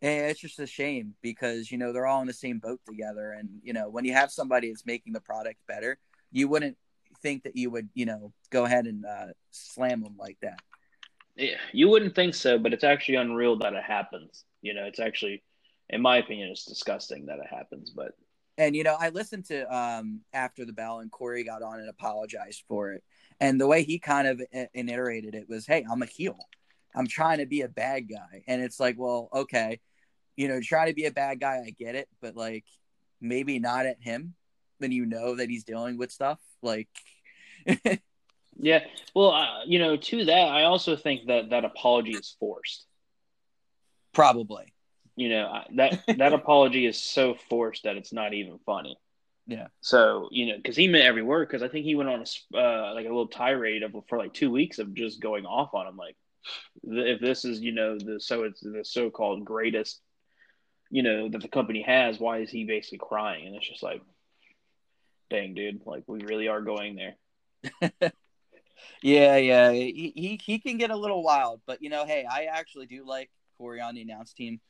eh, 0.00 0.28
it's 0.28 0.40
just 0.40 0.58
a 0.60 0.66
shame 0.66 1.14
because 1.20 1.70
you 1.70 1.76
know 1.76 1.92
they're 1.92 2.06
all 2.06 2.20
in 2.22 2.26
the 2.26 2.32
same 2.32 2.58
boat 2.58 2.80
together, 2.86 3.32
and 3.32 3.48
you 3.62 3.72
know 3.72 3.88
when 3.90 4.04
you 4.04 4.12
have 4.12 4.30
somebody 4.30 4.68
that's 4.68 4.86
making 4.86 5.12
the 5.12 5.20
product 5.20 5.58
better, 5.66 5.98
you 6.32 6.48
wouldn't 6.48 6.76
think 7.22 7.44
that 7.44 7.56
you 7.56 7.70
would, 7.70 7.88
you 7.94 8.06
know, 8.06 8.32
go 8.50 8.64
ahead 8.64 8.86
and 8.86 9.04
uh, 9.04 9.26
slam 9.50 10.02
them 10.02 10.16
like 10.18 10.38
that. 10.42 10.60
Yeah, 11.36 11.56
you 11.72 11.88
wouldn't 11.88 12.14
think 12.14 12.34
so, 12.34 12.58
but 12.58 12.72
it's 12.72 12.84
actually 12.84 13.16
unreal 13.16 13.56
that 13.58 13.72
it 13.72 13.82
happens. 13.84 14.44
You 14.62 14.74
know, 14.74 14.84
it's 14.84 15.00
actually, 15.00 15.42
in 15.88 16.02
my 16.02 16.18
opinion, 16.18 16.50
it's 16.50 16.64
disgusting 16.64 17.26
that 17.26 17.38
it 17.38 17.46
happens. 17.48 17.90
But 17.90 18.12
And 18.58 18.76
you 18.76 18.84
know, 18.84 18.96
I 18.98 19.10
listened 19.10 19.46
to 19.46 19.74
um 19.74 20.20
after 20.32 20.64
the 20.64 20.72
bell, 20.72 21.00
and 21.00 21.10
Corey 21.10 21.44
got 21.44 21.62
on 21.62 21.80
and 21.80 21.88
apologized 21.88 22.64
for 22.68 22.92
it. 22.92 23.02
And 23.40 23.60
the 23.60 23.66
way 23.66 23.82
he 23.84 23.98
kind 23.98 24.28
of 24.28 24.42
i- 24.54 24.68
iterated 24.74 25.34
it 25.34 25.48
was, 25.48 25.66
"Hey, 25.66 25.84
I'm 25.90 26.02
a 26.02 26.06
heel. 26.06 26.38
I'm 26.94 27.06
trying 27.06 27.38
to 27.38 27.46
be 27.46 27.62
a 27.62 27.68
bad 27.68 28.08
guy." 28.08 28.42
And 28.46 28.60
it's 28.62 28.80
like, 28.80 28.96
well, 28.98 29.28
okay, 29.32 29.80
you 30.36 30.48
know, 30.48 30.60
try 30.60 30.86
to 30.88 30.94
be 30.94 31.06
a 31.06 31.10
bad 31.12 31.40
guy. 31.40 31.62
I 31.66 31.70
get 31.70 31.94
it, 31.94 32.08
but 32.20 32.36
like, 32.36 32.64
maybe 33.20 33.58
not 33.58 33.86
at 33.86 34.02
him 34.02 34.34
when 34.78 34.92
you 34.92 35.06
know 35.06 35.36
that 35.36 35.48
he's 35.50 35.64
dealing 35.64 35.98
with 35.98 36.10
stuff. 36.12 36.38
Like, 36.62 36.88
yeah, 38.58 38.80
well, 39.14 39.30
uh, 39.32 39.64
you 39.66 39.78
know, 39.78 39.96
to 39.96 40.24
that, 40.26 40.48
I 40.48 40.64
also 40.64 40.96
think 40.96 41.26
that 41.28 41.50
that 41.50 41.64
apology 41.64 42.16
is 42.16 42.36
forced. 42.38 42.86
probably, 44.12 44.74
You 45.16 45.28
know, 45.30 45.64
that 45.76 45.94
that 46.16 46.32
apology 46.32 46.86
is 46.86 47.00
so 47.02 47.34
forced 47.48 47.84
that 47.84 47.96
it's 47.96 48.12
not 48.12 48.34
even 48.34 48.58
funny. 48.66 48.96
yeah, 49.46 49.68
So 49.80 50.28
you 50.30 50.46
know, 50.46 50.56
because 50.56 50.76
he 50.76 50.88
meant 50.88 51.04
every 51.04 51.22
word. 51.22 51.48
Because 51.48 51.62
I 51.62 51.68
think 51.68 51.84
he 51.84 51.94
went 51.94 52.08
on 52.10 52.24
a 52.24 52.58
uh, 52.58 52.94
like 52.94 53.06
a 53.06 53.08
little 53.08 53.28
tirade 53.28 53.82
of 53.82 53.94
for 54.08 54.18
like 54.18 54.32
two 54.34 54.50
weeks 54.50 54.78
of 54.78 54.94
just 54.94 55.20
going 55.20 55.46
off 55.46 55.74
on 55.74 55.86
him. 55.86 55.96
Like, 55.96 56.16
if 56.84 57.20
this 57.20 57.44
is 57.44 57.60
you 57.60 57.72
know 57.72 57.98
the 57.98 58.20
so 58.20 58.44
it's 58.44 58.60
the 58.60 58.84
so-called 58.84 59.44
greatest, 59.44 60.00
you 60.90 61.02
know 61.02 61.28
that 61.28 61.42
the 61.42 61.48
company 61.48 61.82
has, 61.82 62.18
why 62.20 62.38
is 62.38 62.50
he 62.50 62.64
basically 62.64 62.98
crying? 62.98 63.46
And 63.46 63.56
it's 63.56 63.68
just 63.68 63.82
like, 63.82 64.02
dang, 65.30 65.54
dude, 65.54 65.80
like 65.86 66.04
we 66.06 66.22
really 66.22 66.48
are 66.48 66.60
going 66.60 66.96
there. 66.96 67.16
yeah, 69.02 69.36
yeah. 69.36 69.72
He, 69.72 70.12
he 70.14 70.40
he 70.42 70.58
can 70.58 70.76
get 70.76 70.90
a 70.90 70.96
little 70.96 71.22
wild, 71.22 71.60
but 71.66 71.82
you 71.82 71.88
know, 71.88 72.04
hey, 72.04 72.26
I 72.30 72.44
actually 72.44 72.86
do 72.86 73.06
like 73.06 73.30
Corey 73.56 73.80
on 73.80 73.94
the 73.94 74.02
announce 74.02 74.32
team. 74.32 74.60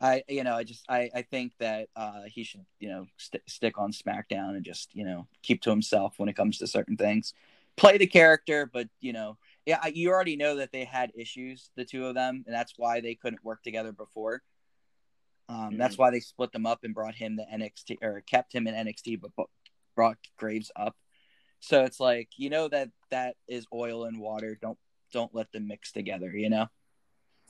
I 0.00 0.22
you 0.28 0.44
know 0.44 0.54
I 0.54 0.64
just 0.64 0.84
I 0.88 1.10
I 1.14 1.22
think 1.22 1.52
that 1.60 1.88
uh, 1.96 2.22
he 2.26 2.44
should 2.44 2.66
you 2.78 2.88
know 2.88 3.06
st- 3.16 3.42
stick 3.48 3.78
on 3.78 3.92
SmackDown 3.92 4.50
and 4.50 4.64
just 4.64 4.94
you 4.94 5.04
know 5.04 5.26
keep 5.42 5.62
to 5.62 5.70
himself 5.70 6.14
when 6.18 6.28
it 6.28 6.36
comes 6.36 6.58
to 6.58 6.66
certain 6.66 6.96
things. 6.96 7.32
Play 7.76 7.98
the 7.98 8.06
character, 8.06 8.70
but 8.72 8.88
you 9.00 9.12
know 9.12 9.38
yeah 9.66 9.78
I- 9.82 9.92
you 9.94 10.10
already 10.10 10.36
know 10.36 10.56
that 10.56 10.72
they 10.72 10.84
had 10.84 11.12
issues 11.14 11.70
the 11.76 11.84
two 11.84 12.06
of 12.06 12.14
them, 12.14 12.44
and 12.46 12.54
that's 12.54 12.74
why 12.76 13.00
they 13.00 13.14
couldn't 13.14 13.44
work 13.44 13.62
together 13.62 13.92
before. 13.92 14.42
Um, 15.48 15.76
That's 15.76 15.98
why 15.98 16.10
they 16.10 16.20
split 16.20 16.52
them 16.52 16.64
up 16.64 16.84
and 16.84 16.94
brought 16.94 17.14
him 17.14 17.36
to 17.36 17.44
NXT 17.44 17.98
or 18.02 18.22
kept 18.22 18.54
him 18.54 18.66
in 18.66 18.74
NXT, 18.74 19.20
but 19.20 19.36
bu- 19.36 19.44
brought 19.94 20.18
Graves 20.36 20.70
up. 20.76 20.96
So 21.60 21.84
it's 21.84 22.00
like 22.00 22.28
you 22.36 22.50
know 22.50 22.68
that 22.68 22.90
that 23.10 23.36
is 23.48 23.66
oil 23.72 24.04
and 24.04 24.20
water. 24.20 24.58
Don't 24.60 24.78
don't 25.12 25.34
let 25.34 25.50
them 25.52 25.68
mix 25.68 25.92
together. 25.92 26.30
You 26.30 26.50
know. 26.50 26.68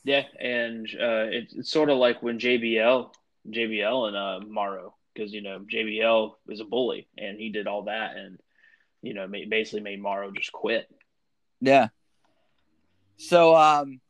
Yeah, 0.04 0.24
and 0.38 0.86
uh, 1.00 1.32
it's, 1.32 1.54
it's 1.54 1.70
sort 1.70 1.88
of 1.88 1.96
like 1.96 2.22
when 2.22 2.38
JBL, 2.38 3.10
JBL 3.48 4.08
and 4.08 4.16
uh, 4.16 4.46
Mauro, 4.46 4.94
because 5.14 5.32
you 5.32 5.40
know 5.40 5.60
JBL 5.60 6.32
is 6.48 6.60
a 6.60 6.64
bully 6.64 7.08
and 7.16 7.38
he 7.38 7.48
did 7.48 7.66
all 7.66 7.84
that, 7.84 8.16
and 8.16 8.38
you 9.02 9.14
know 9.14 9.26
basically 9.26 9.80
made 9.80 10.02
Mauro 10.02 10.30
just 10.30 10.52
quit. 10.52 10.86
Yeah. 11.60 11.88
So 13.16 13.56
um, 13.56 14.00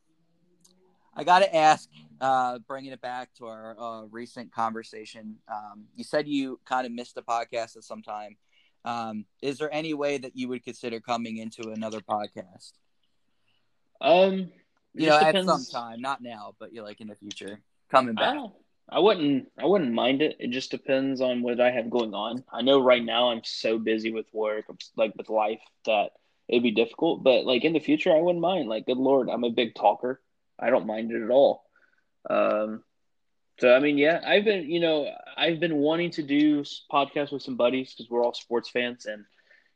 I 1.15 1.25
got 1.25 1.41
to 1.41 1.55
ask, 1.55 1.89
uh, 2.21 2.59
bringing 2.67 2.93
it 2.93 3.01
back 3.01 3.33
to 3.35 3.47
our 3.47 3.77
uh, 3.79 4.03
recent 4.11 4.53
conversation. 4.53 5.37
Um, 5.53 5.85
you 5.95 6.05
said 6.05 6.29
you 6.29 6.61
kind 6.65 6.87
of 6.87 6.93
missed 6.93 7.15
the 7.15 7.23
podcast 7.23 7.77
at 7.77 7.85
some 7.85 8.03
time. 8.03 8.37
Um, 8.85 9.25
is 9.43 9.59
there 9.59 9.73
any 9.73 9.95
way 9.95 10.19
that 10.19 10.37
you 10.37 10.49
would 10.49 10.65
consider 10.65 11.01
coming 11.01 11.39
into 11.39 11.71
another 11.71 12.01
podcast? 12.01 12.73
Um, 14.01 14.51
You 14.95 15.07
know, 15.09 15.21
just 15.21 15.35
at 15.35 15.45
some 15.45 15.65
time, 15.65 16.01
not 16.01 16.23
now, 16.23 16.55
but 16.59 16.73
you 16.73 16.83
like 16.83 17.01
in 17.01 17.09
the 17.09 17.15
future, 17.15 17.61
coming 17.91 18.15
I 18.19 18.23
back. 18.23 18.35
don't. 18.35 18.53
I 18.91 18.99
wouldn't. 18.99 19.49
I 19.59 19.65
wouldn't 19.65 19.93
mind 19.93 20.21
it. 20.21 20.37
It 20.39 20.51
just 20.51 20.71
depends 20.71 21.23
on 21.23 21.43
what 21.43 21.61
I 21.61 21.71
have 21.71 21.89
going 21.89 22.13
on. 22.13 22.45
I 22.53 22.61
know 22.61 22.83
right 22.83 23.03
now 23.03 23.31
I'm 23.31 23.43
so 23.43 23.79
busy 23.79 24.13
with 24.13 24.27
work, 24.35 24.67
like 24.97 25.15
with 25.17 25.31
life, 25.31 25.63
that 25.87 26.11
it'd 26.49 26.63
be 26.63 26.71
difficult. 26.71 27.25
But 27.25 27.47
like 27.47 27.65
in 27.65 27.73
the 27.73 27.81
future, 27.81 28.13
I 28.15 28.21
wouldn't 28.21 28.43
mind. 28.43 28.69
Like, 28.69 28.85
good 28.85 28.99
lord, 28.99 29.31
I'm 29.31 29.45
a 29.45 29.51
big 29.51 29.75
talker. 29.75 30.21
I 30.59 30.69
don't 30.69 30.87
mind 30.87 31.11
it 31.11 31.23
at 31.23 31.31
all. 31.31 31.64
Um, 32.29 32.83
so 33.61 33.75
I 33.75 33.79
mean, 33.79 33.99
yeah, 33.99 34.21
I've 34.27 34.45
been, 34.45 34.69
you 34.69 34.81
know, 34.81 35.09
I've 35.37 35.61
been 35.61 35.77
wanting 35.77 36.11
to 36.13 36.23
do 36.23 36.63
podcasts 36.93 37.33
with 37.33 37.43
some 37.43 37.57
buddies 37.57 37.95
because 37.95 38.11
we're 38.11 38.25
all 38.25 38.35
sports 38.35 38.69
fans, 38.71 39.07
and 39.07 39.25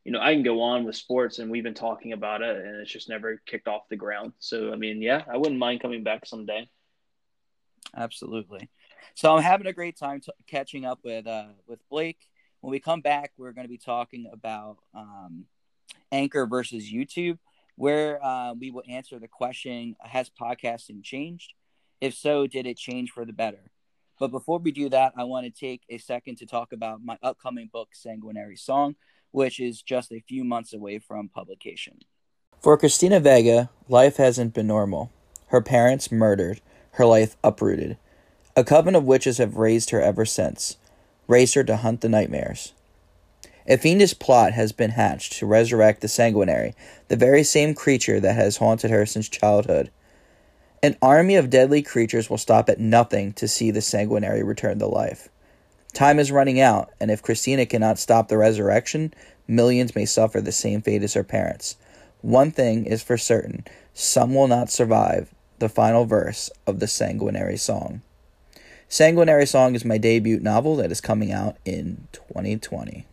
you 0.05 0.13
know, 0.13 0.21
I 0.21 0.33
can 0.35 0.43
go 0.43 0.61
on 0.63 0.85
with 0.85 0.97
sports, 0.97 1.39
and 1.39 1.51
we've 1.51 1.63
been 1.63 1.75
talking 1.75 2.13
about 2.13 2.43
it, 2.43 2.57
and 2.57 2.77
it's 2.77 2.91
just 2.91 3.09
never 3.09 3.41
kicked 3.47 3.69
off 3.69 3.89
the 3.89 3.97
ground. 3.97 4.33
So 4.41 4.73
I 4.73 4.77
mean, 4.77 5.01
yeah, 5.01 5.23
I 5.33 5.37
wouldn't 5.37 5.59
mind 5.59 5.81
coming 5.81 6.03
back 6.03 6.27
someday. 6.27 6.69
Absolutely. 7.97 8.69
So 9.15 9.35
I'm 9.35 9.43
having 9.43 9.67
a 9.67 9.73
great 9.73 9.97
time 9.97 10.21
t- 10.21 10.33
catching 10.47 10.85
up 10.85 11.01
with 11.05 11.27
uh, 11.27 11.49
with 11.67 11.81
Blake. 11.89 12.19
When 12.61 12.73
we 12.73 12.81
come 12.81 13.01
back, 13.01 13.33
we're 13.37 13.53
going 13.53 13.67
to 13.67 13.71
be 13.71 13.79
talking 13.79 14.29
about 14.33 14.79
um, 14.93 15.45
Anchor 16.11 16.47
versus 16.47 16.91
YouTube, 16.91 17.39
where 17.77 18.25
uh, 18.25 18.55
we 18.55 18.73
will 18.73 18.83
answer 18.89 19.21
the 19.21 19.29
question: 19.29 19.95
Has 20.01 20.31
podcasting 20.31 21.05
changed? 21.05 21.55
If 22.01 22.15
so, 22.15 22.47
did 22.47 22.67
it 22.67 22.77
change 22.77 23.11
for 23.11 23.25
the 23.25 23.33
better? 23.33 23.71
But 24.21 24.31
before 24.31 24.59
we 24.59 24.71
do 24.71 24.89
that, 24.89 25.13
I 25.17 25.25
want 25.25 25.47
to 25.47 25.51
take 25.51 25.83
a 25.89 25.99
second 25.99 26.37
to 26.39 26.47
talk 26.47 26.73
about 26.73 27.05
my 27.05 27.19
upcoming 27.23 27.69
book, 27.73 27.89
Sanguinary 27.93 28.57
Song, 28.57 28.97
which 29.33 29.59
is 29.59 29.83
just 29.83 30.13
a 30.13 30.23
few 30.29 30.45
months 30.45 30.73
away 30.73 30.99
from 30.99 31.29
publication. 31.29 31.99
For 32.61 32.77
Christina 32.77 33.21
Vega, 33.21 33.71
life 33.89 34.17
hasn't 34.17 34.55
been 34.55 34.67
normal. 34.67 35.13
Her 35.49 35.61
parents 35.61 36.13
murdered, 36.13 36.61
her 36.93 37.07
life 37.07 37.37
uprooted. 37.43 37.97
A 38.57 38.65
coven 38.65 38.95
of 38.95 39.05
witches 39.05 39.39
have 39.39 39.57
raised 39.57 39.91
her 39.91 40.01
ever 40.01 40.25
since, 40.25 40.77
raised 41.27 41.55
her 41.55 41.65
to 41.65 41.77
hunt 41.77 42.01
the 42.01 42.09
nightmares. 42.09 42.73
A 43.67 43.77
fiendish 43.77 44.19
plot 44.19 44.53
has 44.53 44.73
been 44.73 44.91
hatched 44.91 45.35
to 45.35 45.47
resurrect 45.47 46.01
the 46.01 46.09
sanguinary, 46.09 46.75
the 47.09 47.17
very 47.17 47.45
same 47.45 47.75
creature 47.75 48.19
that 48.19 48.35
has 48.35 48.57
haunted 48.57 48.91
her 48.91 49.05
since 49.05 49.29
childhood. 49.29 49.91
An 50.81 50.97
army 51.03 51.35
of 51.35 51.51
deadly 51.51 51.83
creatures 51.83 52.31
will 52.31 52.39
stop 52.39 52.69
at 52.69 52.79
nothing 52.79 53.33
to 53.33 53.49
see 53.49 53.73
the 53.73 53.81
sanguinary 53.81 54.45
return 54.45 54.79
to 54.79 54.87
life. 54.87 55.29
Time 55.93 56.21
is 56.21 56.31
running 56.31 56.61
out, 56.61 56.91
and 57.01 57.11
if 57.11 57.23
Christina 57.23 57.67
cannot 57.67 57.99
stop 57.99 58.29
the 58.29 58.39
resurrection, 58.39 59.13
millions 59.49 59.97
may 59.97 60.05
suffer 60.05 60.41
the 60.41 60.53
same 60.53 60.81
fate 60.81 61.03
as 61.03 61.15
her 61.15 61.25
parents. 61.25 61.77
One 62.21 62.53
thing 62.53 62.87
is 62.87 63.03
for 63.03 63.17
certain 63.17 63.65
some 63.93 64.35
will 64.35 64.47
not 64.47 64.71
survive 64.71 65.35
the 65.59 65.69
final 65.69 66.05
verse 66.05 66.49
of 66.65 66.79
the 66.79 66.87
Sanguinary 66.87 67.57
Song. 67.57 68.03
Sanguinary 68.89 69.47
Song 69.47 69.75
is 69.75 69.85
my 69.85 69.99
debut 69.99 70.39
novel 70.39 70.77
that 70.77 70.93
is 70.93 71.01
coming 71.01 71.33
out 71.33 71.57
in 71.65 72.07
2020. 72.13 73.05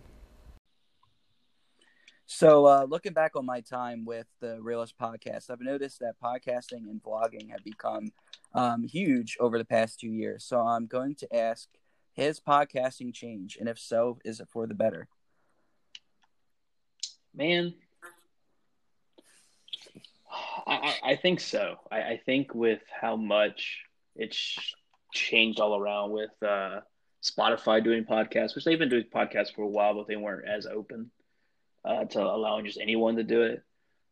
So, 2.27 2.65
uh, 2.65 2.87
looking 2.89 3.13
back 3.13 3.35
on 3.35 3.45
my 3.45 3.61
time 3.61 4.03
with 4.03 4.25
the 4.41 4.59
Realist 4.61 4.95
podcast, 4.99 5.49
I've 5.51 5.61
noticed 5.61 5.99
that 5.99 6.15
podcasting 6.23 6.89
and 6.89 7.01
vlogging 7.01 7.51
have 7.51 7.63
become 7.63 8.11
um, 8.53 8.83
huge 8.83 9.37
over 9.39 9.57
the 9.59 9.65
past 9.65 9.99
two 9.99 10.09
years. 10.09 10.43
So, 10.43 10.59
I'm 10.59 10.87
going 10.87 11.15
to 11.15 11.35
ask 11.35 11.67
Has 12.17 12.39
podcasting 12.39 13.13
changed? 13.13 13.57
And 13.59 13.69
if 13.69 13.77
so, 13.77 14.17
is 14.25 14.39
it 14.39 14.47
for 14.51 14.65
the 14.65 14.73
better? 14.73 15.07
Man, 17.35 17.75
I, 20.65 20.95
I- 21.03 21.15
think 21.15 21.39
so. 21.41 21.75
I, 21.91 21.97
I 22.01 22.21
think 22.25 22.55
with 22.55 22.81
how 22.89 23.15
much 23.17 23.81
it's 24.15 24.57
changed 25.13 25.59
all 25.59 25.77
around 25.79 26.11
with 26.11 26.31
uh, 26.41 26.79
Spotify 27.23 27.83
doing 27.83 28.03
podcasts, 28.03 28.55
which 28.55 28.65
they've 28.65 28.79
been 28.79 28.89
doing 28.89 29.05
podcasts 29.13 29.53
for 29.53 29.61
a 29.61 29.67
while, 29.67 29.93
but 29.93 30.07
they 30.07 30.15
weren't 30.15 30.47
as 30.47 30.65
open 30.65 31.11
uh, 31.85 32.05
to 32.05 32.21
allowing 32.21 32.65
just 32.65 32.79
anyone 32.79 33.15
to 33.17 33.23
do 33.23 33.43
it. 33.43 33.63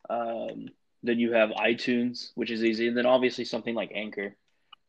Um, 0.09 0.69
then 1.01 1.19
you 1.19 1.33
have 1.33 1.49
iTunes, 1.49 2.31
which 2.35 2.51
is 2.51 2.63
easy, 2.63 2.87
and 2.87 2.97
then 2.97 3.05
obviously 3.05 3.45
something 3.45 3.75
like 3.75 3.91
Anchor. 3.93 4.35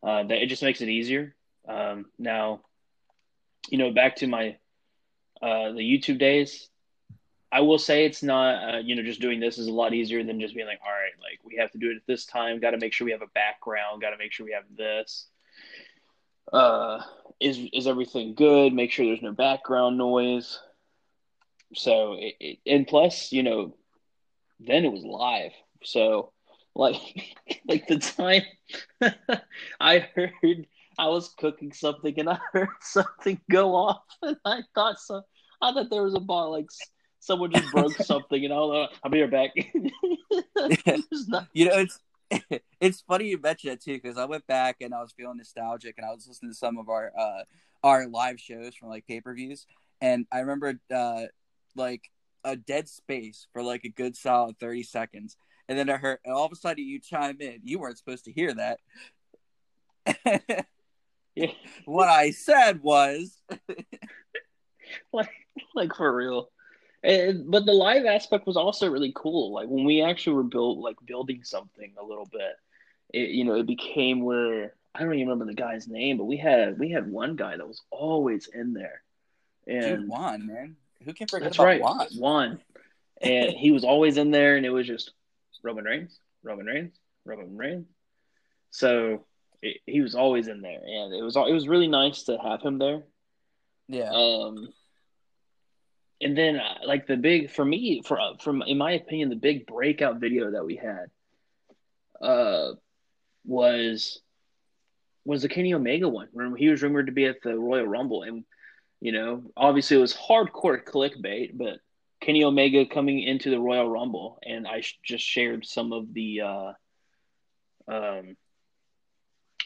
Uh, 0.02 0.22
that 0.24 0.42
it 0.42 0.48
just 0.48 0.62
makes 0.62 0.82
it 0.82 0.88
easier. 0.88 1.34
Um, 1.66 2.06
now, 2.18 2.60
you 3.70 3.78
know, 3.78 3.90
back 3.90 4.16
to 4.16 4.26
my 4.26 4.56
uh, 5.40 5.72
the 5.72 5.80
YouTube 5.80 6.18
days. 6.18 6.68
I 7.50 7.60
will 7.60 7.78
say 7.78 8.04
it's 8.04 8.22
not, 8.22 8.74
uh, 8.74 8.78
you 8.78 8.96
know, 8.96 9.02
just 9.02 9.20
doing 9.20 9.38
this 9.38 9.58
is 9.58 9.68
a 9.68 9.72
lot 9.72 9.94
easier 9.94 10.24
than 10.24 10.40
just 10.40 10.54
being 10.54 10.66
like, 10.66 10.80
all 10.84 10.90
right, 10.90 11.12
like 11.20 11.38
we 11.44 11.56
have 11.60 11.70
to 11.70 11.78
do 11.78 11.90
it 11.90 11.96
at 11.96 12.02
this 12.06 12.26
time. 12.26 12.58
Got 12.60 12.72
to 12.72 12.78
make 12.78 12.92
sure 12.92 13.04
we 13.04 13.12
have 13.12 13.22
a 13.22 13.28
background. 13.28 14.02
Got 14.02 14.10
to 14.10 14.18
make 14.18 14.32
sure 14.32 14.44
we 14.44 14.52
have 14.52 14.64
this. 14.76 15.26
Uh, 16.52 17.00
is 17.40 17.58
is 17.72 17.86
everything 17.86 18.34
good? 18.34 18.72
Make 18.72 18.90
sure 18.90 19.06
there's 19.06 19.22
no 19.22 19.32
background 19.32 19.96
noise. 19.96 20.58
So, 21.74 22.14
it, 22.18 22.34
it, 22.40 22.58
and 22.66 22.86
plus, 22.86 23.32
you 23.32 23.42
know, 23.42 23.74
then 24.60 24.84
it 24.84 24.92
was 24.92 25.04
live. 25.04 25.52
So, 25.82 26.32
like, 26.74 27.36
like 27.68 27.86
the 27.86 27.98
time 27.98 28.42
I 29.80 29.98
heard 30.14 30.66
I 30.98 31.08
was 31.08 31.34
cooking 31.38 31.72
something 31.72 32.18
and 32.18 32.30
I 32.30 32.38
heard 32.52 32.68
something 32.80 33.40
go 33.50 33.74
off, 33.74 34.02
and 34.22 34.36
I 34.44 34.62
thought 34.74 34.98
so. 34.98 35.22
I 35.60 35.72
thought 35.72 35.90
there 35.90 36.02
was 36.02 36.14
a 36.14 36.20
ball 36.20 36.50
like 36.52 36.68
someone 37.20 37.50
just 37.50 37.70
broke 37.70 37.96
something, 37.98 38.44
and 38.44 38.52
I'll 38.52 38.88
I'll 39.02 39.10
be 39.10 39.22
right 39.22 39.30
back. 39.30 39.50
Not- 41.28 41.48
You 41.52 41.66
know, 41.66 41.78
it's 41.78 41.98
it's 42.80 43.00
funny 43.02 43.28
you 43.28 43.38
mention 43.40 43.70
it 43.70 43.82
too 43.82 43.94
because 43.94 44.18
I 44.18 44.24
went 44.24 44.46
back 44.46 44.76
and 44.80 44.94
I 44.94 45.00
was 45.00 45.12
feeling 45.12 45.36
nostalgic 45.36 45.94
and 45.98 46.06
I 46.06 46.12
was 46.12 46.26
listening 46.26 46.52
to 46.52 46.56
some 46.56 46.78
of 46.78 46.88
our 46.88 47.12
uh 47.18 47.44
our 47.82 48.06
live 48.08 48.40
shows 48.40 48.74
from 48.74 48.88
like 48.88 49.06
pay 49.06 49.20
per 49.20 49.34
views 49.34 49.66
and 50.00 50.26
I 50.32 50.40
remember 50.40 50.80
uh 50.92 51.24
like 51.76 52.10
a 52.44 52.56
dead 52.56 52.88
space 52.88 53.46
for 53.52 53.62
like 53.62 53.84
a 53.84 53.88
good 53.88 54.16
solid 54.16 54.58
thirty 54.58 54.82
seconds 54.82 55.36
and 55.68 55.78
then 55.78 55.90
I 55.90 55.96
heard 55.96 56.18
and 56.24 56.34
all 56.34 56.44
of 56.44 56.52
a 56.52 56.56
sudden 56.56 56.84
you 56.84 57.00
chime 57.00 57.38
in. 57.40 57.60
You 57.62 57.78
weren't 57.78 57.98
supposed 57.98 58.24
to 58.26 58.32
hear 58.32 58.54
that. 58.54 58.78
yeah, 61.34 61.52
what 61.86 62.08
I 62.08 62.30
said 62.30 62.82
was 62.82 63.40
like 65.12 65.30
like 65.74 65.94
for 65.94 66.14
real. 66.14 66.50
And, 67.02 67.50
but 67.50 67.66
the 67.66 67.72
live 67.72 68.06
aspect 68.06 68.46
was 68.46 68.56
also 68.56 68.88
really 68.88 69.12
cool. 69.14 69.52
Like 69.52 69.68
when 69.68 69.84
we 69.84 70.02
actually 70.02 70.36
were 70.36 70.42
built 70.42 70.78
like 70.78 70.96
building 71.04 71.44
something 71.44 71.92
a 72.00 72.04
little 72.04 72.28
bit, 72.30 72.56
it 73.12 73.30
you 73.30 73.44
know 73.44 73.54
it 73.54 73.66
became 73.66 74.22
where 74.22 74.74
I 74.94 75.00
don't 75.00 75.14
even 75.14 75.28
remember 75.28 75.46
the 75.46 75.54
guy's 75.54 75.88
name, 75.88 76.18
but 76.18 76.24
we 76.24 76.36
had 76.36 76.78
we 76.78 76.90
had 76.90 77.10
one 77.10 77.36
guy 77.36 77.56
that 77.56 77.66
was 77.66 77.82
always 77.90 78.48
in 78.48 78.74
there, 78.74 79.02
and 79.66 80.00
dude 80.00 80.08
Juan, 80.08 80.46
man. 80.46 80.76
Who 81.04 81.12
can 81.12 81.26
forget 81.26 81.44
That's 81.44 81.56
about 81.56 81.66
right. 81.66 81.80
Juan? 81.80 82.08
One. 82.16 82.60
And 83.20 83.52
he 83.52 83.70
was 83.70 83.84
always 83.84 84.16
in 84.16 84.30
there, 84.30 84.56
and 84.56 84.66
it 84.66 84.70
was 84.70 84.86
just 84.86 85.12
Roman 85.62 85.84
Reigns, 85.84 86.18
Roman 86.42 86.66
Reigns, 86.66 86.94
Roman 87.24 87.56
Reigns. 87.56 87.86
So 88.70 89.24
it, 89.62 89.78
he 89.86 90.00
was 90.00 90.14
always 90.14 90.48
in 90.48 90.60
there, 90.60 90.80
and 90.84 91.14
it 91.14 91.22
was 91.22 91.36
it 91.36 91.52
was 91.52 91.68
really 91.68 91.88
nice 91.88 92.24
to 92.24 92.36
have 92.36 92.60
him 92.60 92.78
there. 92.78 93.02
Yeah. 93.88 94.10
Um, 94.10 94.68
and 96.20 96.36
then 96.36 96.56
uh, 96.56 96.78
like 96.86 97.06
the 97.06 97.16
big 97.16 97.50
for 97.50 97.64
me, 97.64 98.02
for 98.04 98.20
uh, 98.20 98.36
from 98.40 98.62
in 98.62 98.78
my 98.78 98.92
opinion, 98.92 99.28
the 99.28 99.36
big 99.36 99.66
breakout 99.66 100.20
video 100.20 100.50
that 100.52 100.64
we 100.64 100.76
had, 100.76 101.06
uh, 102.20 102.72
was 103.44 104.20
was 105.24 105.42
the 105.42 105.48
Kenny 105.48 105.72
Omega 105.74 106.08
one. 106.08 106.28
Remember, 106.34 106.56
he 106.56 106.68
was 106.68 106.82
rumored 106.82 107.06
to 107.06 107.12
be 107.12 107.26
at 107.26 107.42
the 107.42 107.58
Royal 107.58 107.86
Rumble, 107.86 108.22
and 108.22 108.44
you 109.04 109.12
know, 109.12 109.42
obviously 109.54 109.98
it 109.98 110.00
was 110.00 110.14
hardcore 110.14 110.82
clickbait, 110.82 111.50
but 111.58 111.78
Kenny 112.22 112.42
Omega 112.42 112.86
coming 112.86 113.20
into 113.22 113.50
the 113.50 113.60
Royal 113.60 113.86
Rumble, 113.86 114.38
and 114.42 114.66
I 114.66 114.80
sh- 114.80 114.98
just 115.04 115.22
shared 115.22 115.66
some 115.66 115.92
of 115.92 116.14
the 116.14 116.40
uh, 116.40 116.72
um, 117.86 118.36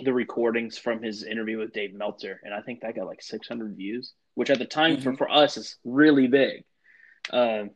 the 0.00 0.12
recordings 0.12 0.76
from 0.76 1.00
his 1.04 1.22
interview 1.22 1.58
with 1.58 1.72
Dave 1.72 1.94
Meltzer, 1.94 2.40
and 2.42 2.52
I 2.52 2.62
think 2.62 2.80
that 2.80 2.96
got 2.96 3.06
like 3.06 3.22
600 3.22 3.76
views, 3.76 4.12
which 4.34 4.50
at 4.50 4.58
the 4.58 4.64
time 4.64 4.96
for, 5.00 5.12
Mhm. 5.12 5.18
for 5.18 5.30
us 5.30 5.56
is 5.56 5.76
really 5.84 6.26
big. 6.26 6.64
Um, 7.30 7.70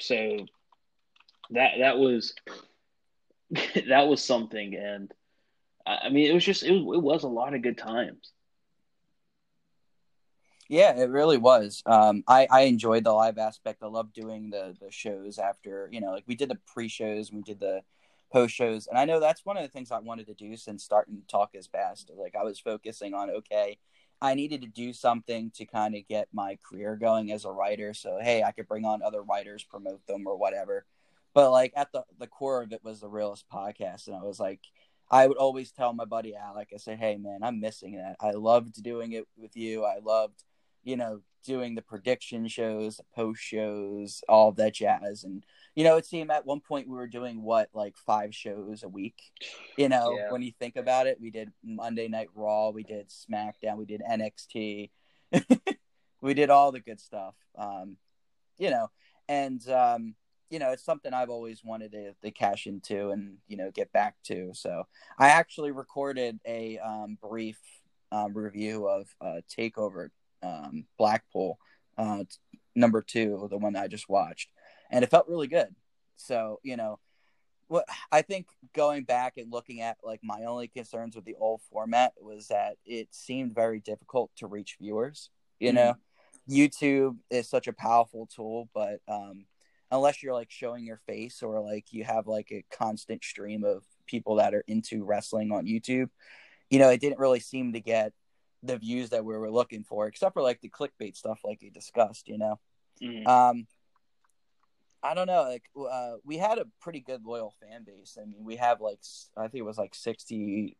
so 0.00 0.46
that 1.50 1.72
that 1.80 1.98
was 1.98 2.32
that 3.88 4.06
was 4.06 4.22
something, 4.22 4.76
and 4.76 5.10
I 5.84 5.96
I 6.04 6.08
mean, 6.10 6.30
it 6.30 6.34
was 6.34 6.44
just 6.44 6.62
it 6.62 6.70
was, 6.70 6.96
it 6.96 7.02
was 7.02 7.24
a 7.24 7.28
lot 7.28 7.54
of 7.54 7.62
good 7.62 7.76
times. 7.78 8.30
Yeah, 10.68 10.96
it 10.96 11.10
really 11.10 11.36
was. 11.38 11.82
Um, 11.86 12.24
I 12.26 12.46
I 12.50 12.62
enjoyed 12.62 13.04
the 13.04 13.12
live 13.12 13.38
aspect. 13.38 13.82
I 13.82 13.86
love 13.86 14.12
doing 14.12 14.50
the 14.50 14.76
the 14.80 14.90
shows 14.90 15.38
after 15.38 15.88
you 15.92 16.00
know, 16.00 16.10
like 16.10 16.24
we 16.26 16.34
did 16.34 16.48
the 16.50 16.58
pre 16.66 16.88
shows, 16.88 17.32
we 17.32 17.42
did 17.42 17.60
the 17.60 17.82
post 18.32 18.54
shows, 18.54 18.88
and 18.88 18.98
I 18.98 19.04
know 19.04 19.20
that's 19.20 19.44
one 19.46 19.56
of 19.56 19.62
the 19.62 19.68
things 19.68 19.90
I 19.92 20.00
wanted 20.00 20.26
to 20.26 20.34
do 20.34 20.56
since 20.56 20.82
starting 20.82 21.22
talk 21.28 21.50
is 21.54 21.68
best. 21.68 22.10
Like 22.16 22.34
I 22.34 22.42
was 22.42 22.58
focusing 22.58 23.14
on 23.14 23.30
okay, 23.30 23.78
I 24.20 24.34
needed 24.34 24.62
to 24.62 24.66
do 24.68 24.92
something 24.92 25.52
to 25.52 25.66
kind 25.66 25.94
of 25.94 26.06
get 26.08 26.28
my 26.32 26.58
career 26.68 26.96
going 26.96 27.30
as 27.32 27.44
a 27.44 27.52
writer. 27.52 27.94
So 27.94 28.18
hey, 28.20 28.42
I 28.42 28.50
could 28.50 28.66
bring 28.68 28.84
on 28.84 29.02
other 29.02 29.22
writers, 29.22 29.62
promote 29.64 30.04
them 30.08 30.26
or 30.26 30.36
whatever. 30.36 30.84
But 31.32 31.52
like 31.52 31.72
at 31.76 31.92
the 31.92 32.04
the 32.18 32.26
core 32.26 32.62
of 32.62 32.72
it 32.72 32.82
was 32.82 33.00
the 33.00 33.08
realist 33.08 33.44
podcast, 33.52 34.06
and 34.08 34.16
I 34.16 34.22
was 34.22 34.40
like. 34.40 34.60
I 35.08 35.28
would 35.28 35.36
always 35.36 35.70
tell 35.70 35.92
my 35.92 36.04
buddy 36.04 36.34
Alec, 36.34 36.70
I 36.74 36.78
said, 36.78 36.98
"Hey 36.98 37.16
man, 37.16 37.44
I'm 37.44 37.60
missing 37.60 37.92
that. 37.94 38.16
I 38.18 38.32
loved 38.32 38.82
doing 38.82 39.12
it 39.12 39.28
with 39.36 39.56
you. 39.56 39.84
I 39.84 39.98
loved 40.00 40.42
you 40.86 40.96
know, 40.96 41.20
doing 41.44 41.74
the 41.74 41.82
prediction 41.82 42.46
shows, 42.46 43.00
post 43.12 43.42
shows, 43.42 44.22
all 44.28 44.52
that 44.52 44.74
jazz. 44.74 45.24
And, 45.24 45.44
you 45.74 45.82
know, 45.82 45.96
it 45.96 46.06
seemed 46.06 46.30
at 46.30 46.46
one 46.46 46.60
point 46.60 46.88
we 46.88 46.96
were 46.96 47.08
doing 47.08 47.42
what, 47.42 47.68
like 47.74 47.96
five 47.96 48.32
shows 48.32 48.84
a 48.84 48.88
week. 48.88 49.20
You 49.76 49.88
know, 49.88 50.16
Yeah. 50.16 50.30
when 50.30 50.42
you 50.42 50.52
think 50.52 50.76
about 50.76 51.08
it, 51.08 51.20
we 51.20 51.30
did 51.30 51.52
Monday 51.64 52.06
Night 52.06 52.28
Raw, 52.34 52.70
we 52.70 52.84
did 52.84 53.08
SmackDown, 53.08 53.78
we 53.78 53.84
did 53.84 54.00
NXT, 54.08 54.90
we 56.20 56.34
did 56.34 56.50
all 56.50 56.70
the 56.70 56.80
good 56.80 57.00
stuff. 57.00 57.34
Um, 57.58 57.96
you 58.56 58.70
know, 58.70 58.88
and, 59.28 59.68
um, 59.68 60.14
you 60.50 60.60
know, 60.60 60.70
it's 60.70 60.84
something 60.84 61.12
I've 61.12 61.30
always 61.30 61.64
wanted 61.64 61.90
to, 61.92 62.12
to 62.22 62.30
cash 62.30 62.68
into 62.68 63.10
and, 63.10 63.38
you 63.48 63.56
know, 63.56 63.72
get 63.72 63.92
back 63.92 64.14
to. 64.26 64.52
So 64.54 64.84
I 65.18 65.30
actually 65.30 65.72
recorded 65.72 66.38
a 66.46 66.78
um, 66.78 67.18
brief 67.20 67.58
um, 68.12 68.34
review 68.34 68.86
of 68.86 69.08
uh, 69.20 69.40
Takeover 69.50 70.10
um, 70.42 70.84
Blackpool, 70.98 71.58
uh, 71.98 72.24
number 72.74 73.02
two, 73.02 73.46
the 73.50 73.58
one 73.58 73.76
I 73.76 73.88
just 73.88 74.08
watched, 74.08 74.50
and 74.90 75.02
it 75.04 75.10
felt 75.10 75.28
really 75.28 75.48
good. 75.48 75.74
So 76.16 76.60
you 76.62 76.76
know, 76.76 76.98
what 77.68 77.84
I 78.12 78.22
think 78.22 78.46
going 78.74 79.04
back 79.04 79.34
and 79.36 79.52
looking 79.52 79.80
at 79.80 79.98
like 80.02 80.20
my 80.22 80.44
only 80.44 80.68
concerns 80.68 81.16
with 81.16 81.24
the 81.24 81.36
old 81.38 81.62
format 81.70 82.12
was 82.20 82.48
that 82.48 82.76
it 82.84 83.08
seemed 83.10 83.54
very 83.54 83.80
difficult 83.80 84.30
to 84.36 84.46
reach 84.46 84.76
viewers. 84.80 85.30
You 85.58 85.72
know, 85.72 85.94
YouTube 86.48 87.16
is 87.30 87.48
such 87.48 87.66
a 87.66 87.72
powerful 87.72 88.26
tool, 88.26 88.68
but 88.74 89.00
um, 89.08 89.46
unless 89.90 90.22
you're 90.22 90.34
like 90.34 90.50
showing 90.50 90.84
your 90.84 91.00
face 91.06 91.42
or 91.42 91.60
like 91.60 91.92
you 91.92 92.04
have 92.04 92.26
like 92.26 92.48
a 92.52 92.64
constant 92.70 93.24
stream 93.24 93.64
of 93.64 93.82
people 94.06 94.36
that 94.36 94.54
are 94.54 94.64
into 94.68 95.04
wrestling 95.04 95.50
on 95.50 95.66
YouTube, 95.66 96.08
you 96.70 96.78
know, 96.78 96.90
it 96.90 97.00
didn't 97.00 97.18
really 97.18 97.40
seem 97.40 97.72
to 97.72 97.80
get 97.80 98.12
the 98.66 98.78
views 98.78 99.10
that 99.10 99.24
we 99.24 99.36
were 99.36 99.50
looking 99.50 99.84
for, 99.84 100.06
except 100.06 100.34
for 100.34 100.42
like 100.42 100.60
the 100.60 100.68
clickbait 100.70 101.16
stuff, 101.16 101.40
like 101.44 101.62
you 101.62 101.70
discussed. 101.70 102.28
You 102.28 102.38
know, 102.38 102.60
Mhm. 103.02 103.26
um, 103.26 103.66
I 105.02 105.14
don't 105.14 105.26
know. 105.26 105.42
Like, 105.42 105.64
uh, 105.78 106.16
we 106.24 106.36
had 106.38 106.58
a 106.58 106.66
pretty 106.80 107.00
good 107.00 107.24
loyal 107.24 107.54
fan 107.60 107.84
base. 107.84 108.18
I 108.20 108.24
mean, 108.24 108.44
we 108.44 108.56
have 108.56 108.80
like 108.80 108.98
I 109.36 109.42
think 109.42 109.60
it 109.60 109.62
was 109.62 109.78
like 109.78 109.94
sixty 109.94 110.76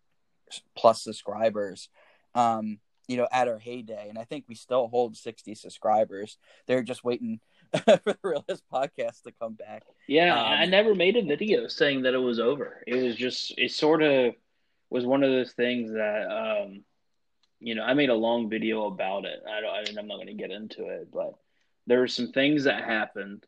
plus 0.75 1.03
subscribers. 1.03 1.89
Um, 2.35 2.81
you 3.09 3.17
know, 3.17 3.29
at 3.31 3.47
our 3.47 3.59
heyday, 3.59 4.09
and 4.09 4.19
I 4.19 4.25
think 4.25 4.47
we 4.49 4.57
still 4.57 4.89
hold 4.89 5.17
sixty 5.17 5.55
subscribers. 5.55 6.39
They're 6.67 6.83
just 6.83 7.05
waiting 7.05 7.41
for 7.85 8.01
the 8.05 8.19
realist 8.23 8.65
podcast 8.73 9.23
to 9.23 9.33
come 9.41 9.55
back. 9.55 9.85
Yeah, 10.09 10.35
Um, 10.35 10.47
I 10.61 10.65
never 10.67 10.95
made 10.95 11.17
a 11.17 11.23
video 11.23 11.69
saying 11.69 12.03
that 12.03 12.15
it 12.15 12.19
was 12.19 12.41
over. 12.41 12.83
It 12.87 12.97
was 12.97 13.15
just 13.15 13.55
it 13.59 13.71
sort 13.71 14.03
of 14.03 14.35
was 14.91 15.05
one 15.07 15.23
of 15.23 15.31
those 15.31 15.53
things 15.53 15.93
that 15.93 16.27
um 16.31 16.85
you 17.61 17.75
know, 17.75 17.83
I 17.83 17.95
made 17.95 18.11
a 18.11 18.15
long 18.15 18.49
video 18.51 18.87
about 18.87 19.25
it. 19.25 19.41
I 19.49 19.61
don't 19.61 19.71
I, 19.71 20.01
I'm 20.01 20.07
not 20.07 20.17
going 20.17 20.27
to 20.29 20.35
get 20.35 20.51
into 20.51 20.89
it, 20.89 21.09
but 21.13 21.35
there 21.87 22.01
were 22.01 22.09
some 22.09 22.33
things 22.33 22.65
that 22.65 22.85
happened 22.85 23.45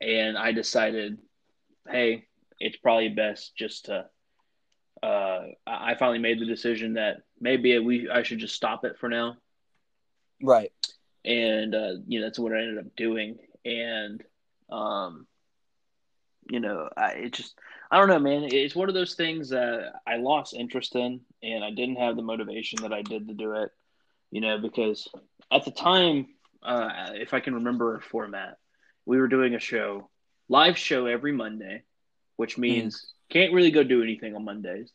and 0.00 0.36
I 0.36 0.52
decided, 0.52 1.18
hey, 1.88 2.24
it's 2.58 2.76
probably 2.76 3.08
best 3.08 3.56
just 3.56 3.86
to 3.86 4.06
uh 5.02 5.40
I 5.66 5.92
I 5.92 5.94
finally 5.94 6.18
made 6.18 6.40
the 6.40 6.46
decision 6.46 6.94
that 6.94 7.18
maybe 7.40 7.78
we 7.78 8.08
I 8.10 8.22
should 8.22 8.38
just 8.38 8.54
stop 8.54 8.84
it 8.84 8.98
for 8.98 9.08
now 9.08 9.36
Right. 10.42 10.72
and 11.24 11.74
uh, 11.74 11.92
you 12.06 12.20
know 12.20 12.26
that's 12.26 12.38
what 12.38 12.52
I 12.52 12.60
ended 12.60 12.78
up 12.78 12.96
doing. 12.96 13.36
And 13.64 14.22
um, 14.70 15.26
you 16.50 16.60
know, 16.60 16.88
I 16.96 17.12
it 17.12 17.32
just 17.32 17.54
I 17.90 17.98
don't 17.98 18.08
know, 18.08 18.18
man. 18.18 18.44
It's 18.44 18.74
one 18.74 18.88
of 18.88 18.94
those 18.94 19.14
things 19.14 19.50
that 19.50 19.92
I 20.06 20.16
lost 20.16 20.54
interest 20.54 20.94
in, 20.96 21.20
and 21.42 21.64
I 21.64 21.70
didn't 21.70 21.96
have 21.96 22.16
the 22.16 22.22
motivation 22.22 22.82
that 22.82 22.92
I 22.92 23.02
did 23.02 23.28
to 23.28 23.34
do 23.34 23.54
it. 23.54 23.70
You 24.30 24.40
know, 24.40 24.58
because 24.58 25.08
at 25.50 25.64
the 25.64 25.70
time, 25.70 26.26
uh, 26.62 27.10
if 27.14 27.34
I 27.34 27.40
can 27.40 27.54
remember 27.54 28.00
format, 28.00 28.58
we 29.04 29.18
were 29.18 29.28
doing 29.28 29.54
a 29.54 29.58
show, 29.58 30.08
live 30.48 30.78
show 30.78 31.06
every 31.06 31.32
Monday, 31.32 31.82
which 32.36 32.56
means 32.58 33.12
can't 33.30 33.52
really 33.52 33.70
go 33.70 33.82
do 33.82 34.02
anything 34.02 34.34
on 34.34 34.44
Mondays. 34.44 34.92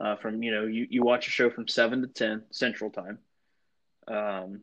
Uh, 0.00 0.16
from 0.16 0.42
you 0.42 0.50
know, 0.50 0.64
you, 0.66 0.86
you 0.90 1.02
watch 1.02 1.28
a 1.28 1.30
show 1.30 1.50
from 1.50 1.68
seven 1.68 2.00
to 2.02 2.08
ten 2.08 2.42
Central 2.50 2.90
Time. 2.90 3.18
Um, 4.08 4.62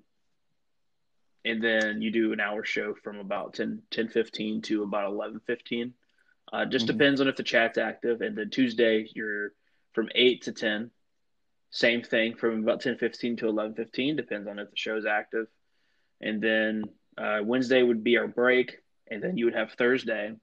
and 1.46 1.64
then 1.64 2.02
you 2.02 2.12
do 2.12 2.34
an 2.34 2.40
hour 2.40 2.64
show 2.64 2.94
from 2.94 3.18
about 3.18 3.54
10, 3.54 3.82
10 3.90 4.08
15 4.10 4.62
to 4.64 4.84
about 4.84 5.10
11 5.10 5.40
15 5.48 5.94
uh, 6.54 6.66
just 6.66 6.86
Mhm. 6.86 6.90
depends 6.90 7.22
on 7.22 7.28
if 7.28 7.36
the 7.36 7.44
chat's 7.44 7.78
active 7.78 8.22
and 8.22 8.38
then 8.38 8.50
tuesday 8.50 9.08
you're 9.16 9.54
from 9.94 10.10
8 10.14 10.44
to 10.44 10.52
10 10.52 10.92
same 11.72 12.04
thing 12.04 12.36
from 12.36 12.64
about 12.64 12.82
10 12.82 12.98
15 12.98 13.38
to 13.38 13.48
11 13.48 13.76
15 13.76 14.16
depends 14.16 14.48
on 14.48 14.60
if 14.60 14.70
the 14.70 14.76
show's 14.76 15.06
active 15.06 15.48
and 16.22 16.42
then 16.42 16.84
uh, 17.18 17.40
wednesday 17.44 17.82
would 17.82 18.04
be 18.04 18.18
our 18.18 18.28
break 18.28 18.78
and 19.10 19.24
then 19.24 19.38
you 19.38 19.46
would 19.46 19.56
have 19.56 19.72
thursday 19.74 20.34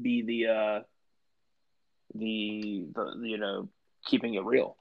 be 0.00 0.22
the 0.22 0.46
uh, 0.46 0.80
the, 2.14 2.86
the 2.94 3.28
you 3.28 3.38
know 3.38 3.68
keeping 4.04 4.34
it 4.34 4.44
real 4.44 4.76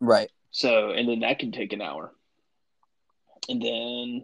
Right. 0.00 0.30
so, 0.50 0.90
and 0.90 1.08
then 1.08 1.20
that 1.20 1.38
can 1.38 1.52
take 1.52 1.72
an 1.72 1.82
hour. 1.82 2.12
And 3.48 3.60
then, 3.62 4.22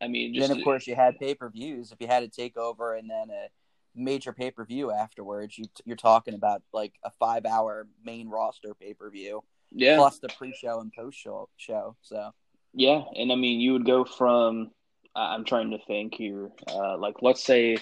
I 0.00 0.08
mean, 0.08 0.34
just 0.34 0.48
then 0.48 0.56
of 0.56 0.64
course 0.64 0.86
you 0.86 0.94
had 0.94 1.18
pay 1.18 1.34
per 1.34 1.50
views. 1.50 1.92
If 1.92 2.00
you 2.00 2.06
had 2.06 2.22
a 2.22 2.28
takeover 2.28 2.98
and 2.98 3.10
then 3.10 3.28
a 3.30 3.48
major 3.94 4.32
pay 4.32 4.50
per 4.50 4.64
view 4.64 4.90
afterwards, 4.90 5.58
you 5.58 5.66
you're 5.84 5.96
talking 5.96 6.34
about 6.34 6.62
like 6.72 6.94
a 7.04 7.10
five 7.10 7.46
hour 7.46 7.86
main 8.04 8.28
roster 8.28 8.74
pay 8.74 8.94
per 8.94 9.10
view 9.10 9.42
yeah, 9.72 9.96
plus 9.96 10.18
the 10.18 10.28
pre 10.28 10.54
show 10.54 10.80
and 10.80 10.92
post 10.92 11.18
show 11.18 11.48
show. 11.56 11.96
So 12.02 12.32
yeah. 12.74 13.02
And 13.16 13.32
I 13.32 13.36
mean, 13.36 13.60
you 13.60 13.72
would 13.72 13.86
go 13.86 14.04
from, 14.04 14.70
I'm 15.14 15.44
trying 15.44 15.70
to 15.70 15.78
think 15.86 16.14
here, 16.14 16.50
uh, 16.68 16.98
like 16.98 17.16
let's 17.22 17.42
say 17.42 17.76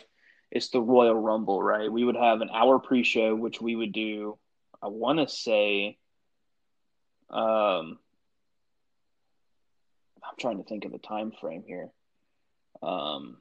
it's 0.51 0.69
the 0.69 0.81
Royal 0.81 1.15
Rumble, 1.15 1.63
right? 1.63 1.91
We 1.91 2.05
would 2.05 2.17
have 2.17 2.41
an 2.41 2.51
hour 2.53 2.79
pre 2.79 3.03
show, 3.05 3.35
which 3.35 3.61
we 3.61 3.75
would 3.75 3.93
do, 3.93 4.39
I 4.83 4.89
want 4.89 5.19
to 5.19 5.35
say, 5.35 5.97
um, 7.31 7.99
I'm 10.23 10.37
trying 10.39 10.59
to 10.59 10.65
think 10.65 10.85
of 10.85 10.93
the 10.93 10.99
time 10.99 11.33
frame 11.41 11.65
here. 11.67 11.89
Um, 12.83 13.39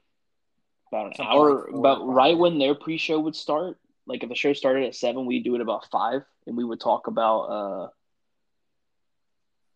about 0.92 1.06
an 1.08 1.14
Something 1.16 1.32
hour, 1.32 1.68
like 1.70 1.74
about 1.78 2.06
right 2.06 2.36
when 2.36 2.58
their 2.58 2.74
pre-show 2.74 3.18
would 3.20 3.36
start. 3.36 3.78
Like 4.06 4.22
if 4.22 4.28
the 4.28 4.34
show 4.34 4.52
started 4.52 4.84
at 4.84 4.94
seven, 4.94 5.26
we'd 5.26 5.44
do 5.44 5.54
it 5.54 5.60
about 5.60 5.86
five, 5.90 6.22
and 6.46 6.56
we 6.56 6.64
would 6.64 6.80
talk 6.80 7.06
about. 7.06 7.40
uh 7.44 7.88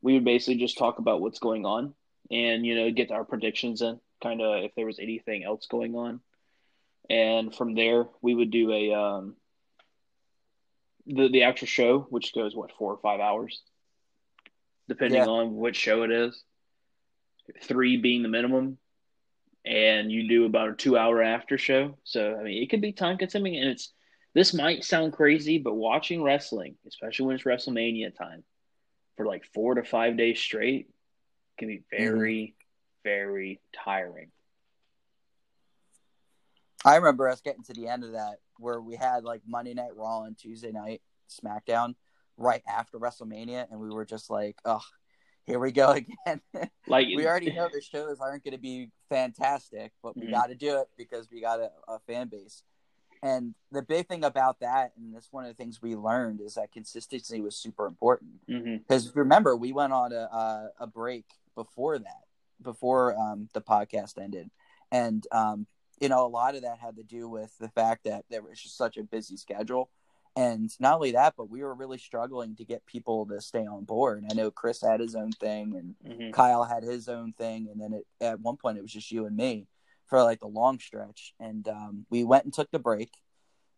We 0.03 0.15
would 0.15 0.25
basically 0.25 0.57
just 0.57 0.79
talk 0.79 0.99
about 0.99 1.21
what's 1.21 1.39
going 1.39 1.65
on, 1.67 1.95
and 2.31 2.65
you 2.67 2.75
know, 2.77 2.91
get 2.91 3.11
our 3.11 3.25
predictions 3.25 3.83
in, 3.83 4.01
kind 4.23 4.41
of 4.41 4.65
if 4.65 4.75
there 4.75 4.87
was 4.87 4.99
anything 4.99 5.45
else 5.45 5.67
going 5.67 5.95
on, 5.95 6.21
and 7.11 7.55
from 7.55 7.75
there 7.75 8.07
we 8.23 8.35
would 8.35 8.51
do 8.51 8.73
a 8.73 8.93
um 8.93 9.37
the 11.07 11.29
the 11.29 11.43
actual 11.45 11.67
show, 11.67 12.01
which 12.11 12.35
goes 12.35 12.55
what 12.55 12.73
four 12.73 12.93
or 12.93 12.99
five 12.99 13.21
hours, 13.21 13.63
depending 14.89 15.27
Yeah. 15.27 15.27
on 15.27 15.55
what 15.55 15.77
show 15.77 16.03
it 16.03 16.11
is. 16.11 16.45
Three 17.63 17.97
being 17.97 18.23
the 18.23 18.29
minimum, 18.29 18.79
and 19.67 20.13
you 20.13 20.29
do 20.29 20.47
about 20.47 20.71
a 20.71 20.75
two 20.75 20.97
hour 20.97 21.23
after 21.23 21.59
show. 21.59 21.99
So 22.05 22.37
I 22.39 22.43
mean, 22.45 22.63
it 22.63 22.71
could 22.71 22.81
be 22.81 22.93
time 22.93 23.19
consuming, 23.19 23.57
and 23.57 23.71
it's 23.71 23.93
this 24.35 24.55
might 24.55 24.85
sound 24.85 25.13
crazy, 25.13 25.59
but 25.59 25.75
watching 25.75 26.23
wrestling, 26.23 26.77
especially 26.87 27.27
when 27.27 27.37
it's 27.37 27.45
WrestleMania 27.45 28.15
time, 28.15 28.45
for 29.17 29.27
like 29.27 29.45
four 29.55 29.75
to 29.75 29.83
five 29.83 30.17
days 30.17 30.39
straight, 30.39 30.91
can 31.59 31.69
be 31.69 31.79
mm-hmm. 31.79 32.05
very, 32.05 32.55
very 33.03 33.61
tiring. 33.73 34.31
I 36.85 36.97
remember 36.97 37.29
us 37.29 37.41
getting 37.41 37.65
to 37.65 37.73
the 37.73 37.89
end 37.89 38.05
of 38.05 38.13
that 38.13 38.37
where 38.59 38.81
we 38.81 38.95
had 38.95 39.25
like 39.25 39.41
Monday 39.47 39.75
Night 39.75 39.97
Raw 39.97 40.23
and 40.25 40.39
Tuesday 40.39 40.71
Night 40.71 41.03
SmackDown 41.29 41.95
right 42.37 42.63
after 42.69 42.99
WrestleMania, 42.99 43.67
and 43.71 43.81
we 43.81 43.91
were 43.91 44.05
just 44.05 44.31
like, 44.31 44.57
oh, 44.65 44.85
here 45.47 45.59
we 45.59 45.73
go 45.73 45.91
again. 45.93 46.41
Like 46.87 47.09
we 47.15 47.27
already 47.27 47.51
know 47.51 47.69
the 47.73 47.81
shows 47.81 48.19
aren't 48.21 48.45
going 48.45 48.53
to 48.53 48.61
be 48.61 48.91
fantastic, 49.09 49.93
but 50.03 50.17
we 50.17 50.27
Mhm. 50.27 50.31
got 50.31 50.47
to 50.49 50.55
do 50.55 50.79
it 50.79 50.89
because 50.97 51.31
we 51.31 51.41
got 51.41 51.61
a, 51.61 51.71
a 51.89 51.99
fan 52.01 52.29
base. 52.29 52.63
And 53.23 53.55
the 53.73 53.83
big 53.83 54.09
thing 54.09 54.25
about 54.25 54.61
that, 54.61 54.93
and 54.97 55.15
that's 55.15 55.33
one 55.33 55.45
of 55.45 55.49
the 55.51 55.55
things 55.55 55.81
we 55.81 55.97
learned, 55.97 56.41
is 56.41 56.55
that 56.55 56.71
consistency 56.73 57.41
was 57.41 57.57
super 57.57 57.87
important. 57.87 58.41
Because 58.87 59.15
remember, 59.17 59.57
we 59.57 59.73
went 59.73 59.93
on 59.93 60.13
a, 60.13 60.17
a 60.31 60.71
a 60.81 60.87
break 60.87 61.25
before 61.55 61.99
that, 61.99 62.25
before 62.61 63.17
um, 63.19 63.49
the 63.55 63.63
podcast 63.63 64.19
ended, 64.23 64.51
and 64.93 65.27
um, 65.33 65.67
you 65.99 66.09
know 66.09 66.25
a 66.27 66.29
lot 66.29 66.55
of 66.55 66.63
that 66.63 66.79
had 66.79 66.97
to 66.97 67.03
do 67.03 67.29
with 67.29 67.57
the 67.59 67.71
fact 67.71 68.05
that 68.05 68.25
there 68.31 68.43
was 68.43 68.61
just 68.61 68.77
such 68.77 68.97
a 68.97 69.03
busy 69.03 69.37
schedule, 69.37 69.91
and 70.37 70.71
not 70.79 70.97
only 70.97 71.13
that, 71.13 71.35
but 71.37 71.51
we 71.51 71.63
were 71.65 71.75
really 71.75 71.99
struggling 71.99 72.55
to 72.57 72.65
get 72.65 72.85
people 72.85 73.27
to 73.27 73.41
stay 73.41 73.67
on 73.67 73.85
board. 73.85 74.25
I 74.31 74.35
know 74.35 74.51
Chris 74.51 74.83
had 74.83 75.01
his 75.01 75.15
own 75.15 75.33
thing, 75.33 75.75
and 75.75 75.95
hmm 76.05 76.31
Kyle 76.31 76.65
had 76.65 76.83
his 76.83 77.09
own 77.09 77.33
thing, 77.33 77.69
and 77.73 77.81
then 77.81 77.95
it, 77.95 78.07
at 78.21 78.41
one 78.41 78.57
point 78.59 78.77
it 78.77 78.83
was 78.83 78.93
just 78.93 79.11
you 79.11 79.25
and 79.25 79.37
me 79.37 79.67
for 80.07 80.23
like 80.23 80.41
the 80.41 80.47
long 80.47 80.79
stretch. 80.79 81.35
And 81.41 81.67
um, 81.69 82.07
we 82.11 82.23
went 82.23 82.45
and 82.45 82.53
took 82.53 82.71
the 82.71 82.79
break, 82.79 83.13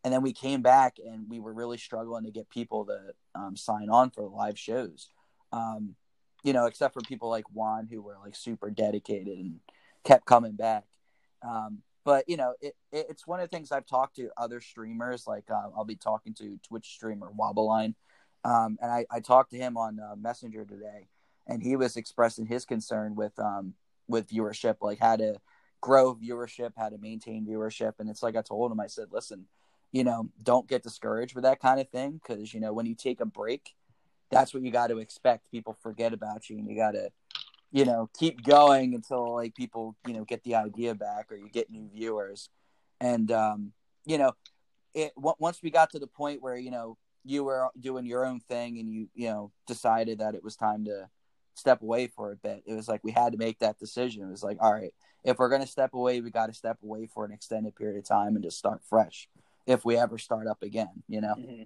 and 0.03 0.13
then 0.13 0.23
we 0.23 0.33
came 0.33 0.61
back, 0.61 0.97
and 0.99 1.31
we 1.31 1.39
were 1.39 1.53
really 1.53 1.79
struggling 1.79 2.25
to 2.25 2.33
get 2.33 2.51
people 2.51 2.87
to 2.87 3.15
um, 3.41 3.57
sign 3.57 3.89
on 3.89 4.11
for 4.11 4.29
live 4.29 4.59
shows. 4.59 5.11
Um, 5.53 5.95
you 6.43 6.53
know, 6.53 6.67
except 6.67 6.95
for 6.95 7.01
people 7.03 7.29
like 7.29 7.45
Juan 7.53 7.89
who 7.91 8.03
were 8.03 8.17
like 8.25 8.35
super 8.35 8.71
dedicated 8.71 9.39
and 9.39 9.61
kept 10.05 10.27
coming 10.27 10.57
back. 10.57 10.85
Um, 11.43 11.83
but 12.05 12.29
you 12.29 12.37
know, 12.37 12.55
it, 12.61 12.75
it, 12.93 13.07
it's 13.11 13.27
one 13.27 13.41
of 13.41 13.49
the 13.49 13.57
things 13.57 13.73
I've 13.73 13.87
talked 13.87 14.17
to 14.17 14.31
other 14.37 14.61
streamers. 14.61 15.27
Like 15.27 15.51
uh, 15.51 15.69
I'll 15.77 15.85
be 15.85 15.97
talking 15.97 16.35
to 16.35 16.59
Twitch 16.67 16.87
streamer 16.87 17.31
Wobbleline, 17.39 17.95
um, 18.45 18.79
and 18.81 18.91
I, 18.91 19.07
I 19.11 19.21
talked 19.21 19.51
to 19.51 19.57
him 19.57 19.77
on 19.77 20.01
uh, 20.01 20.17
Messenger 20.17 20.65
today, 20.65 21.09
and 21.47 21.63
he 21.63 21.77
was 21.77 21.97
expressing 21.97 22.47
his 22.47 22.65
concern 22.65 23.15
with 23.15 23.39
um 23.39 23.75
with 24.09 24.29
viewership, 24.29 24.77
like 24.81 24.99
how 24.99 25.17
to 25.17 25.37
grow 25.81 26.15
viewership, 26.15 26.73
how 26.77 26.89
to 26.89 26.99
maintain 26.99 27.47
viewership, 27.47 27.95
and 27.99 28.09
it's 28.09 28.23
like 28.23 28.37
I 28.37 28.43
told 28.43 28.73
him, 28.73 28.81
I 28.81 28.87
said, 28.87 29.09
listen, 29.13 29.47
you 29.93 30.05
know, 30.05 30.29
don't 30.43 30.69
get 30.69 30.83
discouraged 30.83 31.35
with 31.35 31.45
that 31.45 31.61
kind 31.61 31.81
of 31.81 31.89
thing 31.89 32.21
because 32.23 32.53
you 32.53 32.61
know 32.61 32.73
when 32.73 32.87
you 32.87 32.95
take 32.95 33.21
a 33.21 33.27
break, 33.27 33.75
that's 34.31 34.53
what 34.53 34.63
you 34.63 34.71
got 34.71 34.89
to 34.89 34.99
expect. 34.99 35.51
People 35.51 35.77
forget 35.83 36.13
about 36.13 36.49
you, 36.51 36.59
and 36.59 36.69
you 36.69 36.77
got 36.77 36.93
to, 36.93 37.11
you 37.71 37.85
know, 37.85 38.09
keep 38.19 38.43
going 38.43 38.95
until 38.95 39.35
like 39.35 39.55
people, 39.55 39.97
you 40.07 40.15
know, 40.15 40.25
get 40.25 40.43
the 40.45 40.55
idea 40.55 40.95
back 40.95 41.31
or 41.31 41.37
you 41.37 41.49
get 41.49 41.71
new 41.71 41.89
viewers, 41.93 42.49
and 43.01 43.31
um, 43.31 43.73
you 44.05 44.19
know, 44.19 44.33
it 44.95 45.13
w- 45.17 45.35
once 45.39 45.63
we 45.63 45.71
got 45.71 45.91
to 45.91 45.99
the 45.99 46.07
point 46.07 46.43
where 46.43 46.57
you 46.57 46.71
know 46.71 46.97
you 47.25 47.45
were 47.45 47.69
doing 47.79 48.07
your 48.07 48.25
own 48.25 48.41
thing 48.41 48.79
and 48.79 48.91
you 48.93 49.09
you 49.15 49.29
know 49.29 49.53
decided 49.67 50.19
that 50.19 50.35
it 50.35 50.43
was 50.43 50.57
time 50.57 50.85
to 50.87 51.09
step 51.55 51.83
away 51.83 52.07
for 52.07 52.33
a 52.33 52.37
bit. 52.37 52.63
It 52.67 52.75
was 52.75 52.89
like 52.89 53.03
we 53.05 53.11
had 53.11 53.33
to 53.33 53.39
make 53.39 53.59
that 53.59 53.79
decision. 53.79 54.23
It 54.23 54.31
was 54.31 54.43
like, 54.45 54.59
all 54.61 54.73
right, 54.73 54.95
if 55.25 55.39
we're 55.39 55.49
gonna 55.51 55.67
step 55.67 55.93
away, 55.93 56.21
we 56.21 56.31
got 56.31 56.47
to 56.47 56.55
step 56.55 56.79
away 56.83 57.07
for 57.13 57.25
an 57.25 57.33
extended 57.33 57.75
period 57.77 57.99
of 57.99 58.05
time 58.07 58.35
and 58.35 58.43
just 58.45 58.59
start 58.59 58.81
fresh. 58.89 59.29
If 59.67 59.85
we 59.85 59.97
ever 59.97 60.17
start 60.17 60.47
up 60.47 60.63
again, 60.63 61.03
you 61.09 61.21
know. 61.21 61.35
hmm 61.35 61.63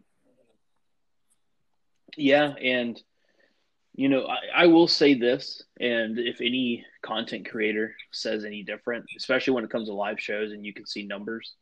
Yeah, 2.16 2.54
and 2.60 3.00
you 3.94 4.08
know, 4.08 4.26
I, 4.26 4.62
I 4.62 4.66
will 4.66 4.88
say 4.88 5.14
this, 5.14 5.62
and 5.78 6.18
if 6.18 6.40
any 6.40 6.84
content 7.02 7.50
creator 7.50 7.94
says 8.10 8.44
any 8.44 8.62
different, 8.62 9.04
especially 9.16 9.52
when 9.52 9.64
it 9.64 9.70
comes 9.70 9.88
to 9.88 9.94
live 9.94 10.20
shows 10.20 10.52
and 10.52 10.64
you 10.64 10.72
can 10.72 10.86
see 10.86 11.02
numbers, 11.02 11.54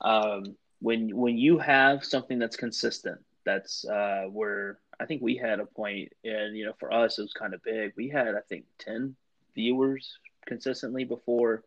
um, 0.00 0.56
when 0.80 1.16
when 1.16 1.38
you 1.38 1.58
have 1.58 2.04
something 2.04 2.38
that's 2.38 2.56
consistent, 2.56 3.20
that's 3.44 3.84
uh, 3.86 4.26
where 4.30 4.78
I 5.00 5.06
think 5.06 5.22
we 5.22 5.36
had 5.36 5.58
a 5.60 5.66
point, 5.66 6.12
and 6.22 6.56
you 6.56 6.66
know, 6.66 6.74
for 6.78 6.92
us 6.92 7.18
it 7.18 7.22
was 7.22 7.32
kind 7.32 7.54
of 7.54 7.62
big. 7.62 7.92
We 7.96 8.08
had 8.08 8.34
I 8.34 8.40
think 8.48 8.64
ten 8.78 9.16
viewers, 9.54 10.18
consistently 10.46 11.04
before 11.04 11.64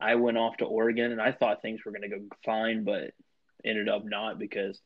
I 0.00 0.14
went 0.14 0.38
off 0.38 0.56
to 0.58 0.64
Oregon, 0.64 1.12
and 1.12 1.20
I 1.20 1.32
thought 1.32 1.60
things 1.60 1.84
were 1.84 1.92
going 1.92 2.08
to 2.08 2.18
go 2.18 2.24
fine, 2.44 2.84
but 2.84 3.12
ended 3.64 3.90
up 3.90 4.04
not 4.06 4.38
because 4.38 4.80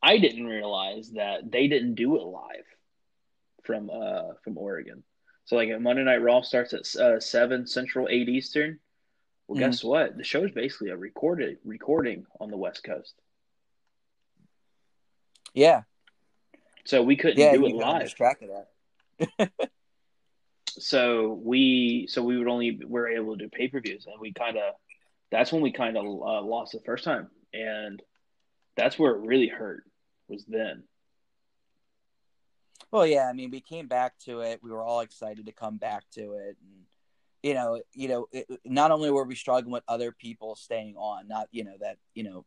I 0.00 0.18
didn't 0.18 0.46
realize 0.46 1.10
that 1.12 1.50
they 1.50 1.66
didn't 1.66 1.96
do 1.96 2.16
it 2.16 2.22
live 2.22 2.64
from 3.64 3.90
uh 3.90 4.34
from 4.42 4.56
Oregon. 4.58 5.02
So 5.44 5.56
like 5.56 5.68
Monday 5.80 6.04
Night 6.04 6.22
Raw 6.22 6.42
starts 6.42 6.72
at 6.74 7.00
uh, 7.00 7.18
seven 7.20 7.66
Central, 7.66 8.06
eight 8.08 8.28
Eastern. 8.28 8.78
Well, 9.48 9.56
Mhm. 9.56 9.60
guess 9.60 9.82
what? 9.82 10.16
The 10.16 10.22
show 10.24 10.44
is 10.44 10.52
basically 10.52 10.90
a 10.90 10.96
recorded 10.96 11.58
recording 11.64 12.26
on 12.40 12.50
the 12.50 12.56
West 12.56 12.84
Coast, 12.84 13.14
Yeah, 15.54 15.82
so 16.84 17.02
we 17.02 17.16
couldn't 17.16 17.38
yeah, 17.38 17.52
do 17.52 17.66
it 17.66 17.74
live. 17.74 18.14
track 18.14 18.42
of 18.42 18.50
that. 19.48 19.50
so 20.68 21.32
we 21.42 22.06
so 22.08 22.22
we 22.22 22.38
would 22.38 22.46
only 22.48 22.78
we're 22.86 23.08
able 23.08 23.36
to 23.36 23.44
do 23.44 23.48
pay 23.50 23.66
per 23.68 23.80
views, 23.80 24.06
and 24.06 24.20
we 24.20 24.32
kind 24.32 24.56
of 24.56 24.74
that's 25.32 25.52
when 25.52 25.62
we 25.62 25.72
kind 25.72 25.96
of 25.96 26.04
uh, 26.04 26.42
lost 26.42 26.72
the 26.72 26.80
first 26.86 27.02
time, 27.04 27.28
and 27.52 28.00
that's 28.76 28.98
where 28.98 29.12
it 29.16 29.20
really 29.26 29.48
hurt 29.48 29.82
was 30.28 30.44
then. 30.46 30.84
Well, 32.90 33.06
yeah, 33.06 33.28
I 33.28 33.32
mean, 33.32 33.50
we 33.50 33.60
came 33.60 33.86
back 33.86 34.18
to 34.24 34.40
it. 34.40 34.60
We 34.62 34.70
were 34.70 34.82
all 34.82 35.00
excited 35.00 35.46
to 35.46 35.52
come 35.52 35.76
back 35.76 36.04
to 36.14 36.32
it, 36.32 36.56
and 36.60 36.84
you 37.42 37.54
know, 37.54 37.80
you 37.94 38.08
know, 38.08 38.26
it, 38.32 38.46
not 38.64 38.90
only 38.90 39.10
were 39.10 39.24
we 39.24 39.34
struggling 39.34 39.72
with 39.72 39.84
other 39.88 40.12
people 40.12 40.56
staying 40.56 40.96
on, 40.96 41.28
not 41.28 41.48
you 41.52 41.64
know 41.64 41.76
that 41.80 41.98
you 42.14 42.24
know, 42.24 42.44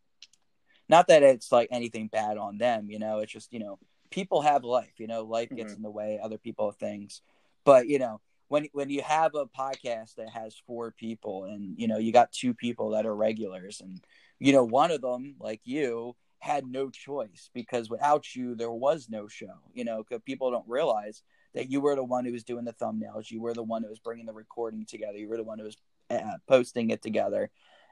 not 0.90 1.08
that 1.08 1.24
it's 1.24 1.52
like 1.52 1.70
anything 1.72 2.08
bad 2.08 2.38
on 2.38 2.58
them, 2.58 2.90
you 2.90 3.00
know, 3.00 3.20
it's 3.20 3.32
just 3.32 3.54
you 3.54 3.60
know, 3.60 3.80
people 4.12 4.42
have 4.42 4.64
life, 4.64 4.94
you 4.98 5.08
know, 5.08 5.24
life 5.24 5.50
gets 5.50 5.74
Mhm. 5.74 5.78
in 5.78 5.82
the 5.82 5.92
way, 5.92 6.20
other 6.22 6.38
people 6.38 6.66
have 6.70 6.78
things, 6.78 7.22
but 7.64 7.88
you 7.88 7.98
know, 7.98 8.20
when 8.50 8.68
when 8.74 8.90
you 8.90 9.02
have 9.02 9.36
a 9.36 9.46
podcast 9.46 10.16
that 10.16 10.30
has 10.30 10.62
four 10.68 10.92
people, 10.92 11.46
and 11.46 11.80
you 11.80 11.88
know, 11.88 11.98
you 11.98 12.12
got 12.12 12.34
two 12.34 12.54
people 12.54 12.90
that 12.92 13.06
are 13.06 13.16
regulars, 13.16 13.80
and 13.80 14.02
you 14.40 14.52
know, 14.52 14.66
one 14.66 14.92
of 14.92 15.02
them 15.02 15.36
like 15.40 15.62
you 15.64 16.16
had 16.44 16.66
no 16.68 16.90
choice 16.90 17.50
because 17.54 17.90
without 17.90 18.36
you 18.36 18.56
there 18.56 18.72
was 18.72 19.10
no 19.10 19.28
show 19.28 19.56
you 19.74 19.86
know 19.86 20.04
because 20.04 20.22
people 20.24 20.52
don't 20.52 20.68
realize 20.68 21.24
that 21.54 21.70
you 21.70 21.80
were 21.80 21.96
the 21.96 22.04
one 22.04 22.26
who 22.26 22.32
was 22.32 22.44
doing 22.44 22.66
the 22.66 22.74
thumbnails 22.74 23.32
you 23.32 23.42
were 23.42 23.54
the 23.54 23.64
one 23.64 23.84
who 23.84 23.90
was 23.90 24.00
bringing 24.00 24.26
the 24.26 24.34
recording 24.34 24.86
together 24.86 25.18
you 25.18 25.30
were 25.30 25.38
the 25.38 25.44
one 25.44 25.58
who 25.58 25.66
was 25.66 25.78
uh, 26.10 26.38
posting 26.48 26.90
it 26.90 27.02
together 27.02 27.50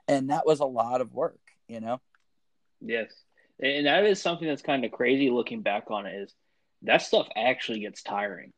and 0.08 0.30
that 0.30 0.45
was 0.45 0.60
a 0.60 0.66
lot 0.66 1.02
of 1.02 1.14
work 1.14 1.39
you 1.68 1.80
know 1.80 1.99
Yes, 2.82 3.14
and 3.60 3.86
that 3.86 4.06
is 4.06 4.22
something 4.22 4.47
that's 4.47 4.64
kind 4.64 4.84
of 4.84 4.91
crazy 4.91 5.30
looking 5.30 5.62
back 5.62 5.91
on 5.91 6.08
it. 6.08 6.16
Is 6.16 6.34
that 6.82 7.02
stuff 7.02 7.28
actually 7.36 7.82
gets 7.82 8.02
tiring? 8.02 8.52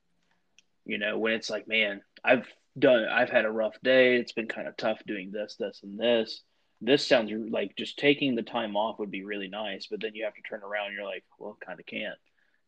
You 0.85 0.97
know, 0.97 1.17
when 1.17 1.33
it's 1.33 1.49
like, 1.49 1.67
man, 1.67 2.01
I've 2.23 2.47
done, 2.79 3.05
I've 3.05 3.29
had 3.29 3.45
a 3.45 3.51
rough 3.51 3.75
day. 3.83 4.15
It's 4.15 4.31
been 4.31 4.47
kind 4.47 4.67
of 4.67 4.77
tough 4.77 4.99
doing 5.05 5.31
this, 5.31 5.55
this, 5.59 5.81
and 5.83 5.99
this. 5.99 6.41
This 6.85 7.07
sounds 7.07 7.31
like 7.51 7.75
just 7.77 7.97
taking 7.97 8.35
the 8.35 8.41
time 8.41 8.75
off 8.75 8.99
would 8.99 9.11
be 9.11 9.23
really 9.23 9.47
nice, 9.47 9.87
but 9.89 10.01
then 10.01 10.15
you 10.15 10.25
have 10.25 10.33
to 10.35 10.41
turn 10.41 10.61
around 10.61 10.87
and 10.87 10.95
you're 10.95 11.05
like, 11.05 11.23
well, 11.39 11.57
kind 11.65 11.79
of 11.79 11.85
can't 11.85 12.17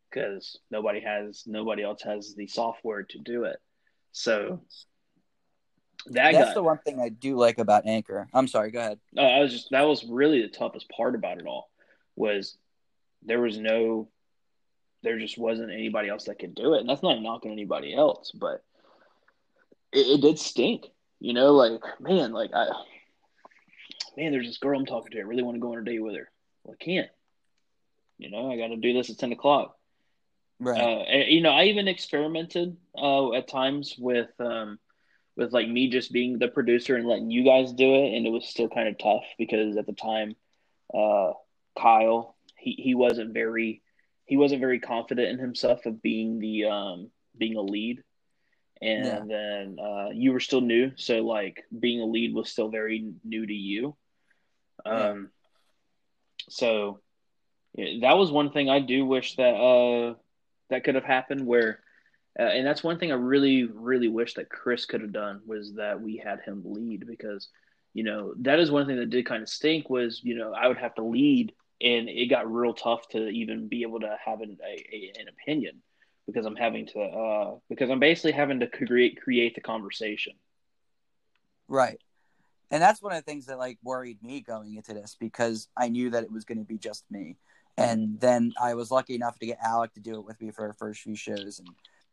because 0.10 0.58
nobody 0.72 1.02
has, 1.02 1.44
nobody 1.46 1.84
else 1.84 2.02
has 2.04 2.34
the 2.36 2.48
software 2.48 3.04
to 3.04 3.20
do 3.20 3.44
it. 3.44 3.58
So 4.12 4.62
that 6.08 6.34
that's 6.34 6.50
got, 6.50 6.54
the 6.54 6.62
one 6.62 6.78
thing 6.86 7.02
i 7.02 7.10
do 7.10 7.36
like 7.36 7.58
about 7.58 7.88
anchor 7.88 8.28
i'm 8.32 8.48
sorry 8.48 8.70
go 8.70 8.80
ahead 8.80 9.00
No, 9.14 9.24
I 9.24 9.40
was 9.40 9.52
just 9.52 9.72
that 9.72 9.88
was 9.88 10.06
really 10.08 10.40
the 10.44 10.50
toughest 10.50 10.88
part 10.90 11.16
about 11.16 11.40
it 11.40 11.48
all 11.48 11.72
was 12.16 12.58
there 13.24 13.42
was 13.42 13.58
no 13.58 14.08
there 15.06 15.20
just 15.20 15.38
wasn't 15.38 15.72
anybody 15.72 16.10
else 16.10 16.26
that 16.26 16.40
could 16.40 16.56
do 16.56 16.74
it. 16.74 16.82
And 16.82 16.90
that's 16.90 17.04
not 17.04 17.22
knocking 17.22 17.52
anybody 17.52 17.96
else, 17.96 18.32
but 18.32 18.64
it, 19.94 20.08
it 20.08 20.22
did 20.22 20.40
stink. 20.40 20.88
You 21.20 21.34
know, 21.34 21.54
like 21.54 21.82
man, 22.02 22.34
like 22.34 22.52
I 22.54 22.68
man, 24.18 24.32
there's 24.32 24.48
this 24.48 24.58
girl 24.58 24.78
I'm 24.80 24.86
talking 24.86 25.12
to. 25.12 25.20
I 25.20 25.24
really 25.24 25.44
want 25.44 25.56
to 25.56 25.62
go 25.62 25.74
on 25.74 25.80
a 25.80 25.84
date 25.84 26.00
with 26.04 26.16
her. 26.16 26.30
Well, 26.64 26.76
I 26.80 26.84
can't. 26.84 27.10
You 28.18 28.30
know, 28.32 28.52
I 28.52 28.58
got 28.58 28.68
to 28.68 28.78
do 28.78 28.94
this 28.94 29.10
at 29.10 29.18
ten 29.18 29.32
o'clock. 29.34 29.76
right 30.60 30.80
Uh, 30.80 31.02
and, 31.04 31.32
you 31.32 31.42
know, 31.42 31.52
I 31.52 31.66
even 31.66 31.88
experimented 31.88 32.78
uh, 32.98 33.34
at 33.34 33.48
times 33.48 33.96
with 33.98 34.30
um, 34.40 34.80
with 35.36 35.54
like 35.54 35.68
me 35.68 35.90
just 35.90 36.12
being 36.12 36.38
the 36.40 36.48
producer 36.48 36.96
and 36.96 37.08
letting 37.08 37.32
you 37.32 37.44
guys 37.44 37.74
do 37.74 37.96
it, 37.96 38.14
and 38.16 38.26
it 38.26 38.30
was 38.32 38.48
still 38.48 38.70
kind 38.70 38.88
of 38.88 38.98
tough 38.98 39.24
because 39.38 39.78
at 39.78 39.86
the 39.86 39.94
time, 39.94 40.36
uh, 40.94 41.34
Kyle 41.80 42.36
he, 42.58 42.72
he 42.72 42.96
wasn't 42.96 43.34
very 43.34 43.82
he 44.26 44.38
wasn't 44.38 44.62
very 44.62 44.80
confident 44.80 45.30
in 45.30 45.40
himself 45.40 45.86
of 45.86 46.02
being 46.02 46.40
the 46.40 46.66
um, 46.66 47.10
being 47.38 47.56
a 47.58 47.62
lead, 47.62 48.04
and 48.82 49.06
Yeah. 49.06 49.20
then 49.30 49.78
uh, 49.80 50.10
you 50.14 50.32
were 50.32 50.40
still 50.40 50.62
new, 50.62 50.92
so 50.96 51.22
like 51.26 51.64
being 51.78 52.02
a 52.02 52.06
lead 52.06 52.34
was 52.34 52.50
still 52.50 52.70
very 52.70 53.14
new 53.24 53.46
to 53.46 53.54
you. 53.54 53.96
Yeah. 54.86 55.10
Um, 55.10 55.30
so 56.50 57.00
yeah, 57.74 58.00
that 58.02 58.18
was 58.18 58.32
one 58.32 58.52
thing 58.52 58.70
I 58.70 58.80
do 58.80 59.06
wish 59.06 59.36
that 59.36 59.56
uh 59.56 60.16
that 60.70 60.84
could 60.84 60.96
have 60.96 61.04
happened 61.04 61.46
where 61.46 61.80
uh, 62.38 62.44
and 62.44 62.68
that's 62.68 62.84
one 62.84 63.00
thing 63.00 63.12
I 63.12 63.16
really 63.16 63.64
really 63.64 64.08
wish 64.08 64.36
that 64.36 64.50
Chris 64.50 64.86
could 64.86 65.02
have 65.02 65.14
done 65.14 65.42
was 65.46 65.74
that 65.76 66.02
we 66.02 66.18
had 66.18 66.42
him 66.42 66.62
lead 66.66 67.06
because 67.08 67.50
you 67.94 68.04
know 68.04 68.34
that 68.40 68.60
is 68.60 68.72
one 68.72 68.86
thing 68.86 68.98
that 68.98 69.10
did 69.10 69.26
kind 69.26 69.44
of 69.44 69.50
stink 69.50 69.90
was 69.90 70.22
you 70.24 70.36
know 70.36 70.54
I 70.54 70.68
would 70.68 70.78
have 70.78 70.96
to 70.96 71.04
lead 71.04 71.54
and 71.82 72.08
it 72.08 72.30
got 72.30 72.52
real 72.52 72.74
tough 72.74 73.08
to 73.10 73.28
even 73.30 73.68
be 73.68 73.82
able 73.82 74.00
to 74.02 74.18
have 74.24 74.42
an 74.42 74.58
a, 74.66 74.86
a, 74.94 75.14
an 75.20 75.28
opinion 75.28 75.82
because 76.26 76.46
I'm 76.46 76.56
having 76.56 76.88
to 76.88 77.00
uh 77.00 77.56
because 77.70 77.90
I'm 77.90 78.00
basically 78.00 78.34
having 78.34 78.60
to 78.62 78.68
create 78.68 79.22
create 79.22 79.56
the 79.56 79.62
conversation. 79.62 80.34
Right. 81.68 82.00
And 82.72 82.82
that's 82.82 83.02
one 83.02 83.12
of 83.12 83.18
the 83.18 83.30
things 83.30 83.46
that 83.46 83.58
like 83.58 83.78
worried 83.84 84.22
me 84.24 84.42
going 84.42 84.76
into 84.76 84.94
this 84.94 85.16
because 85.20 85.68
I 85.78 85.90
knew 85.90 86.10
that 86.12 86.24
it 86.24 86.32
was 86.32 86.46
going 86.46 86.58
to 86.58 86.64
be 86.64 86.78
just 86.78 87.06
me. 87.12 87.38
And 87.78 88.20
then 88.20 88.54
I 88.62 88.74
was 88.74 88.92
lucky 88.92 89.16
enough 89.16 89.38
to 89.40 89.46
get 89.46 89.60
Alec 89.62 89.94
to 89.94 90.00
do 90.00 90.16
it 90.16 90.26
with 90.26 90.42
me 90.42 90.52
for 90.52 90.66
our 90.66 90.74
first 90.74 91.02
few 91.02 91.16
shows 91.16 91.60
and 91.60 91.68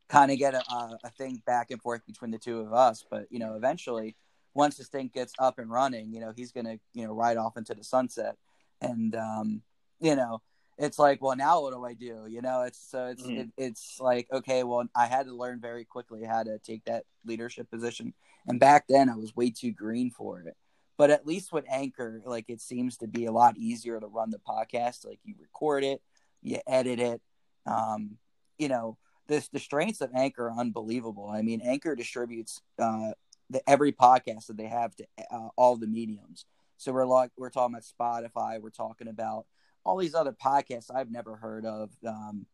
kind 0.08 0.30
of 0.30 0.38
get 0.38 0.54
a, 0.54 0.62
a, 1.04 1.10
thing 1.16 1.40
back 1.46 1.70
and 1.70 1.80
forth 1.80 2.04
between 2.06 2.32
the 2.32 2.38
two 2.38 2.60
of 2.60 2.72
us. 2.72 3.04
But, 3.08 3.26
you 3.30 3.38
know, 3.38 3.54
eventually, 3.54 4.16
once 4.54 4.76
this 4.76 4.88
thing 4.88 5.10
gets 5.14 5.32
up 5.38 5.58
and 5.58 5.70
running, 5.70 6.12
you 6.12 6.20
know, 6.20 6.32
he's 6.34 6.52
going 6.52 6.66
to, 6.66 6.78
you 6.92 7.06
know, 7.06 7.14
ride 7.14 7.36
off 7.36 7.56
into 7.56 7.74
the 7.74 7.84
sunset. 7.84 8.36
And, 8.80 9.14
um, 9.14 9.62
you 10.00 10.16
know, 10.16 10.42
it's 10.82 10.98
like, 10.98 11.22
well, 11.22 11.36
now 11.36 11.62
what 11.62 11.72
do 11.72 11.84
I 11.84 11.94
do? 11.94 12.26
You 12.28 12.42
know, 12.42 12.62
it's 12.62 12.78
so 12.90 13.06
it's 13.06 13.22
Mhm. 13.22 13.38
it, 13.38 13.50
it's 13.56 14.00
like, 14.00 14.26
okay, 14.32 14.64
well, 14.64 14.84
I 14.94 15.06
had 15.06 15.26
to 15.26 15.34
learn 15.34 15.60
very 15.60 15.84
quickly 15.84 16.24
how 16.24 16.42
to 16.42 16.58
take 16.58 16.84
that 16.84 17.04
leadership 17.24 17.70
position 17.70 18.14
and 18.46 18.58
back 18.58 18.86
then 18.88 19.08
I 19.08 19.16
was 19.16 19.36
way 19.36 19.50
too 19.50 19.72
green 19.72 20.10
for 20.10 20.40
it. 20.40 20.56
But 20.98 21.10
at 21.10 21.26
least 21.26 21.52
with 21.52 21.64
Anchor, 21.68 22.20
like 22.24 22.46
it 22.48 22.60
seems 22.60 22.98
to 22.98 23.06
be 23.06 23.24
a 23.26 23.32
lot 23.32 23.56
easier 23.56 23.98
to 23.98 24.06
run 24.06 24.30
the 24.30 24.38
podcast. 24.38 25.06
Like 25.06 25.20
you 25.24 25.34
record 25.40 25.84
it, 25.84 26.02
you 26.42 26.58
edit 26.66 27.00
it. 27.00 27.20
Um, 27.66 28.18
you 28.58 28.68
know, 28.68 28.98
the 29.26 29.46
the 29.52 29.58
strengths 29.58 30.00
of 30.00 30.10
Anchor 30.14 30.48
are 30.48 30.58
unbelievable. 30.58 31.28
I 31.28 31.42
mean, 31.42 31.60
Anchor 31.60 31.94
distributes 31.96 32.60
uh, 32.78 33.12
the 33.50 33.68
every 33.68 33.92
podcast 33.92 34.46
that 34.46 34.56
they 34.56 34.66
have 34.66 34.94
to 34.96 35.06
uh, 35.30 35.48
all 35.56 35.76
the 35.76 35.86
mediums. 35.86 36.44
So 36.76 36.92
we're 36.92 37.06
like 37.06 37.30
we're 37.36 37.50
talking 37.50 37.74
about 37.74 37.84
Spotify. 37.84 38.60
We're 38.60 38.70
talking 38.70 39.08
about 39.08 39.46
all 39.84 39.96
these 39.96 40.14
other 40.14 40.32
podcasts 40.32 40.90
I've 40.94 41.10
never 41.10 41.36
heard 41.36 41.64
of. 41.66 41.90
Um, 42.06 42.46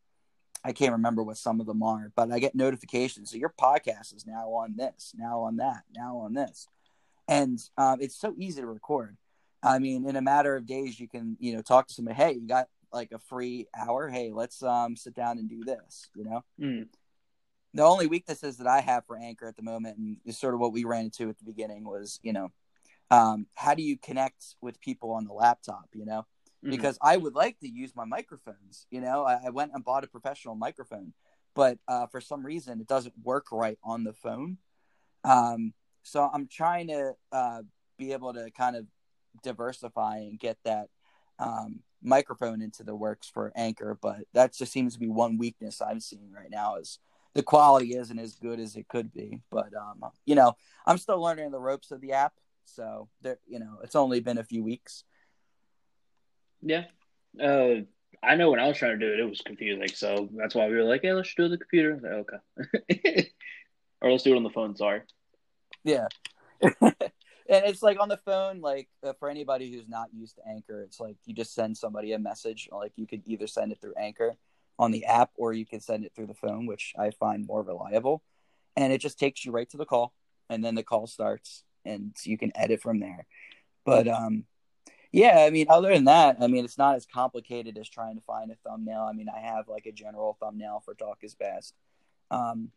I 0.65 0.73
can't 0.73 0.93
remember 0.93 1.23
what 1.23 1.37
some 1.37 1.61
of 1.61 1.67
them 1.67 1.83
are, 1.83 2.11
but 2.17 2.33
I 2.33 2.39
get 2.41 2.55
notifications. 2.55 3.31
So 3.31 3.37
your 3.37 3.55
podcast 3.61 4.15
is 4.15 4.27
now 4.27 4.53
on 4.53 4.75
this, 4.77 5.15
now 5.17 5.41
on 5.43 5.57
that, 5.57 5.85
now 5.95 6.19
on 6.19 6.35
this, 6.35 6.67
and 7.29 7.59
um, 7.77 8.01
it's 8.01 8.19
so 8.19 8.35
easy 8.39 8.61
to 8.61 8.67
record. 8.67 9.17
I 9.63 9.79
mean, 9.79 10.09
in 10.09 10.17
a 10.17 10.23
matter 10.23 10.57
of 10.57 10.67
days, 10.67 10.99
you 10.99 11.09
can 11.09 11.37
you 11.41 11.55
know 11.55 11.63
talk 11.63 11.87
to 11.89 11.95
somebody. 11.95 12.17
Hey, 12.17 12.33
you 12.33 12.47
got 12.49 12.69
like 12.93 13.13
a 13.13 13.19
free 13.19 13.67
hour? 13.77 14.09
Hey, 14.09 14.31
let's 14.33 14.63
um 14.63 14.97
sit 14.97 15.15
down 15.15 15.39
and 15.39 15.49
do 15.49 15.63
this. 15.65 16.11
You 16.15 16.25
know, 16.25 16.45
Mm. 16.61 16.89
the 17.75 17.83
only 17.83 18.07
weaknesses 18.07 18.57
that 18.59 18.67
I 18.67 18.81
have 18.81 19.05
for 19.07 19.17
Anchor 19.17 19.47
at 19.47 19.57
the 19.57 19.63
moment, 19.63 19.99
and 19.99 20.17
is 20.25 20.39
sort 20.39 20.55
of 20.55 20.61
what 20.61 20.73
we 20.73 20.85
ran 20.85 21.05
into 21.05 21.29
at 21.29 21.39
the 21.39 21.45
beginning, 21.45 21.85
was 21.85 22.19
you 22.23 22.33
know, 22.33 22.49
um, 23.11 23.47
how 23.55 23.75
do 23.75 23.83
you 23.83 23.97
connect 23.97 24.57
with 24.61 24.81
people 24.81 25.13
on 25.13 25.25
the 25.25 25.33
laptop? 25.33 25.89
You 25.93 26.07
know, 26.07 26.27
Mhm. 26.65 26.71
because 26.71 26.99
I 27.01 27.17
would 27.17 27.35
like 27.35 27.59
to 27.61 27.69
use 27.69 27.95
my 27.95 28.05
microphones. 28.05 28.87
You 28.91 29.01
know, 29.01 29.25
I, 29.25 29.41
I 29.47 29.51
went 29.51 29.73
and 29.75 29.85
bought 29.85 30.05
a 30.05 30.09
professional 30.09 30.55
microphone, 30.55 31.13
but 31.55 31.79
uh, 31.87 32.07
for 32.09 32.21
some 32.21 32.45
reason 32.45 32.81
it 32.81 32.87
doesn't 32.87 33.15
work 33.23 33.47
right 33.53 33.79
on 33.83 34.05
the 34.05 34.13
phone. 34.13 34.59
Um, 35.25 35.75
so 36.03 36.29
I'm 36.33 36.49
trying 36.49 36.89
to 36.89 37.15
uh, 37.33 37.63
be 37.99 38.13
able 38.13 38.33
to 38.35 38.51
kind 38.51 38.77
of 38.77 38.87
diversify 39.43 40.19
and 40.19 40.39
get 40.39 40.59
that 40.65 40.89
um, 41.39 41.81
microphone 42.03 42.63
into 42.63 42.83
the 42.83 42.95
works 42.95 43.29
for 43.29 43.53
Anchor, 43.55 43.97
but 44.01 44.25
that 44.35 44.55
just 44.55 44.73
seems 44.73 44.95
to 44.95 45.01
be 45.01 45.09
one 45.09 45.39
weakness 45.39 45.81
I'm 45.81 46.01
seeing 46.01 46.33
right 46.33 46.51
now 46.51 46.77
is 46.77 46.99
the 47.35 47.43
quality 47.43 47.95
isn't 47.97 48.19
as 48.19 48.35
good 48.35 48.59
as 48.59 48.75
it 48.75 48.89
could 48.89 49.13
be. 49.13 49.43
But 49.51 49.75
um, 49.75 50.03
you 50.25 50.35
know, 50.35 50.55
I'm 50.87 50.99
still 50.99 51.21
learning 51.21 51.51
the 51.51 51.61
ropes 51.61 51.91
of 51.91 52.01
the 52.01 52.13
app, 52.13 52.33
so 52.65 53.09
there, 53.21 53.39
you 53.47 53.59
know, 53.59 53.79
it's 53.83 53.97
only 53.97 54.21
been 54.21 54.39
a 54.39 54.45
few 54.45 54.65
weeks. 54.65 55.05
Yeah. 56.63 56.85
Uh, 57.41 57.83
I 58.23 58.35
know 58.35 58.51
when 58.51 58.61
I 58.61 58.69
was 58.69 58.77
trying 58.77 58.99
to 58.99 59.07
do 59.07 59.13
it, 59.13 59.21
it 59.21 59.29
was 59.29 59.41
confusing. 59.41 59.89
So 59.89 60.29
that's 60.33 60.55
why 60.55 60.69
we 60.69 60.77
were 60.77 60.85
like, 60.85 61.03
hey, 61.03 61.13
let's 61.13 61.35
do 61.35 61.43
it 61.43 61.47
on 61.47 61.51
the 61.53 61.59
computer. 61.59 62.01
Like, 62.03 62.73
okay. 62.91 63.31
or 64.01 64.11
let's 64.11 64.25
do 64.25 64.33
it 64.33 64.37
on 64.37 64.43
the 64.43 64.51
phone. 64.51 64.77
Sorry. 64.77 65.03
Yeah. 65.85 66.09
and 66.81 66.95
it's 67.49 67.83
like 67.83 68.01
on 68.01 68.09
the 68.09 68.17
phone, 68.17 68.61
like 68.61 68.89
uh, 69.05 69.13
for 69.19 69.31
anybody 69.31 69.73
who's 69.73 69.89
not 69.89 70.09
used 70.13 70.37
to 70.37 70.43
Anchor, 70.49 70.83
it's 70.83 70.99
like 70.99 71.17
you 71.27 71.35
just 71.35 71.55
send 71.55 71.77
somebody 71.77 72.13
a 72.13 72.19
message. 72.19 72.69
Like 72.73 72.93
you 72.97 73.07
could 73.07 73.23
either 73.27 73.47
send 73.47 73.73
it 73.73 73.81
through 73.81 73.95
Anchor 73.97 74.37
on 74.79 74.91
the 74.91 75.05
app 75.05 75.31
or 75.37 75.53
you 75.53 75.67
can 75.67 75.81
send 75.81 76.05
it 76.05 76.13
through 76.15 76.27
the 76.27 76.35
phone, 76.35 76.67
which 76.67 76.95
I 76.99 77.11
find 77.11 77.47
more 77.47 77.63
reliable. 77.63 78.23
And 78.77 78.93
it 78.93 79.01
just 79.01 79.19
takes 79.19 79.45
you 79.45 79.53
right 79.53 79.69
to 79.71 79.77
the 79.77 79.85
call, 79.85 80.13
and 80.49 80.65
then 80.65 80.77
the 80.77 80.85
call 80.85 81.09
starts, 81.09 81.65
and 81.85 82.15
you 82.23 82.39
can 82.39 82.53
edit 82.57 82.81
from 82.81 83.01
there. 83.01 83.27
But 83.85 84.07
um, 84.07 84.45
yeah, 85.13 85.45
I 85.47 85.51
mean, 85.51 85.67
other 85.71 85.93
than 85.93 86.05
that, 86.05 86.37
I 86.41 86.47
mean, 86.49 86.65
it's 86.65 86.79
not 86.79 86.97
as 86.97 87.07
complicated 87.07 87.79
as 87.79 87.89
trying 87.89 88.17
to 88.17 88.23
find 88.23 88.51
a 88.51 88.57
thumbnail. 88.57 89.03
I 89.03 89.13
mean, 89.13 89.29
I 89.35 89.41
have 89.41 89.69
like 89.69 89.87
a 89.87 89.93
general 89.93 90.37
thumbnail 90.41 90.83
for 90.85 90.95
Talk 90.95 91.19
is 91.23 91.35
Best. 91.35 91.75
Um, 92.31 92.71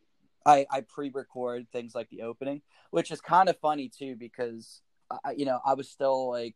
I, 0.46 0.66
I 0.72 0.82
pre-record 0.82 1.68
things 1.72 1.94
like 1.94 2.10
the 2.10 2.24
opening, 2.24 2.62
which 2.90 3.12
is 3.12 3.22
kind 3.22 3.50
of 3.50 3.60
funny 3.60 3.90
too 3.90 4.16
because 4.16 4.82
I, 5.24 5.32
you 5.34 5.46
know 5.46 5.60
I 5.66 5.74
was 5.74 5.90
still 5.90 6.30
like, 6.30 6.56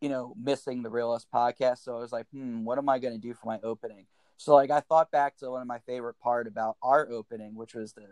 you 0.00 0.08
know, 0.08 0.34
missing 0.40 0.82
the 0.82 0.90
Realist 0.90 1.28
podcast, 1.32 1.78
so 1.78 1.96
I 1.96 2.00
was 2.00 2.12
like, 2.12 2.26
hmm, 2.32 2.64
what 2.64 2.78
am 2.78 2.88
I 2.88 2.98
going 2.98 3.14
to 3.14 3.20
do 3.20 3.32
for 3.32 3.46
my 3.46 3.60
opening? 3.62 4.06
So 4.36 4.54
like 4.54 4.70
I 4.70 4.80
thought 4.80 5.10
back 5.10 5.36
to 5.38 5.50
one 5.50 5.62
of 5.62 5.68
my 5.68 5.78
favorite 5.80 6.18
part 6.20 6.46
about 6.46 6.76
our 6.82 7.08
opening, 7.10 7.54
which 7.54 7.74
was 7.74 7.92
the 7.92 8.06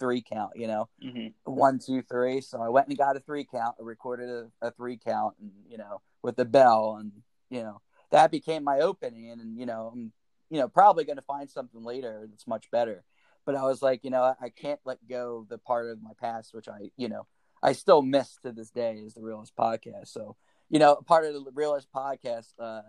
three 0.00 0.22
count. 0.22 0.52
You 0.56 0.66
know, 0.66 0.88
hmm 1.00 1.28
one, 1.44 1.78
two, 1.78 2.02
three. 2.02 2.40
So 2.40 2.60
I 2.60 2.68
went 2.68 2.88
and 2.88 2.98
got 2.98 3.16
a 3.16 3.20
three 3.20 3.44
count, 3.44 3.76
I 3.80 3.84
recorded 3.84 4.28
a, 4.28 4.66
a 4.66 4.70
three 4.72 4.98
count, 4.98 5.36
and 5.40 5.52
you 5.68 5.78
know, 5.78 6.00
with 6.24 6.36
the 6.36 6.44
bell, 6.44 6.96
and 6.98 7.12
you 7.50 7.62
know, 7.62 7.80
that 8.10 8.32
became 8.32 8.64
my 8.64 8.80
opening. 8.80 9.30
And, 9.30 9.56
you 9.56 9.66
know, 9.66 9.90
I'm 9.92 10.12
you 10.50 10.58
know 10.58 10.68
probably 10.68 11.04
going 11.04 11.16
to 11.16 11.22
find 11.22 11.48
something 11.48 11.84
later 11.84 12.26
that's 12.28 12.48
much 12.48 12.68
better. 12.72 13.04
But 13.44 13.54
I 13.54 13.62
was 13.64 13.82
like, 13.82 14.02
you 14.04 14.10
know, 14.10 14.22
I, 14.22 14.34
I 14.40 14.48
can't 14.48 14.80
let 14.86 15.06
go 15.06 15.40
of 15.42 15.48
the 15.48 15.58
part 15.58 15.90
of 15.90 16.02
my 16.02 16.12
past, 16.18 16.54
which 16.54 16.66
I, 16.66 16.90
you 16.96 17.10
know, 17.10 17.26
I 17.62 17.72
still 17.72 18.00
miss 18.00 18.36
to 18.42 18.52
this 18.52 18.70
day 18.70 18.94
is 18.94 19.12
the 19.12 19.20
Realist 19.20 19.52
podcast. 19.54 20.08
So, 20.08 20.36
you 20.70 20.78
know, 20.78 20.96
part 20.96 21.26
of 21.26 21.34
the 21.34 21.50
Realist 21.52 21.88
podcast 21.94 22.54
uh, 22.58 22.80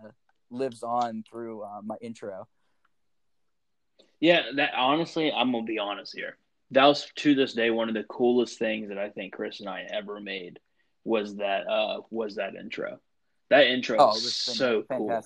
lives 0.50 0.82
on 0.82 1.22
through 1.30 1.62
uh, 1.62 1.82
my 1.84 1.96
intro. 2.00 2.48
Yeah, 4.18 4.44
that 4.56 4.70
honestly, 4.74 5.30
I'm 5.30 5.52
gonna 5.52 5.64
be 5.64 5.78
honest 5.78 6.16
here. 6.16 6.38
That 6.70 6.86
was 6.86 7.06
to 7.16 7.34
this 7.34 7.52
day 7.52 7.68
one 7.68 7.88
of 7.88 7.94
the 7.94 8.04
coolest 8.04 8.58
things 8.58 8.88
that 8.88 8.98
I 8.98 9.10
think 9.10 9.34
Chris 9.34 9.60
and 9.60 9.68
I 9.68 9.86
ever 9.92 10.20
made 10.20 10.58
was 11.04 11.36
that 11.36 11.68
uh 11.68 12.00
was 12.10 12.36
that 12.36 12.54
intro. 12.54 12.98
That 13.50 13.66
intro 13.66 13.96
Oh, 13.98 14.08
was 14.08 14.34
so 14.34 14.82
cool. 14.90 15.22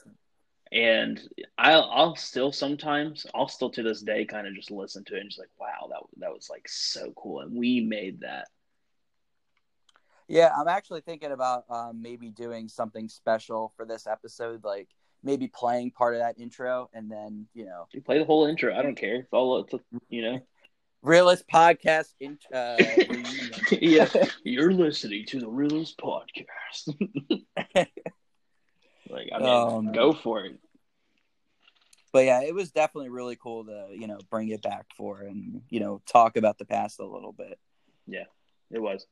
And 0.73 1.21
I'll 1.59 1.91
I'll 1.91 2.16
still 2.16 2.53
sometimes 2.53 3.27
I'll 3.35 3.49
still 3.49 3.71
to 3.71 3.83
this 3.83 4.03
day 4.03 4.25
kind 4.25 4.47
of 4.47 4.55
just 4.55 4.71
listen 4.71 5.05
to 5.05 5.16
it 5.16 5.21
and 5.21 5.29
just 5.31 5.39
like 5.41 5.51
wow 5.59 5.89
that 5.91 6.03
that 6.18 6.33
was 6.33 6.49
like 6.49 6.68
so 6.68 7.12
cool 7.16 7.41
and 7.41 7.53
we 7.55 7.81
made 7.81 8.21
that. 8.21 8.47
Yeah, 10.29 10.53
I'm 10.57 10.68
actually 10.68 11.01
thinking 11.01 11.33
about 11.33 11.64
um, 11.68 12.01
maybe 12.01 12.31
doing 12.31 12.68
something 12.68 13.09
special 13.09 13.73
for 13.77 13.85
this 13.85 14.07
episode, 14.07 14.62
like 14.62 14.87
maybe 15.25 15.49
playing 15.49 15.91
part 15.91 16.14
of 16.14 16.21
that 16.21 16.39
intro 16.39 16.89
and 16.95 17.11
then, 17.11 17.49
you 17.53 17.64
know, 17.64 17.89
You 17.93 18.01
play 18.01 18.18
the 18.21 18.25
whole 18.25 18.47
intro. 18.47 18.73
I 18.73 18.83
don't 18.83 18.95
care. 18.95 19.16
It's 19.16 19.33
all 19.33 19.59
it's 19.59 19.75
you 20.09 20.23
know. 20.23 20.41
Realist 21.03 21.49
podcast. 21.53 22.14
In, 22.21 22.39
uh, 22.55 22.77
yeah, 23.73 24.07
you're 24.45 24.73
listening 24.73 25.25
to 25.27 25.41
the 25.41 25.49
Realist 25.49 25.99
podcast. 25.99 26.95
like 29.11 29.30
I 29.34 29.38
mean, 29.38 29.84
man. 29.84 29.94
go 29.94 30.12
for 30.12 30.44
it. 30.44 30.58
but 32.12 32.24
yeah, 32.24 32.42
it 32.42 32.54
was 32.54 32.70
definitely 32.70 33.11
really 33.11 33.36
cool 33.36 33.64
to 33.64 33.88
you 33.92 34.06
know 34.06 34.18
bring 34.30 34.48
it 34.48 34.62
back 34.62 34.86
for 34.96 35.20
and 35.22 35.62
you 35.68 35.80
know 35.80 36.00
talk 36.06 36.36
about 36.36 36.58
the 36.58 36.64
past 36.64 37.00
a 37.00 37.06
little 37.06 37.32
bit. 37.32 37.58
Yeah, 38.06 38.24
it 38.70 38.80
was. 38.80 39.06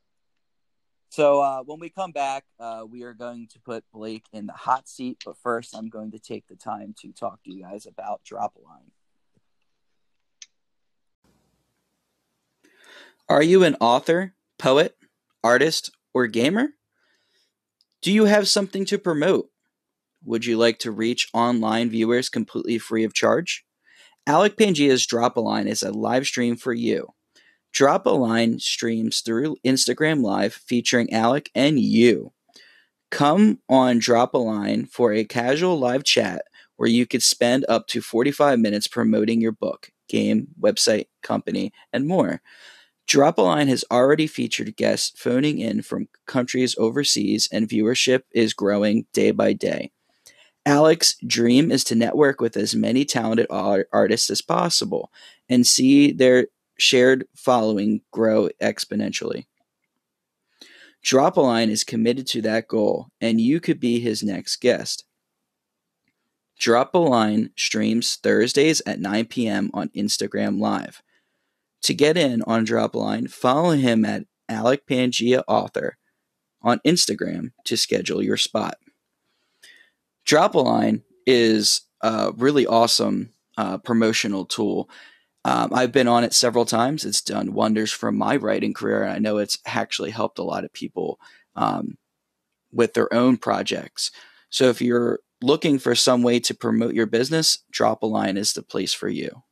So 1.10 1.40
uh, 1.40 1.62
when 1.62 1.80
we 1.80 1.88
come 1.88 2.12
back, 2.12 2.44
uh, 2.60 2.84
we 2.88 3.02
are 3.02 3.14
going 3.14 3.48
to 3.52 3.60
put 3.60 3.84
Blake 3.92 4.26
in 4.32 4.46
the 4.46 4.52
hot 4.52 4.88
seat. 4.88 5.22
But 5.24 5.38
first, 5.38 5.74
I'm 5.74 5.88
going 5.88 6.10
to 6.10 6.18
take 6.18 6.46
the 6.48 6.56
time 6.56 6.94
to 7.00 7.12
talk 7.12 7.42
to 7.44 7.52
you 7.52 7.62
guys 7.62 7.86
about 7.86 8.22
Drop 8.24 8.54
a 8.56 8.60
Line. 8.60 8.90
Are 13.28 13.42
you 13.42 13.62
an 13.64 13.76
author, 13.80 14.34
poet, 14.58 14.96
artist, 15.42 15.90
or 16.14 16.26
gamer? 16.26 16.68
Do 18.00 18.12
you 18.12 18.26
have 18.26 18.48
something 18.48 18.84
to 18.86 18.98
promote? 18.98 19.50
Would 20.24 20.44
you 20.44 20.56
like 20.56 20.78
to 20.80 20.90
reach 20.90 21.28
online 21.32 21.90
viewers 21.90 22.28
completely 22.28 22.78
free 22.78 23.04
of 23.04 23.14
charge? 23.14 23.64
Alec 24.26 24.56
Pangea's 24.56 25.06
Drop 25.06 25.36
a 25.36 25.40
Line 25.40 25.66
is 25.68 25.82
a 25.82 25.92
live 25.92 26.26
stream 26.26 26.56
for 26.56 26.72
you. 26.72 27.08
Drop 27.72 28.06
a 28.06 28.10
Line 28.10 28.58
streams 28.58 29.20
through 29.20 29.56
Instagram 29.64 30.22
Live 30.22 30.54
featuring 30.54 31.12
Alec 31.12 31.50
and 31.54 31.78
you. 31.78 32.32
Come 33.10 33.60
on 33.68 33.98
Drop 33.98 34.34
a 34.34 34.38
Line 34.38 34.86
for 34.86 35.12
a 35.12 35.24
casual 35.24 35.78
live 35.78 36.04
chat 36.04 36.42
where 36.76 36.88
you 36.88 37.06
could 37.06 37.22
spend 37.22 37.64
up 37.68 37.86
to 37.88 38.00
45 38.00 38.58
minutes 38.58 38.86
promoting 38.86 39.40
your 39.40 39.52
book, 39.52 39.90
game, 40.08 40.48
website, 40.60 41.06
company, 41.22 41.72
and 41.92 42.06
more. 42.06 42.42
Drop 43.06 43.38
a 43.38 43.42
Line 43.42 43.68
has 43.68 43.84
already 43.90 44.26
featured 44.26 44.76
guests 44.76 45.18
phoning 45.18 45.58
in 45.58 45.80
from 45.80 46.08
countries 46.26 46.76
overseas, 46.76 47.48
and 47.50 47.66
viewership 47.66 48.22
is 48.32 48.52
growing 48.52 49.06
day 49.14 49.30
by 49.30 49.54
day. 49.54 49.90
Alec's 50.68 51.16
dream 51.26 51.72
is 51.72 51.82
to 51.84 51.94
network 51.94 52.42
with 52.42 52.54
as 52.54 52.74
many 52.74 53.06
talented 53.06 53.46
ar- 53.48 53.86
artists 53.90 54.28
as 54.28 54.42
possible 54.42 55.10
and 55.48 55.66
see 55.66 56.12
their 56.12 56.48
shared 56.78 57.26
following 57.34 58.02
grow 58.12 58.50
exponentially. 58.60 59.46
Drop 61.02 61.38
a 61.38 61.40
Line 61.40 61.70
is 61.70 61.84
committed 61.84 62.26
to 62.26 62.42
that 62.42 62.68
goal, 62.68 63.06
and 63.18 63.40
you 63.40 63.60
could 63.60 63.80
be 63.80 63.98
his 63.98 64.22
next 64.22 64.56
guest. 64.56 65.04
Drop 66.58 66.94
a 66.94 66.98
Line 66.98 67.48
streams 67.56 68.16
Thursdays 68.16 68.82
at 68.84 69.00
9 69.00 69.24
p.m. 69.24 69.70
on 69.72 69.88
Instagram 69.96 70.60
Live. 70.60 71.00
To 71.84 71.94
get 71.94 72.18
in 72.18 72.42
on 72.42 72.64
Drop 72.64 72.94
a 72.94 72.98
Line, 72.98 73.26
follow 73.28 73.70
him 73.70 74.04
at 74.04 74.24
Alec 74.50 74.86
Pangea 74.86 75.44
Author 75.48 75.96
on 76.60 76.80
Instagram 76.86 77.52
to 77.64 77.76
schedule 77.78 78.22
your 78.22 78.36
spot. 78.36 78.76
Drop 80.28 80.54
a 80.54 80.58
Line 80.58 81.02
is 81.26 81.80
a 82.02 82.32
really 82.36 82.66
awesome 82.66 83.30
uh, 83.56 83.78
promotional 83.78 84.44
tool. 84.44 84.90
Um, 85.46 85.72
I've 85.72 85.90
been 85.90 86.06
on 86.06 86.22
it 86.22 86.34
several 86.34 86.66
times. 86.66 87.06
It's 87.06 87.22
done 87.22 87.54
wonders 87.54 87.90
for 87.90 88.12
my 88.12 88.36
writing 88.36 88.74
career, 88.74 89.04
and 89.04 89.12
I 89.12 89.18
know 89.20 89.38
it's 89.38 89.58
actually 89.64 90.10
helped 90.10 90.38
a 90.38 90.42
lot 90.42 90.64
of 90.64 90.72
people 90.74 91.18
um, 91.56 91.96
with 92.70 92.92
their 92.92 93.12
own 93.14 93.38
projects. 93.38 94.10
So 94.50 94.68
if 94.68 94.82
you're 94.82 95.20
looking 95.40 95.78
for 95.78 95.94
some 95.94 96.22
way 96.22 96.40
to 96.40 96.54
promote 96.54 96.92
your 96.92 97.06
business, 97.06 97.64
Drop 97.70 98.02
a 98.02 98.06
Line 98.06 98.36
is 98.36 98.52
the 98.52 98.62
place 98.62 98.92
for 98.92 99.08
you. 99.08 99.44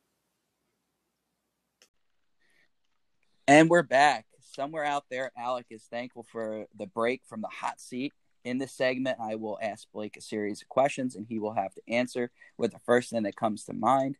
And 3.47 3.67
we're 3.67 3.81
back. 3.81 4.27
Somewhere 4.41 4.85
out 4.85 5.05
there, 5.09 5.31
Alec 5.35 5.65
is 5.71 5.85
thankful 5.89 6.27
for 6.31 6.67
the 6.77 6.85
break 6.85 7.23
from 7.25 7.41
the 7.41 7.47
hot 7.47 7.81
seat. 7.81 8.13
In 8.47 8.59
this 8.59 8.71
segment, 8.71 9.19
I 9.19 9.35
will 9.35 9.59
ask 9.61 9.91
Blake 9.91 10.15
a 10.15 10.21
series 10.21 10.61
of 10.61 10.69
questions, 10.69 11.17
and 11.17 11.25
he 11.27 11.37
will 11.37 11.51
have 11.51 11.73
to 11.73 11.81
answer 11.85 12.31
with 12.57 12.71
the 12.71 12.79
first 12.79 13.09
thing 13.09 13.23
that 13.23 13.35
comes 13.35 13.65
to 13.65 13.73
mind. 13.73 14.17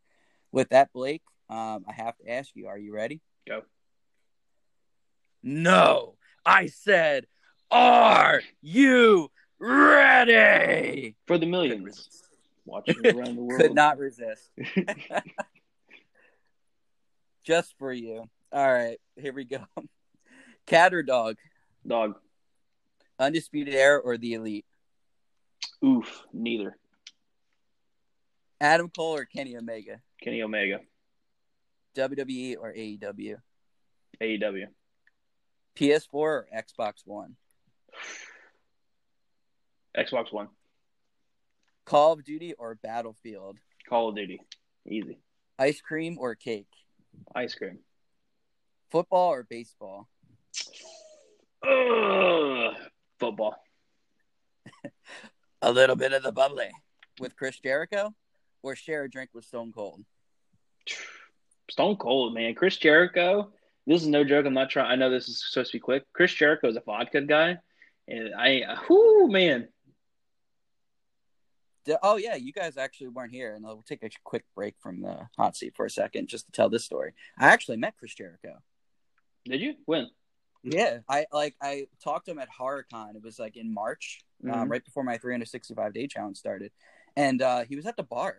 With 0.51 0.67
that, 0.71 0.91
Blake, 0.91 1.21
um, 1.49 1.85
I 1.87 1.93
have 1.93 2.17
to 2.17 2.29
ask 2.29 2.49
you: 2.53 2.67
Are 2.67 2.77
you 2.77 2.93
ready? 2.93 3.21
Go. 3.47 3.61
No, 5.41 6.15
I 6.45 6.65
said, 6.65 7.25
"Are 7.71 8.41
you 8.61 9.31
ready?" 9.59 11.15
For 11.25 11.37
the 11.37 11.45
millions 11.45 12.09
watching 12.65 13.07
around 13.07 13.37
the 13.37 13.43
world. 13.43 13.61
Could 13.61 13.75
not 13.75 13.97
resist. 13.97 14.51
Just 17.45 17.75
for 17.79 17.93
you. 17.93 18.25
All 18.51 18.73
right, 18.73 18.97
here 19.15 19.31
we 19.31 19.45
go. 19.45 19.59
Cat 20.65 20.93
or 20.93 21.01
dog? 21.01 21.37
Dog. 21.87 22.15
Undisputed 23.19 23.73
Era 23.73 23.99
or 23.99 24.17
the 24.17 24.33
Elite? 24.33 24.65
Oof. 25.83 26.23
Neither. 26.33 26.77
Adam 28.59 28.89
Cole 28.89 29.15
or 29.15 29.25
Kenny 29.25 29.55
Omega? 29.55 30.01
Kenny 30.21 30.41
Omega. 30.41 30.79
WWE 31.95 32.55
or 32.59 32.73
AEW? 32.73 33.35
AEW. 34.21 34.65
PS4 35.75 36.13
or 36.13 36.47
Xbox 36.55 36.93
One? 37.05 37.35
Xbox 39.95 40.31
One. 40.31 40.47
Call 41.85 42.13
of 42.13 42.23
Duty 42.23 42.53
or 42.53 42.75
Battlefield? 42.75 43.57
Call 43.87 44.09
of 44.09 44.15
Duty. 44.15 44.41
Easy. 44.87 45.19
Ice 45.59 45.81
cream 45.81 46.17
or 46.19 46.35
cake? 46.35 46.67
Ice 47.35 47.55
cream. 47.55 47.79
Football 48.91 49.33
or 49.33 49.43
baseball? 49.43 50.07
Ugh. 51.63 52.75
Football. 53.19 53.55
A 55.61 55.71
little 55.71 55.95
bit 55.95 56.13
of 56.13 56.23
the 56.23 56.31
bubbly. 56.31 56.69
With 57.19 57.35
Chris 57.35 57.59
Jericho 57.59 58.13
or 58.61 58.75
share 58.75 59.03
a 59.03 59.09
drink 59.09 59.31
with 59.33 59.45
Stone 59.45 59.71
Cold? 59.71 60.03
Stone 61.69 61.95
Cold, 61.97 62.33
man. 62.33 62.53
Chris 62.53 62.77
Jericho 62.77 63.51
this 63.87 64.01
is 64.01 64.09
no 64.09 64.25
joke. 64.25 64.45
I'm 64.45 64.53
not 64.53 64.69
trying. 64.69 64.91
I 64.91 64.95
know 64.95 65.09
this 65.09 65.29
is 65.29 65.41
supposed 65.49 65.71
to 65.71 65.77
be 65.77 65.79
quick. 65.79 66.03
Chris 66.11 66.33
Jericho 66.33 66.67
is 66.67 66.75
a 66.75 66.81
vodka 66.81 67.21
guy, 67.21 67.57
and 68.09 68.35
I, 68.37 68.77
whoo 68.89 69.29
man, 69.29 69.69
Oh 72.03 72.17
yeah, 72.17 72.35
you 72.35 72.51
guys 72.51 72.75
actually 72.75 73.07
weren't 73.07 73.33
here, 73.33 73.55
and 73.55 73.63
we'll 73.63 73.83
take 73.87 74.03
a 74.03 74.09
quick 74.25 74.43
break 74.55 74.75
from 74.79 75.01
the 75.01 75.29
hot 75.37 75.55
seat 75.55 75.73
for 75.75 75.85
a 75.85 75.89
second 75.89 76.27
just 76.27 76.45
to 76.47 76.51
tell 76.51 76.69
this 76.69 76.83
story. 76.83 77.13
I 77.37 77.47
actually 77.47 77.77
met 77.77 77.95
Chris 77.97 78.13
Jericho. 78.13 78.57
did 79.45 79.61
you 79.61 79.75
when? 79.85 80.09
Yeah, 80.69 80.99
I 81.09 81.25
like 81.31 81.55
I 81.61 81.87
talked 82.03 82.25
to 82.25 82.31
him 82.31 82.39
at 82.39 82.49
HorrorCon. 82.51 83.15
It 83.15 83.23
was 83.23 83.39
like 83.39 83.55
in 83.57 83.73
March, 83.73 84.21
um, 84.43 84.51
Mhm. 84.51 84.69
right 84.71 84.83
before 84.85 85.03
my 85.03 85.17
365 85.17 85.93
day 85.93 86.07
challenge 86.07 86.37
started, 86.37 86.71
and 87.15 87.41
uh, 87.41 87.63
he 87.63 87.75
was 87.75 87.85
at 87.85 87.95
the 87.97 88.03
bar. 88.03 88.35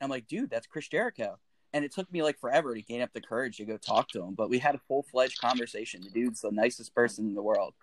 And 0.00 0.06
I'm 0.06 0.10
like, 0.10 0.26
dude, 0.26 0.50
that's 0.50 0.66
Chris 0.66 0.88
Jericho. 0.88 1.38
And 1.72 1.84
it 1.84 1.92
took 1.92 2.12
me 2.12 2.22
like 2.22 2.38
forever 2.38 2.74
to 2.74 2.82
gain 2.82 3.00
up 3.00 3.12
the 3.12 3.20
courage 3.20 3.56
to 3.56 3.64
go 3.64 3.78
talk 3.78 4.08
to 4.10 4.22
him, 4.22 4.34
but 4.34 4.50
we 4.50 4.58
had 4.58 4.74
a 4.74 4.80
full 4.86 5.02
fledged 5.04 5.40
conversation. 5.40 6.02
The 6.02 6.10
dude's 6.10 6.42
the 6.42 6.50
nicest 6.52 6.94
person 6.94 7.26
in 7.26 7.34
the 7.34 7.42
world. 7.42 7.74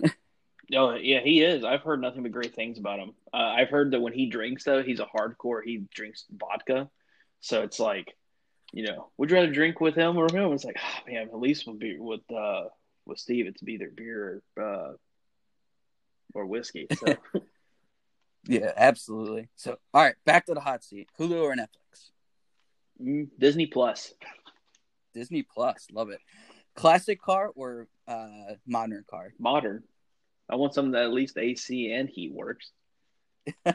Oh 0.72 0.94
yeah, 0.94 1.18
he 1.18 1.42
is. 1.42 1.64
I've 1.64 1.80
heard 1.82 2.00
nothing 2.00 2.22
but 2.22 2.30
great 2.30 2.54
things 2.54 2.78
about 2.78 3.00
him. 3.00 3.12
Uh, 3.34 3.38
I've 3.38 3.70
heard 3.70 3.90
that 3.90 4.00
when 4.00 4.12
he 4.12 4.26
drinks, 4.26 4.62
though, 4.62 4.84
he's 4.84 5.00
a 5.00 5.06
hardcore. 5.06 5.64
He 5.64 5.78
drinks 5.92 6.26
vodka, 6.30 6.88
so 7.40 7.62
it's 7.62 7.80
like, 7.80 8.14
you 8.72 8.84
know, 8.86 9.10
would 9.16 9.30
you 9.30 9.36
rather 9.36 9.50
drink 9.50 9.80
with 9.80 9.96
him 9.96 10.16
or 10.16 10.28
him? 10.32 10.52
It's 10.52 10.64
like, 10.64 10.76
oh, 10.80 11.10
man, 11.10 11.22
at 11.28 11.40
least 11.40 11.66
with 11.66 11.80
be 11.80 11.98
with 11.98 12.20
uh 12.30 12.66
with 13.10 13.18
Steve, 13.18 13.46
it's 13.46 13.62
either 13.62 13.90
beer 13.94 14.42
or 14.56 14.64
uh, 14.64 14.92
or 16.34 16.46
whiskey. 16.46 16.86
So 16.98 17.16
Yeah, 18.46 18.72
absolutely. 18.76 19.48
So, 19.56 19.76
all 19.92 20.02
right, 20.02 20.14
back 20.24 20.46
to 20.46 20.54
the 20.54 20.60
hot 20.60 20.82
seat. 20.82 21.08
Hulu 21.18 21.42
or 21.42 21.54
Netflix? 21.54 22.10
mm, 23.00 23.28
Disney 23.38 23.66
Plus, 23.66 24.14
Disney 25.14 25.42
Plus, 25.42 25.86
love 25.92 26.10
it. 26.10 26.20
Classic 26.74 27.20
car 27.20 27.50
or 27.54 27.88
uh, 28.08 28.54
modern 28.66 29.04
car? 29.08 29.34
modern. 29.38 29.82
I 30.48 30.56
want 30.56 30.74
something 30.74 30.92
that 30.92 31.04
at 31.04 31.12
least 31.12 31.38
AC 31.38 31.92
and 31.92 32.08
heat 32.08 32.32
works. 32.32 32.72
All 33.66 33.74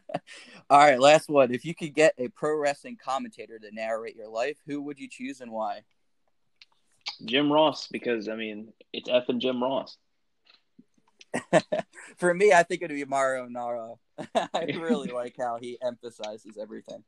right, 0.69 0.99
last 0.99 1.29
one. 1.29 1.53
If 1.53 1.63
you 1.63 1.73
could 1.75 1.93
get 1.93 2.13
a 2.17 2.27
pro 2.29 2.57
wrestling 2.57 2.97
commentator 3.01 3.59
to 3.59 3.71
narrate 3.73 4.15
your 4.15 4.27
life, 4.27 4.57
who 4.65 4.81
would 4.81 4.99
you 4.99 5.07
choose 5.09 5.41
and 5.41 5.51
why? 5.51 5.81
Jim 7.23 7.51
Ross, 7.51 7.87
because 7.87 8.27
I 8.27 8.35
mean, 8.35 8.73
it's 8.93 9.09
F 9.09 9.29
and 9.29 9.41
Jim 9.41 9.61
Ross. 9.63 9.97
For 12.17 12.33
me, 12.33 12.53
I 12.53 12.63
think 12.63 12.81
it'd 12.81 12.95
be 12.95 13.05
Mauro 13.05 13.47
Ranallo. 13.47 13.97
I 14.35 14.63
really 14.79 15.09
like 15.13 15.35
how 15.37 15.57
he 15.59 15.77
emphasizes 15.81 16.57
everything. 16.59 17.03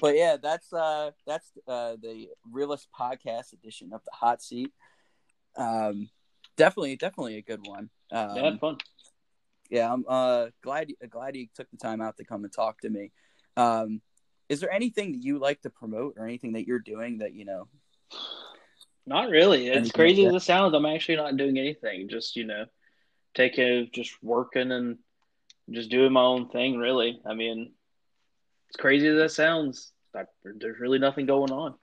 but 0.00 0.16
yeah, 0.16 0.36
that's 0.40 0.72
uh 0.72 1.12
that's 1.26 1.50
uh 1.68 1.96
the 2.00 2.28
realist 2.50 2.88
podcast 2.98 3.52
edition 3.52 3.92
of 3.92 4.02
the 4.04 4.10
hot 4.12 4.42
seat. 4.42 4.72
Um 5.56 6.08
definitely 6.56 6.96
definitely 6.96 7.36
a 7.36 7.42
good 7.42 7.66
one. 7.66 7.90
Um, 8.10 8.36
had 8.36 8.60
fun. 8.60 8.78
yeah, 9.70 9.92
I'm 9.92 10.04
uh 10.08 10.46
glad 10.62 10.92
glad 11.08 11.36
you 11.36 11.46
took 11.54 11.70
the 11.70 11.76
time 11.76 12.00
out 12.00 12.16
to 12.16 12.24
come 12.24 12.44
and 12.44 12.52
talk 12.52 12.80
to 12.80 12.90
me. 12.90 13.12
Um 13.56 14.02
is 14.48 14.60
there 14.60 14.72
anything 14.72 15.12
that 15.12 15.22
you 15.22 15.38
like 15.38 15.60
to 15.62 15.70
promote 15.70 16.14
or 16.16 16.24
anything 16.24 16.52
that 16.52 16.66
you're 16.66 16.78
doing 16.78 17.18
that 17.18 17.32
you 17.32 17.44
know 17.44 17.68
Not 19.06 19.30
really. 19.30 19.70
As 19.70 19.92
crazy 19.92 20.26
as 20.26 20.34
it 20.34 20.42
sounds, 20.42 20.74
I'm 20.74 20.86
actually 20.86 21.16
not 21.16 21.36
doing 21.36 21.58
anything. 21.58 22.08
Just 22.08 22.36
you 22.36 22.44
know, 22.44 22.66
taking 23.34 23.88
just 23.92 24.12
working 24.22 24.72
and 24.72 24.98
just 25.70 25.90
doing 25.90 26.12
my 26.12 26.22
own 26.22 26.48
thing. 26.48 26.76
Really, 26.76 27.20
I 27.24 27.34
mean, 27.34 27.72
as 28.70 28.76
crazy 28.76 29.06
as 29.08 29.16
that 29.16 29.30
sounds, 29.30 29.92
I, 30.14 30.24
there's 30.44 30.80
really 30.80 30.98
nothing 30.98 31.26
going 31.26 31.52
on. 31.52 31.74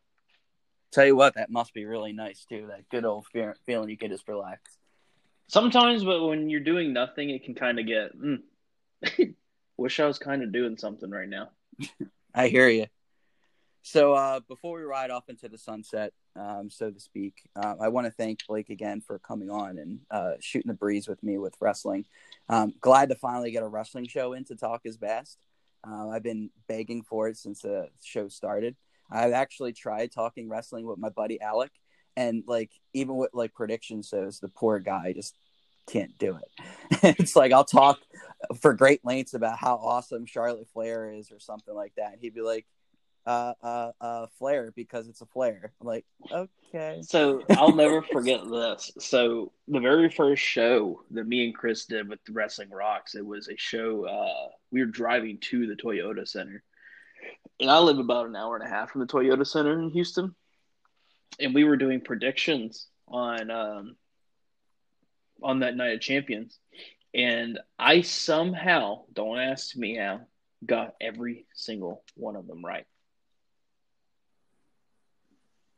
tell 0.92 1.06
you 1.06 1.16
what 1.16 1.36
that 1.36 1.50
must 1.50 1.74
be 1.74 1.86
really 1.86 2.14
nice 2.14 2.46
too 2.46 2.68
that 2.68 2.90
good 2.90 3.06
old 3.06 3.26
fe- 3.28 3.54
feeling 3.66 3.90
you 3.90 3.98
can 3.98 4.12
just 4.12 4.28
relax 4.28 4.62
Sometimes, 5.48 6.04
but 6.04 6.26
when 6.26 6.50
you're 6.50 6.62
doing 6.62 6.94
nothing, 6.94 7.30
it 7.30 7.44
can 7.44 7.54
kind 7.54 7.80
of 7.80 7.86
get. 7.86 8.18
Mm, 8.18 8.42
wish 9.78 10.00
I 10.00 10.06
was 10.08 10.18
kind 10.18 10.42
of 10.42 10.52
doing 10.52 10.78
something 10.78 11.10
right 11.10 11.30
now. 11.30 11.50
i 12.36 12.48
hear 12.48 12.68
you 12.68 12.88
so 13.84 14.14
uh 14.14 14.40
before 14.48 14.78
we 14.78 14.84
ride 14.84 15.12
off 15.12 15.28
into 15.28 15.50
the 15.50 15.58
sunset 15.58 16.14
um 16.38 16.70
so 16.70 16.90
to 16.90 17.00
speak 17.00 17.50
uh, 17.58 17.76
i 17.82 17.90
want 17.90 18.08
to 18.08 18.12
thank 18.12 18.40
blake 18.48 18.70
again 18.70 19.02
for 19.02 19.20
coming 19.20 19.50
on 19.50 19.78
and 19.78 20.00
uh 20.10 20.32
shooting 20.40 20.70
the 20.70 20.74
breeze 20.74 21.08
with 21.08 21.22
me 21.22 21.38
with 21.38 21.54
wrestling. 21.60 22.06
Um 22.50 22.74
glad 22.80 23.10
to 23.10 23.16
finally 23.16 23.52
get 23.52 23.62
a 23.62 23.68
wrestling 23.68 24.08
show 24.08 24.34
in 24.34 24.46
to 24.46 24.56
Talk 24.56 24.82
is 24.86 24.98
Best. 24.98 25.38
Uh, 25.86 26.10
i've 26.10 26.24
been 26.24 26.50
begging 26.68 27.04
for 27.04 27.28
it 27.28 27.38
since 27.38 27.62
the 27.62 27.90
show 28.02 28.28
started. 28.30 28.76
I've 29.12 29.34
actually 29.34 29.74
tried 29.74 30.12
talking 30.12 30.50
wrestling 30.50 30.88
with 30.88 30.98
my 30.98 31.10
buddy 31.10 31.40
alec 31.42 31.72
and 32.16 32.44
like 32.48 32.72
even 32.94 33.18
with 33.18 33.32
like 33.34 33.54
prediction 33.54 34.02
shows 34.02 34.40
the 34.40 34.48
poor 34.48 34.80
guy 34.80 35.12
just 35.14 35.36
can't 35.88 36.18
do 36.18 36.38
it. 36.38 37.16
It's 37.20 37.36
like 37.36 37.52
i'll 37.52 37.66
talk 37.66 38.00
for 38.62 38.74
great 38.74 39.04
lengths 39.04 39.34
about 39.34 39.58
how 39.58 39.76
awesome 39.76 40.26
charlotte 40.26 40.70
flair 40.74 41.12
is 41.12 41.34
or 41.34 41.40
something 41.40 41.76
like 41.76 41.94
that 41.98 42.14
and 42.14 42.22
he'd 42.22 42.34
be 42.34 42.42
like 42.42 42.66
uh 43.26 43.54
uh 43.62 43.92
uh 44.02 44.28
flair 44.38 44.72
because 44.76 45.08
it's 45.08 45.22
a 45.22 45.26
flare 45.26 45.72
i'm 45.80 45.88
like 45.88 46.06
okay 46.32 46.54
So 47.04 47.44
I'll 47.52 47.76
never 47.76 48.02
forget 48.02 48.42
this. 48.50 48.92
So 49.00 49.52
the 49.68 49.80
very 49.80 50.10
first 50.10 50.42
show 50.42 51.04
that 51.12 51.28
me 51.28 51.46
and 51.46 51.56
Chris 51.56 51.86
did 51.86 52.10
with 52.10 52.20
Wrestling 52.30 52.72
Rocks, 52.72 53.14
it 53.14 53.24
was 53.26 53.48
a 53.48 53.56
show. 53.58 54.06
Uh, 54.06 54.50
we 54.72 54.80
were 54.80 54.88
driving 54.88 55.38
to 55.52 55.68
the 55.68 55.76
Toyota 55.76 56.28
Center, 56.28 56.64
and 57.60 57.70
I 57.70 57.78
live 57.78 58.00
about 58.00 58.26
an 58.28 58.36
hour 58.36 58.56
and 58.56 58.66
a 58.66 58.70
half 58.70 58.90
from 58.92 59.02
the 59.02 59.08
Toyota 59.08 59.46
Center 59.46 59.80
in 59.80 59.92
Houston, 59.92 60.34
and 61.40 61.54
we 61.54 61.64
were 61.64 61.78
doing 61.78 62.02
predictions 62.02 62.88
on 63.08 63.52
um, 63.52 63.96
on 65.44 65.60
that 65.60 65.76
night 65.76 65.94
of 65.94 66.02
champions, 66.02 66.58
and 67.14 67.60
I 67.78 68.02
somehow 68.02 69.04
don't 69.14 69.38
ask 69.38 69.76
me 69.76 69.98
how 69.98 70.22
got 70.66 70.96
every 71.00 71.46
single 71.54 72.04
one 72.16 72.36
of 72.36 72.48
them 72.48 72.66
right. 72.66 72.88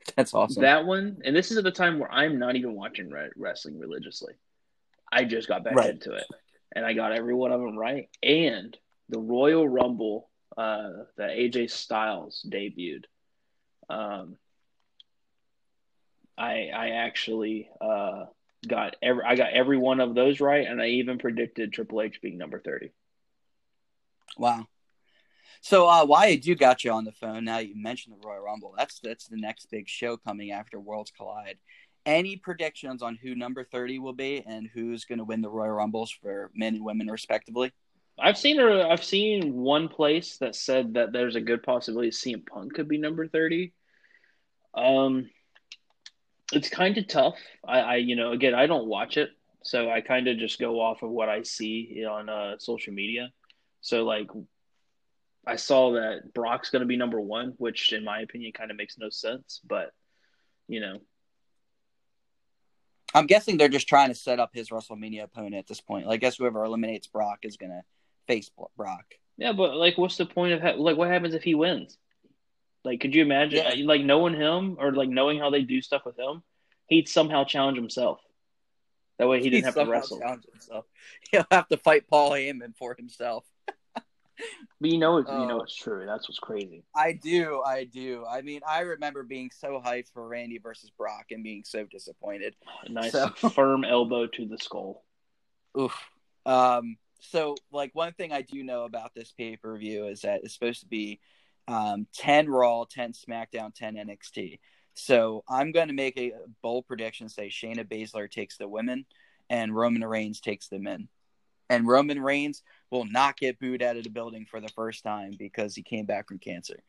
that's 0.15 0.33
awesome 0.33 0.61
That 0.61 0.85
one, 0.85 1.17
and 1.23 1.35
this 1.35 1.51
is 1.51 1.57
at 1.57 1.63
the 1.63 1.71
time 1.71 1.99
where 1.99 2.11
I'm 2.11 2.37
not 2.39 2.55
even 2.55 2.73
watching 2.75 3.09
re- 3.09 3.29
wrestling 3.35 3.79
religiously. 3.79 4.33
I 5.11 5.23
just 5.23 5.47
got 5.47 5.63
back 5.63 5.75
Right. 5.75 5.89
into 5.91 6.13
it, 6.13 6.25
and 6.75 6.85
I 6.85 6.93
got 6.93 7.11
every 7.11 7.33
one 7.33 7.51
of 7.51 7.61
them 7.61 7.77
right. 7.77 8.09
And 8.21 8.77
the 9.09 9.19
Royal 9.19 9.67
Rumble 9.67 10.29
uh, 10.57 10.89
that 11.17 11.31
AJ 11.31 11.69
Styles 11.71 12.45
debuted, 12.49 13.05
um, 13.89 14.37
I 16.37 16.69
I 16.73 16.89
actually 16.89 17.69
uh, 17.81 18.25
got 18.67 18.95
every 19.01 19.23
I 19.25 19.35
got 19.35 19.53
every 19.53 19.77
one 19.77 19.99
of 19.99 20.15
those 20.15 20.39
right, 20.39 20.67
and 20.67 20.81
I 20.81 20.87
even 20.87 21.17
predicted 21.17 21.71
Triple 21.73 22.01
H 22.01 22.19
being 22.21 22.37
number 22.37 22.59
thirty. 22.59 22.91
Wow. 24.37 24.67
So 25.65 25.89
uh 25.89 26.05
Wyatt, 26.05 26.45
you 26.45 26.53
got 26.53 26.83
you 26.83 26.91
on 26.91 27.05
the 27.05 27.11
phone 27.11 27.45
now. 27.45 27.57
You 27.57 27.75
mentioned 27.75 28.15
the 28.15 28.27
Royal 28.27 28.43
Rumble. 28.43 28.75
That's 28.77 28.99
that's 28.99 29.25
the 29.25 29.35
next 29.35 29.71
big 29.71 29.89
show 29.89 30.15
coming 30.15 30.51
after 30.51 30.79
Worlds 30.79 31.11
Collide. 31.17 31.57
Any 32.05 32.35
predictions 32.35 33.01
on 33.01 33.15
who 33.15 33.33
number 33.33 33.63
thirty 33.63 33.97
will 33.97 34.13
be 34.13 34.43
and 34.45 34.69
who's 34.71 35.05
going 35.05 35.17
to 35.17 35.25
win 35.25 35.41
the 35.41 35.49
Royal 35.49 35.71
Rumbles 35.71 36.11
for 36.11 36.51
men 36.53 36.75
and 36.75 36.85
women 36.85 37.07
respectively? 37.07 37.73
I've 38.19 38.37
seen 38.37 38.59
her. 38.59 38.85
I've 38.85 39.03
seen 39.03 39.55
one 39.55 39.87
place 39.87 40.37
that 40.37 40.53
said 40.53 40.93
that 40.93 41.11
there's 41.11 41.35
a 41.35 41.41
good 41.41 41.63
possibility 41.63 42.11
CM 42.11 42.45
Punk 42.45 42.75
could 42.75 42.87
be 42.87 42.99
number 42.99 43.27
thirty. 43.27 43.73
Um, 44.75 45.31
it's 46.53 46.69
kind 46.69 46.95
of 46.95 47.07
tough. 47.07 47.39
I, 47.67 47.79
I, 47.79 47.95
you 47.95 48.15
know, 48.15 48.33
again, 48.33 48.53
I 48.53 48.67
don't 48.67 48.85
watch 48.85 49.17
it, 49.17 49.31
so 49.63 49.89
I 49.89 50.01
kind 50.01 50.27
of 50.27 50.37
just 50.37 50.59
go 50.59 50.79
off 50.79 51.01
of 51.01 51.09
what 51.09 51.27
I 51.27 51.41
see 51.41 52.05
on 52.07 52.29
uh, 52.29 52.59
social 52.59 52.93
media. 52.93 53.31
So, 53.81 54.03
like, 54.03 54.29
I 55.47 55.57
saw 55.57 55.91
that 55.93 56.33
Brock's 56.33 56.69
going 56.69 56.81
to 56.81 56.87
be 56.87 56.97
number 56.97 57.19
one, 57.21 57.53
which, 57.57 57.93
in 57.93 58.03
my 58.03 58.21
opinion, 58.21 58.51
kind 58.51 58.71
of 58.71 58.77
makes 58.77 58.97
no 58.97 59.09
sense. 59.09 59.61
But, 59.67 59.91
you 60.67 60.79
know, 60.81 60.99
I'm 63.13 63.27
guessing 63.27 63.57
they're 63.57 63.69
just 63.69 63.87
trying 63.87 64.09
to 64.09 64.15
set 64.15 64.39
up 64.39 64.51
his 64.53 64.69
WrestleMania 64.69 65.23
opponent 65.23 65.55
at 65.55 65.67
this 65.67 65.81
point. 65.81 66.07
Like, 66.07 66.15
I 66.15 66.17
guess 66.21 66.37
whoever 66.37 66.63
eliminates 66.63 67.07
Brock 67.07 67.39
is 67.43 67.57
going 67.57 67.71
to 67.71 67.81
face 68.27 68.49
Brock. 68.75 69.05
Yeah, 69.37 69.51
but 69.53 69.75
like, 69.75 69.97
what's 69.97 70.17
the 70.17 70.25
point 70.25 70.53
of 70.53 70.61
ha- 70.61 70.75
like 70.77 70.97
what 70.97 71.09
happens 71.09 71.33
if 71.33 71.43
he 71.43 71.55
wins? 71.55 71.97
Like, 72.83 72.99
could 73.01 73.13
you 73.15 73.21
imagine 73.21 73.63
Yeah. 73.77 73.85
like 73.85 74.01
knowing 74.01 74.33
him 74.33 74.77
or 74.79 74.91
like 74.93 75.09
knowing 75.09 75.39
how 75.39 75.49
they 75.49 75.61
do 75.61 75.81
stuff 75.81 76.03
with 76.05 76.17
him? 76.17 76.41
He'd 76.87 77.09
somehow 77.09 77.43
challenge 77.43 77.77
himself. 77.77 78.19
That 79.17 79.27
way, 79.27 79.41
he 79.41 79.49
didn't 79.49 79.65
have 79.65 79.75
to 79.75 79.85
wrestle. 79.85 80.19
challenge 80.19 80.43
himself. 80.51 80.85
He'll 81.31 81.47
have 81.51 81.67
to 81.69 81.77
fight 81.77 82.07
Paul 82.07 82.31
Heyman 82.31 82.75
for 82.77 82.95
himself. 82.95 83.45
But 84.81 84.89
you 84.89 84.97
know, 84.97 85.17
it's, 85.17 85.29
you 85.29 85.45
know, 85.45 85.59
Oh. 85.59 85.63
it's 85.63 85.75
true. 85.75 86.05
That's 86.05 86.27
what's 86.27 86.39
crazy. 86.39 86.83
I 86.95 87.13
do, 87.13 87.61
I 87.65 87.85
do. 87.85 88.25
I 88.29 88.41
mean, 88.41 88.61
I 88.67 88.81
remember 88.81 89.23
being 89.23 89.49
so 89.55 89.81
hyped 89.83 90.11
for 90.13 90.27
Randy 90.27 90.57
versus 90.57 90.89
Brock 90.97 91.27
and 91.31 91.43
being 91.43 91.63
so 91.65 91.85
disappointed. 91.85 92.55
Nice 92.89 93.11
So- 93.13 93.29
firm 93.49 93.83
elbow 93.85 94.27
to 94.27 94.45
the 94.45 94.57
skull. 94.57 95.03
Oof. 95.79 95.97
Um, 96.45 96.97
so 97.21 97.55
like 97.71 97.91
one 97.93 98.13
thing 98.13 98.31
I 98.31 98.41
do 98.41 98.63
know 98.63 98.83
about 98.83 99.13
this 99.15 99.31
pay 99.31 99.55
per 99.57 99.77
view 99.77 100.05
is 100.07 100.21
that 100.21 100.41
it's 100.43 100.53
supposed 100.53 100.81
to 100.81 100.87
be 100.87 101.19
um, 101.67 102.05
ten 102.13 102.47
Raw, 102.49 102.85
ten 102.89 103.13
SmackDown, 103.13 103.73
ten 103.73 103.95
NXT. 103.95 104.59
So 104.93 105.43
I'm 105.49 105.71
going 105.71 105.87
to 105.87 105.93
make 105.93 106.17
a 106.17 106.33
bold 106.61 106.85
prediction: 106.87 107.27
say 107.29 107.47
Shayna 107.49 107.83
Baszler 107.85 108.29
takes 108.29 108.57
the 108.57 108.67
women, 108.67 109.05
and 109.49 109.75
Roman 109.75 110.03
Reigns 110.05 110.39
takes 110.41 110.67
the 110.67 110.79
men. 110.79 111.07
And 111.69 111.87
Roman 111.87 112.21
Reigns 112.21 112.61
will 112.91 113.05
not 113.05 113.37
get 113.37 113.59
booed 113.59 113.81
out 113.81 113.97
of 113.97 114.03
the 114.03 114.09
building 114.09 114.45
for 114.49 114.59
the 114.59 114.69
first 114.69 115.03
time 115.03 115.31
because 115.37 115.75
he 115.75 115.81
came 115.81 116.05
back 116.05 116.27
from 116.27 116.39
cancer. 116.39 116.79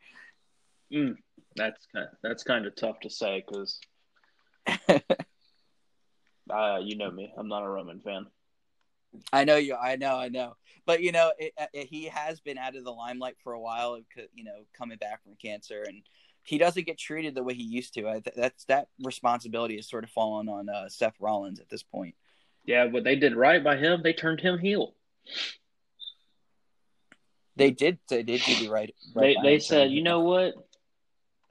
Mm, 0.93 1.15
that's 1.55 1.85
kind 1.93 2.07
that's 2.23 2.43
kind 2.43 2.65
of 2.65 2.75
tough 2.75 2.99
to 3.01 3.09
say 3.09 3.43
because 3.45 3.79
uh, 4.67 4.99
you 6.81 6.95
know 6.95 7.11
me, 7.11 7.31
I'm 7.37 7.47
not 7.47 7.63
a 7.63 7.69
Roman 7.69 7.99
fan. 7.99 8.27
I 9.33 9.43
know 9.43 9.55
you. 9.55 9.75
I 9.75 9.95
know. 9.95 10.15
I 10.15 10.29
know. 10.29 10.55
But 10.85 11.01
you 11.01 11.11
know, 11.11 11.31
it, 11.37 11.53
it, 11.73 11.87
he 11.87 12.05
has 12.05 12.39
been 12.39 12.57
out 12.57 12.75
of 12.75 12.83
the 12.83 12.91
limelight 12.91 13.35
for 13.43 13.53
a 13.53 13.59
while. 13.59 13.99
You 14.33 14.43
know, 14.43 14.63
coming 14.77 14.97
back 14.97 15.23
from 15.23 15.35
cancer, 15.41 15.83
and 15.85 16.01
he 16.43 16.57
doesn't 16.57 16.85
get 16.85 16.97
treated 16.97 17.35
the 17.35 17.43
way 17.43 17.53
he 17.53 17.63
used 17.63 17.93
to. 17.95 18.07
I, 18.07 18.21
that's 18.35 18.65
that 18.65 18.87
responsibility 19.03 19.75
is 19.75 19.89
sort 19.89 20.03
of 20.03 20.09
fallen 20.09 20.47
on 20.47 20.69
uh, 20.69 20.89
Seth 20.89 21.15
Rollins 21.19 21.59
at 21.59 21.69
this 21.69 21.83
point. 21.83 22.15
Yeah, 22.67 22.87
but 22.87 23.05
they 23.05 23.15
did 23.15 23.35
right 23.35 23.63
by 23.63 23.77
him. 23.77 24.01
They 24.03 24.13
turned 24.13 24.41
him 24.41 24.59
heel. 24.59 24.93
They 27.55 27.71
did. 27.71 27.97
They 28.09 28.23
did 28.23 28.41
do 28.41 28.55
the 28.55 28.69
right. 28.69 28.93
They 29.15 29.21
right 29.21 29.35
by 29.37 29.43
they 29.43 29.59
said, 29.59 29.89
you 29.89 30.03
know 30.03 30.19
what? 30.19 30.53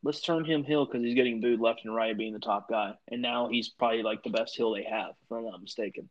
Let's 0.05 0.21
turn 0.21 0.45
him 0.45 0.62
heel 0.62 0.85
because 0.85 1.03
he's 1.03 1.17
getting 1.17 1.41
booed 1.41 1.59
left 1.59 1.81
and 1.85 1.95
right, 1.95 2.17
being 2.17 2.35
the 2.35 2.39
top 2.39 2.69
guy, 2.69 2.93
and 3.09 3.23
now 3.23 3.49
he's 3.49 3.71
probably 3.71 4.03
like 4.03 4.23
the 4.23 4.31
best 4.31 4.55
heel 4.55 4.73
they 4.75 4.85
have, 4.85 5.14
if 5.25 5.33
I'm 5.33 5.45
not 5.45 5.61
mistaken. 5.61 6.09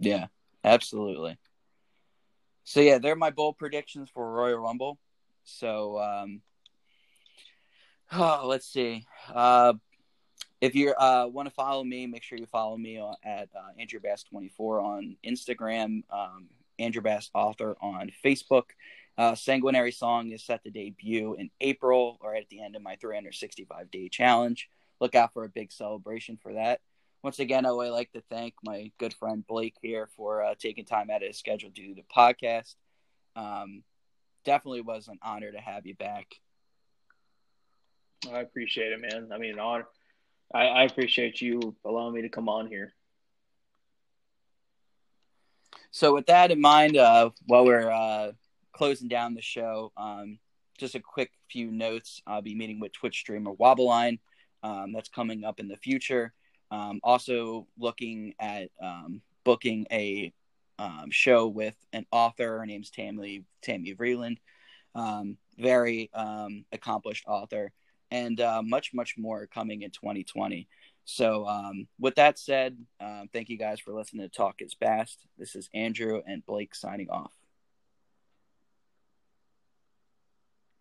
Yeah, 0.00 0.26
absolutely. 0.64 1.38
So 2.64 2.80
yeah, 2.80 2.98
they're 2.98 3.16
my 3.16 3.30
bold 3.30 3.58
predictions 3.58 4.10
for 4.12 4.28
Royal 4.28 4.58
Rumble. 4.58 4.98
So 5.44 6.00
um 6.00 6.42
oh, 8.12 8.42
let's 8.46 8.66
see. 8.66 9.06
Uh 9.32 9.74
if 10.64 10.74
you 10.74 10.92
uh, 10.92 11.28
want 11.30 11.48
to 11.48 11.54
follow 11.54 11.84
me, 11.84 12.06
make 12.06 12.22
sure 12.22 12.38
you 12.38 12.46
follow 12.46 12.76
me 12.76 12.98
at 13.24 13.48
uh, 13.54 13.70
Andrew 13.78 14.00
Bass 14.00 14.24
24 14.24 14.80
on 14.80 15.16
Instagram, 15.24 16.02
um, 16.10 16.48
Andrew 16.78 17.02
Bass 17.02 17.30
Author 17.34 17.76
on 17.80 18.10
Facebook. 18.24 18.64
Uh, 19.16 19.34
Sanguinary 19.34 19.92
Song 19.92 20.32
is 20.32 20.44
set 20.44 20.64
to 20.64 20.70
debut 20.70 21.34
in 21.34 21.50
April 21.60 22.18
or 22.20 22.34
at 22.34 22.48
the 22.48 22.62
end 22.62 22.74
of 22.74 22.82
my 22.82 22.96
365 22.96 23.90
day 23.90 24.08
challenge. 24.08 24.68
Look 25.00 25.14
out 25.14 25.32
for 25.32 25.44
a 25.44 25.48
big 25.48 25.70
celebration 25.72 26.38
for 26.42 26.54
that 26.54 26.80
once 27.24 27.38
again, 27.38 27.64
I 27.64 27.72
would 27.72 27.90
like 27.90 28.12
to 28.12 28.20
thank 28.28 28.52
my 28.62 28.92
good 28.98 29.14
friend 29.14 29.46
Blake 29.46 29.76
here 29.80 30.10
for 30.14 30.42
uh, 30.42 30.54
taking 30.58 30.84
time 30.84 31.08
out 31.08 31.22
of 31.22 31.28
his 31.28 31.38
schedule 31.38 31.70
to 31.70 31.74
do 31.74 31.94
the 31.94 32.04
podcast. 32.14 32.74
Um, 33.34 33.82
definitely 34.44 34.82
was 34.82 35.08
an 35.08 35.18
honor 35.22 35.50
to 35.50 35.58
have 35.58 35.86
you 35.86 35.94
back. 35.94 36.26
I 38.30 38.40
appreciate 38.40 38.92
it, 38.92 39.00
man. 39.00 39.30
I 39.32 39.38
mean, 39.38 39.58
honor. 39.58 39.86
I, 40.54 40.66
I 40.66 40.82
appreciate 40.84 41.40
you 41.40 41.74
allowing 41.84 42.14
me 42.14 42.22
to 42.22 42.28
come 42.28 42.48
on 42.48 42.68
here. 42.68 42.94
So, 45.90 46.14
with 46.14 46.26
that 46.26 46.52
in 46.52 46.60
mind, 46.60 46.96
uh, 46.96 47.30
while 47.46 47.64
we're 47.64 47.90
uh, 47.90 48.32
closing 48.72 49.08
down 49.08 49.34
the 49.34 49.42
show, 49.42 49.92
um, 49.96 50.38
just 50.78 50.94
a 50.94 51.00
quick 51.00 51.30
few 51.50 51.70
notes. 51.70 52.22
I'll 52.26 52.42
be 52.42 52.54
meeting 52.54 52.80
with 52.80 52.92
Twitch 52.92 53.18
streamer 53.18 53.52
Wobbleline. 53.52 54.18
Um, 54.62 54.92
that's 54.92 55.08
coming 55.08 55.44
up 55.44 55.60
in 55.60 55.68
the 55.68 55.76
future. 55.76 56.32
Um, 56.70 57.00
also 57.04 57.66
looking 57.78 58.34
at 58.40 58.70
um, 58.82 59.22
booking 59.44 59.86
a 59.92 60.32
um, 60.78 61.10
show 61.10 61.46
with 61.46 61.76
an 61.92 62.06
author. 62.10 62.58
Her 62.58 62.66
name's 62.66 62.90
Tammy 62.90 63.44
Tammy 63.62 63.94
Vreeland. 63.94 64.38
Um, 64.94 65.36
very 65.58 66.10
accomplished 66.72 67.24
author, 67.26 67.72
and 68.10 68.40
uh, 68.40 68.62
much 68.62 68.92
much 68.94 69.16
more 69.16 69.46
coming 69.46 69.82
in 69.82 69.90
2020. 69.90 70.68
So, 71.06 71.46
um, 71.46 71.86
with 71.98 72.14
that 72.14 72.38
said, 72.38 72.78
thank 73.32 73.50
you 73.50 73.58
guys 73.58 73.78
for 73.80 73.92
listening 73.92 74.28
to 74.28 74.34
Talk 74.34 74.56
is 74.60 74.74
Best. 74.74 75.26
This 75.38 75.54
is 75.54 75.68
Andrew 75.74 76.22
and 76.26 76.44
Blake 76.46 76.74
signing 76.74 77.10
off. 77.10 77.32